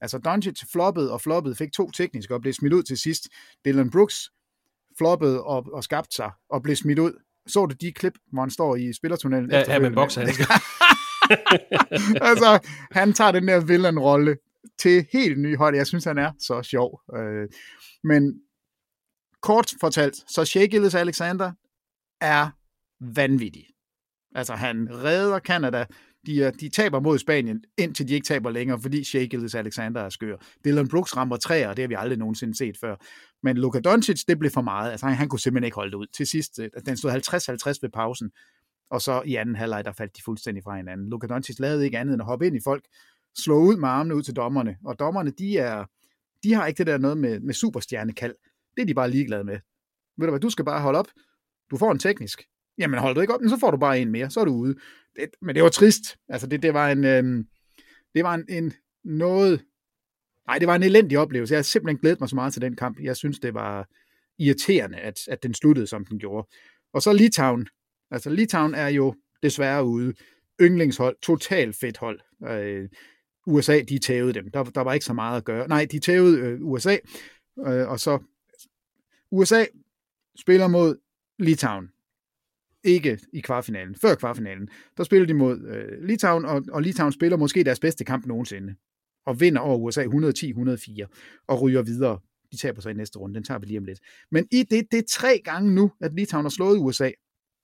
[0.00, 3.28] Altså Doncic floppede og floppede, fik to tekniske og blev smidt ud til sidst.
[3.64, 4.30] Dylan Brooks
[4.98, 7.12] floppede og, og skabte sig og blev smidt ud.
[7.46, 9.50] Så du de klip, hvor han står i spillertunnelen?
[9.50, 10.44] Ja, ja, med boksehandsker.
[12.30, 14.36] altså, han tager den der villain-rolle
[14.78, 15.76] til helt ny højde.
[15.76, 17.00] Jeg synes, han er så sjov.
[17.16, 17.48] Øh,
[18.04, 18.40] men
[19.42, 21.52] kort fortalt, så Shea Gillis Alexander
[22.20, 22.50] er
[23.16, 23.66] vanvittig.
[24.34, 25.84] Altså, han redder Canada.
[26.26, 30.08] De, de taber mod Spanien, indtil de ikke taber længere, fordi Shea Gillis Alexander er
[30.08, 30.36] skør.
[30.64, 32.96] Dylan Brooks rammer træer, og det har vi aldrig nogensinde set før.
[33.44, 34.90] Men Luka Doncic, det blev for meget.
[34.90, 36.06] Altså, han, han kunne simpelthen ikke holde det ud.
[36.06, 38.30] Til sidst, øh, den stod 50-50 ved pausen,
[38.90, 41.10] og så i anden halvleg, der faldt de fuldstændig fra hinanden.
[41.10, 42.84] Luka Doncic lavede ikke andet end at hoppe ind i folk,
[43.38, 45.84] slå ud med armene ud til dommerne, og dommerne, de, er,
[46.42, 48.34] de har ikke det der noget med, med superstjernekald.
[48.76, 49.58] Det er de bare ligeglade med.
[50.16, 51.08] Ved du hvad, du skal bare holde op.
[51.70, 52.42] Du får en teknisk.
[52.78, 54.74] Jamen holder du ikke op, så får du bare en mere, så er du ude.
[55.16, 56.16] Det, men det var trist.
[56.28, 57.44] Altså det, det var en, øh,
[58.14, 58.72] det var en, en
[59.04, 59.64] noget,
[60.46, 61.52] nej, det var en elendig oplevelse.
[61.52, 63.00] Jeg har simpelthen glædet mig så meget til den kamp.
[63.00, 63.88] Jeg synes, det var
[64.38, 66.48] irriterende, at, at den sluttede, som den gjorde.
[66.92, 67.68] Og så Litauen.
[68.10, 70.14] Altså Litauen er jo desværre ude.
[70.60, 72.20] Yndlingshold, totalt fedt hold.
[72.48, 72.88] Øh,
[73.46, 74.50] USA, de tævede dem.
[74.50, 75.68] Der, der var ikke så meget at gøre.
[75.68, 76.96] Nej, de tævede øh, USA,
[77.66, 78.18] øh, og så
[79.30, 79.64] USA
[80.38, 80.96] spiller mod
[81.38, 81.88] Litauen.
[82.84, 83.94] Ikke i kvartfinalen.
[83.94, 88.04] Før kvartfinalen, der spiller de mod øh, Litauen, og, og Litauen spiller måske deres bedste
[88.04, 88.74] kamp nogensinde.
[89.26, 92.18] Og vinder over USA 110-104, og ryger videre.
[92.52, 93.98] De taber sig i næste runde, den tager vi lige om lidt.
[94.30, 97.10] Men i det, det er tre gange nu, at Litauen har slået USA,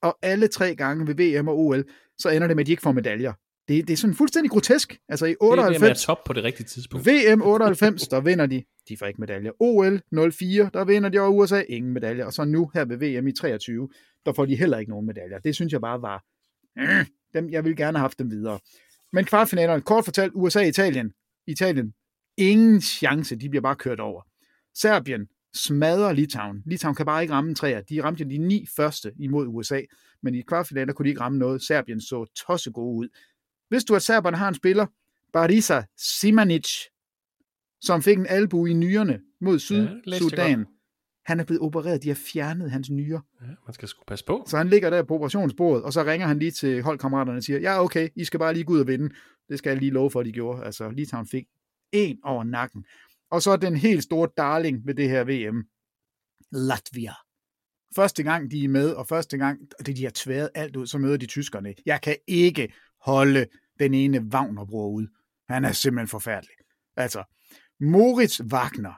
[0.03, 1.85] og alle tre gange ved VM og OL,
[2.19, 3.33] så ender det med, at de ikke får medaljer.
[3.69, 4.99] Det, det er sådan fuldstændig grotesk.
[5.09, 7.07] Altså i Det er det med 98, at top på det rigtige tidspunkt.
[7.07, 8.63] VM 98, der vinder de.
[8.89, 9.51] De får ikke medaljer.
[9.61, 10.01] OL
[10.33, 11.63] 04, der vinder de over USA.
[11.69, 12.25] Ingen medaljer.
[12.25, 13.89] Og så nu her ved VM i 23,
[14.27, 15.39] der får de heller ikke nogen medaljer.
[15.39, 16.25] Det synes jeg bare var...
[16.79, 18.59] Øh, dem, jeg ville gerne have haft dem videre.
[19.13, 21.13] Men kvartfinalerne, kort fortalt, USA-Italien.
[21.51, 21.95] Italien,
[22.37, 23.37] ingen chance.
[23.37, 24.23] De bliver bare kørt over.
[24.75, 26.63] Serbien smadrer Litauen.
[26.67, 27.81] Litauen kan bare ikke ramme en træer.
[27.81, 29.81] De ramte de ni første imod USA,
[30.23, 31.63] men i kvartfinalen kunne de ikke ramme noget.
[31.63, 33.09] Serbien så tosse gode ud.
[33.69, 34.87] Hvis du at serberne har en spiller,
[35.33, 36.71] Barisa Simanic,
[37.81, 40.59] som fik en albu i nyrerne mod Syd-Sudan.
[40.59, 40.69] godt.
[41.25, 42.03] han er blevet opereret.
[42.03, 43.21] De har fjernet hans nyrer.
[43.41, 44.45] Ja, man skal sgu passe på.
[44.47, 47.59] Så han ligger der på operationsbordet, og så ringer han lige til holdkammeraterne og siger,
[47.59, 49.15] ja okay, I skal bare lige gå ud og vinde.
[49.51, 50.65] Det skal jeg lige love for, at de gjorde.
[50.65, 51.45] Altså, Litauen fik
[51.93, 52.85] en over nakken.
[53.31, 55.65] Og så den helt store darling ved det her VM,
[56.53, 57.13] Latvia.
[57.97, 60.99] Første gang, de er med, og første gang, det de har tværet alt ud, så
[60.99, 61.75] møder de tyskerne.
[61.87, 63.47] Jeg kan ikke holde
[63.79, 65.07] den ene Wagner-bror ud.
[65.49, 66.55] Han er simpelthen forfærdelig.
[66.97, 67.25] Altså,
[67.81, 68.93] Moritz Wagner,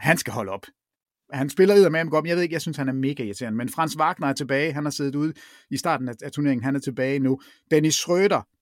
[0.00, 0.66] han skal holde op.
[1.32, 3.56] Han spiller med ham godt, men jeg ved ikke, jeg synes, han er mega irriterende.
[3.56, 4.72] Men Frans Wagner er tilbage.
[4.72, 5.32] Han har siddet ude
[5.70, 6.64] i starten af, af turneringen.
[6.64, 7.40] Han er tilbage nu.
[7.70, 8.55] Dennis Schröder,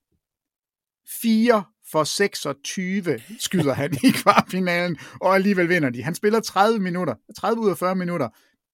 [1.21, 6.03] 4 for 26 skyder han i kvartfinalen, og alligevel vinder de.
[6.03, 8.29] Han spiller 30 minutter, 30 ud af 40 minutter.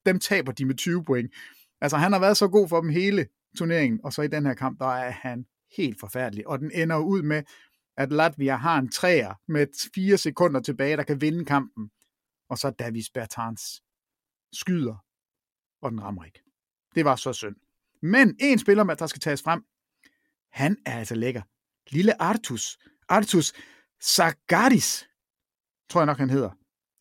[0.05, 1.31] Dem taber de med 20 point.
[1.81, 3.27] Altså, han har været så god for dem hele
[3.57, 5.45] turneringen, og så i den her kamp, der er han
[5.77, 6.47] helt forfærdelig.
[6.47, 7.43] Og den ender ud med,
[7.97, 11.89] at Latvia har en træer med 4 sekunder tilbage, der kan vinde kampen.
[12.49, 13.81] Og så Davis Bertans
[14.53, 14.95] skyder,
[15.81, 16.43] og den rammer ikke.
[16.95, 17.55] Det var så synd.
[18.01, 19.63] Men en spiller, der skal tages frem,
[20.51, 21.41] han er altså lækker.
[21.91, 22.77] Lille Artus.
[23.09, 23.53] Artus
[24.01, 25.07] Sagaris,
[25.89, 26.49] tror jeg nok, han hedder.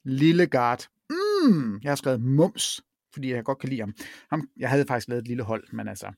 [0.04, 0.88] Lille Gard.
[1.10, 3.94] Mm, jeg har skrevet Mums, fordi jeg godt kan lide ham.
[4.30, 4.48] ham.
[4.56, 6.12] Jeg havde faktisk lavet et lille hold, men altså...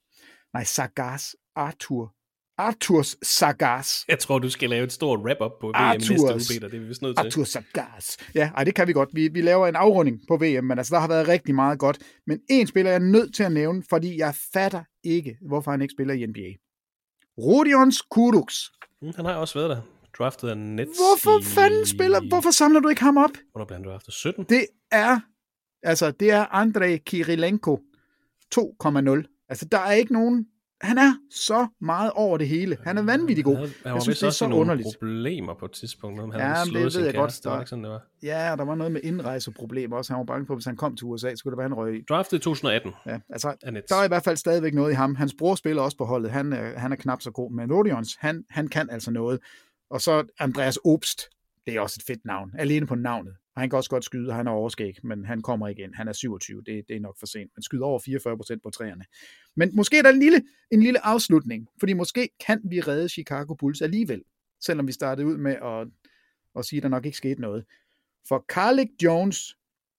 [0.54, 2.14] Nej, Sagas Arthur
[2.58, 4.04] Arthurs Sagas.
[4.08, 6.68] Jeg tror, du skal lave et stort wrap-up på VM Arthurs, næste uge, Peter.
[6.68, 7.26] Det er vi vist nødt til.
[7.26, 8.18] Arthur Sagas.
[8.34, 9.08] Ja, ej, det kan vi godt.
[9.12, 11.98] Vi, vi laver en afrunding på VM, men altså, der har været rigtig meget godt.
[12.26, 15.82] Men en spiller, jeg er nødt til at nævne, fordi jeg fatter ikke, hvorfor han
[15.82, 16.71] ikke spiller i NBA.
[17.38, 18.72] Rodions Kuruks.
[19.02, 19.80] Mm, han har også været der.
[20.18, 21.42] Draftet af Nets Hvorfor i...
[21.42, 22.28] fanden spiller...
[22.28, 23.30] Hvorfor samler du ikke ham op?
[23.52, 24.14] Hvornår blev han draftet?
[24.14, 24.44] 17?
[24.44, 25.20] Det er...
[25.82, 27.80] Altså, det er Andrei Kirilenko
[28.54, 29.46] 2,0.
[29.48, 30.46] Altså, der er ikke nogen
[30.82, 32.76] han er så meget over det hele.
[32.84, 33.56] Han er vanvittig god.
[33.56, 34.86] Han, han jeg synes, det er så underligt.
[34.86, 36.20] problemer på et tidspunkt.
[36.20, 37.40] Han ja, men det ved jeg godt.
[37.44, 38.06] Der, var sådan, det var.
[38.22, 40.12] Ja, der var noget med indrejseproblemer også.
[40.12, 41.74] Han var bange for, at hvis han kom til USA, så skulle det være, han
[41.74, 42.02] røg i.
[42.08, 42.92] Draftet i 2018.
[43.06, 43.54] Ja, altså,
[43.88, 45.14] der er i hvert fald stadigvæk noget i ham.
[45.14, 46.30] Hans bror spiller også på holdet.
[46.30, 47.52] Han, han er knap så god.
[47.52, 49.40] Men Rodions, han, han kan altså noget.
[49.90, 51.22] Og så Andreas Obst.
[51.66, 52.50] Det er også et fedt navn.
[52.58, 53.32] Alene på navnet.
[53.54, 55.94] Og han kan også godt skyde, han er overskæg, men han kommer igen.
[55.94, 57.50] Han er 27, det, det er nok for sent.
[57.56, 57.98] Men skyder over
[58.56, 59.04] 44% på træerne.
[59.56, 63.54] Men måske er der en lille, en lille afslutning, fordi måske kan vi redde Chicago
[63.54, 64.22] Bulls alligevel,
[64.60, 65.88] selvom vi startede ud med at,
[66.58, 67.64] at sige, at der nok ikke skete noget.
[68.28, 69.56] For Carlick Jones,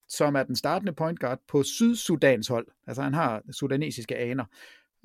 [0.10, 4.46] som er den startende point guard på Sydsudans hold, altså han har sudanesiske aner,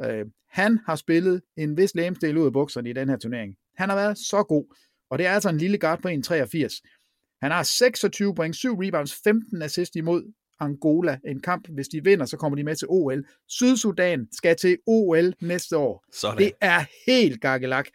[0.05, 3.57] øh, han har spillet en vis lægemstil ud af bukserne i den her turnering.
[3.77, 4.65] Han har været så god,
[5.11, 6.98] og det er altså en lille guard på 1,83.
[7.43, 11.19] Han har 26 point, 7 rebounds, 15 assist imod Angola.
[11.27, 13.25] En kamp, hvis de vinder, så kommer de med til OL.
[13.49, 16.05] Sydsudan skal til OL næste år.
[16.13, 16.39] Sådan.
[16.39, 17.87] Det er helt gakkelak.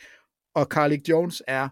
[0.55, 1.69] Og Carlick Jones er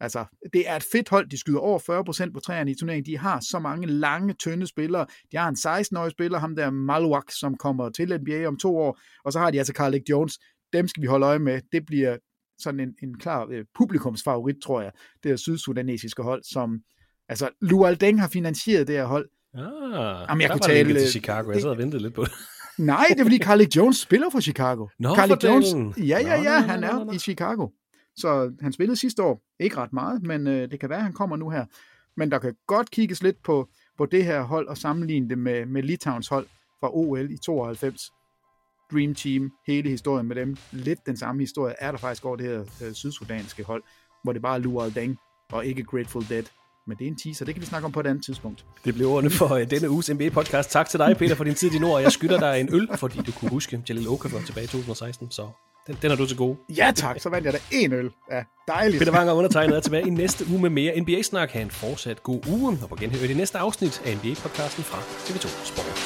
[0.00, 1.30] Altså, det er et fedt hold.
[1.30, 3.06] De skyder over 40% på træerne i turneringen.
[3.06, 5.06] De har så mange lange, tynde spillere.
[5.32, 8.98] De har en 16-årig spiller, ham der Malwak, som kommer til NBA om to år.
[9.24, 10.38] Og så har de altså Carlick Jones.
[10.72, 11.60] Dem skal vi holde øje med.
[11.72, 12.16] Det bliver
[12.58, 14.92] sådan en, en klar øh, publikumsfavorit, tror jeg.
[15.22, 16.80] Det er sydsudanesiske hold, som
[17.28, 19.28] Altså, Lual Deng har finansieret det her hold.
[19.54, 21.50] Ah, Jamen, jeg kunne tale til Chicago.
[21.52, 22.32] Jeg sad og ventede lidt på det.
[22.78, 24.86] Nej, det er fordi Carly Jones spiller for Chicago.
[24.98, 27.12] Nå, Carly for Jones, ja, ja, ja, Nå, han nå, er nå, nå.
[27.12, 27.68] i Chicago.
[28.16, 29.40] Så han spillede sidste år.
[29.60, 31.64] Ikke ret meget, men øh, det kan være, at han kommer nu her.
[32.16, 35.66] Men der kan godt kigges lidt på, på det her hold og sammenligne det med,
[35.66, 36.46] med Litauens hold
[36.80, 38.12] fra OL i 92.
[38.92, 40.56] Dream Team, hele historien med dem.
[40.72, 43.82] Lidt den samme historie er der faktisk over det her øh, sydsudanske hold,
[44.22, 45.18] hvor det bare er Lual Deng
[45.52, 46.44] og ikke Grateful Dead.
[46.86, 48.64] Men det er en teaser, det kan vi snakke om på et andet tidspunkt.
[48.84, 50.70] Det blev ordene for uh, denne uges NBA-podcast.
[50.70, 52.02] Tak til dig, Peter, for din tid i Nord.
[52.02, 55.48] Jeg skylder dig en øl, fordi du kunne huske Jalil Okafor tilbage i 2016, så
[55.86, 56.56] den, den er du til gode.
[56.76, 58.10] Ja tak, så vandt jeg da en øl.
[58.30, 58.98] Ja, dejligt.
[58.98, 61.50] Peter Wang og undertegnet er tilbage i næste uge med mere NBA-snak.
[61.50, 64.98] Ha' en fortsat god uge, og på genhør i det næste afsnit af NBA-podcasten fra
[64.98, 66.05] TV2 Sport.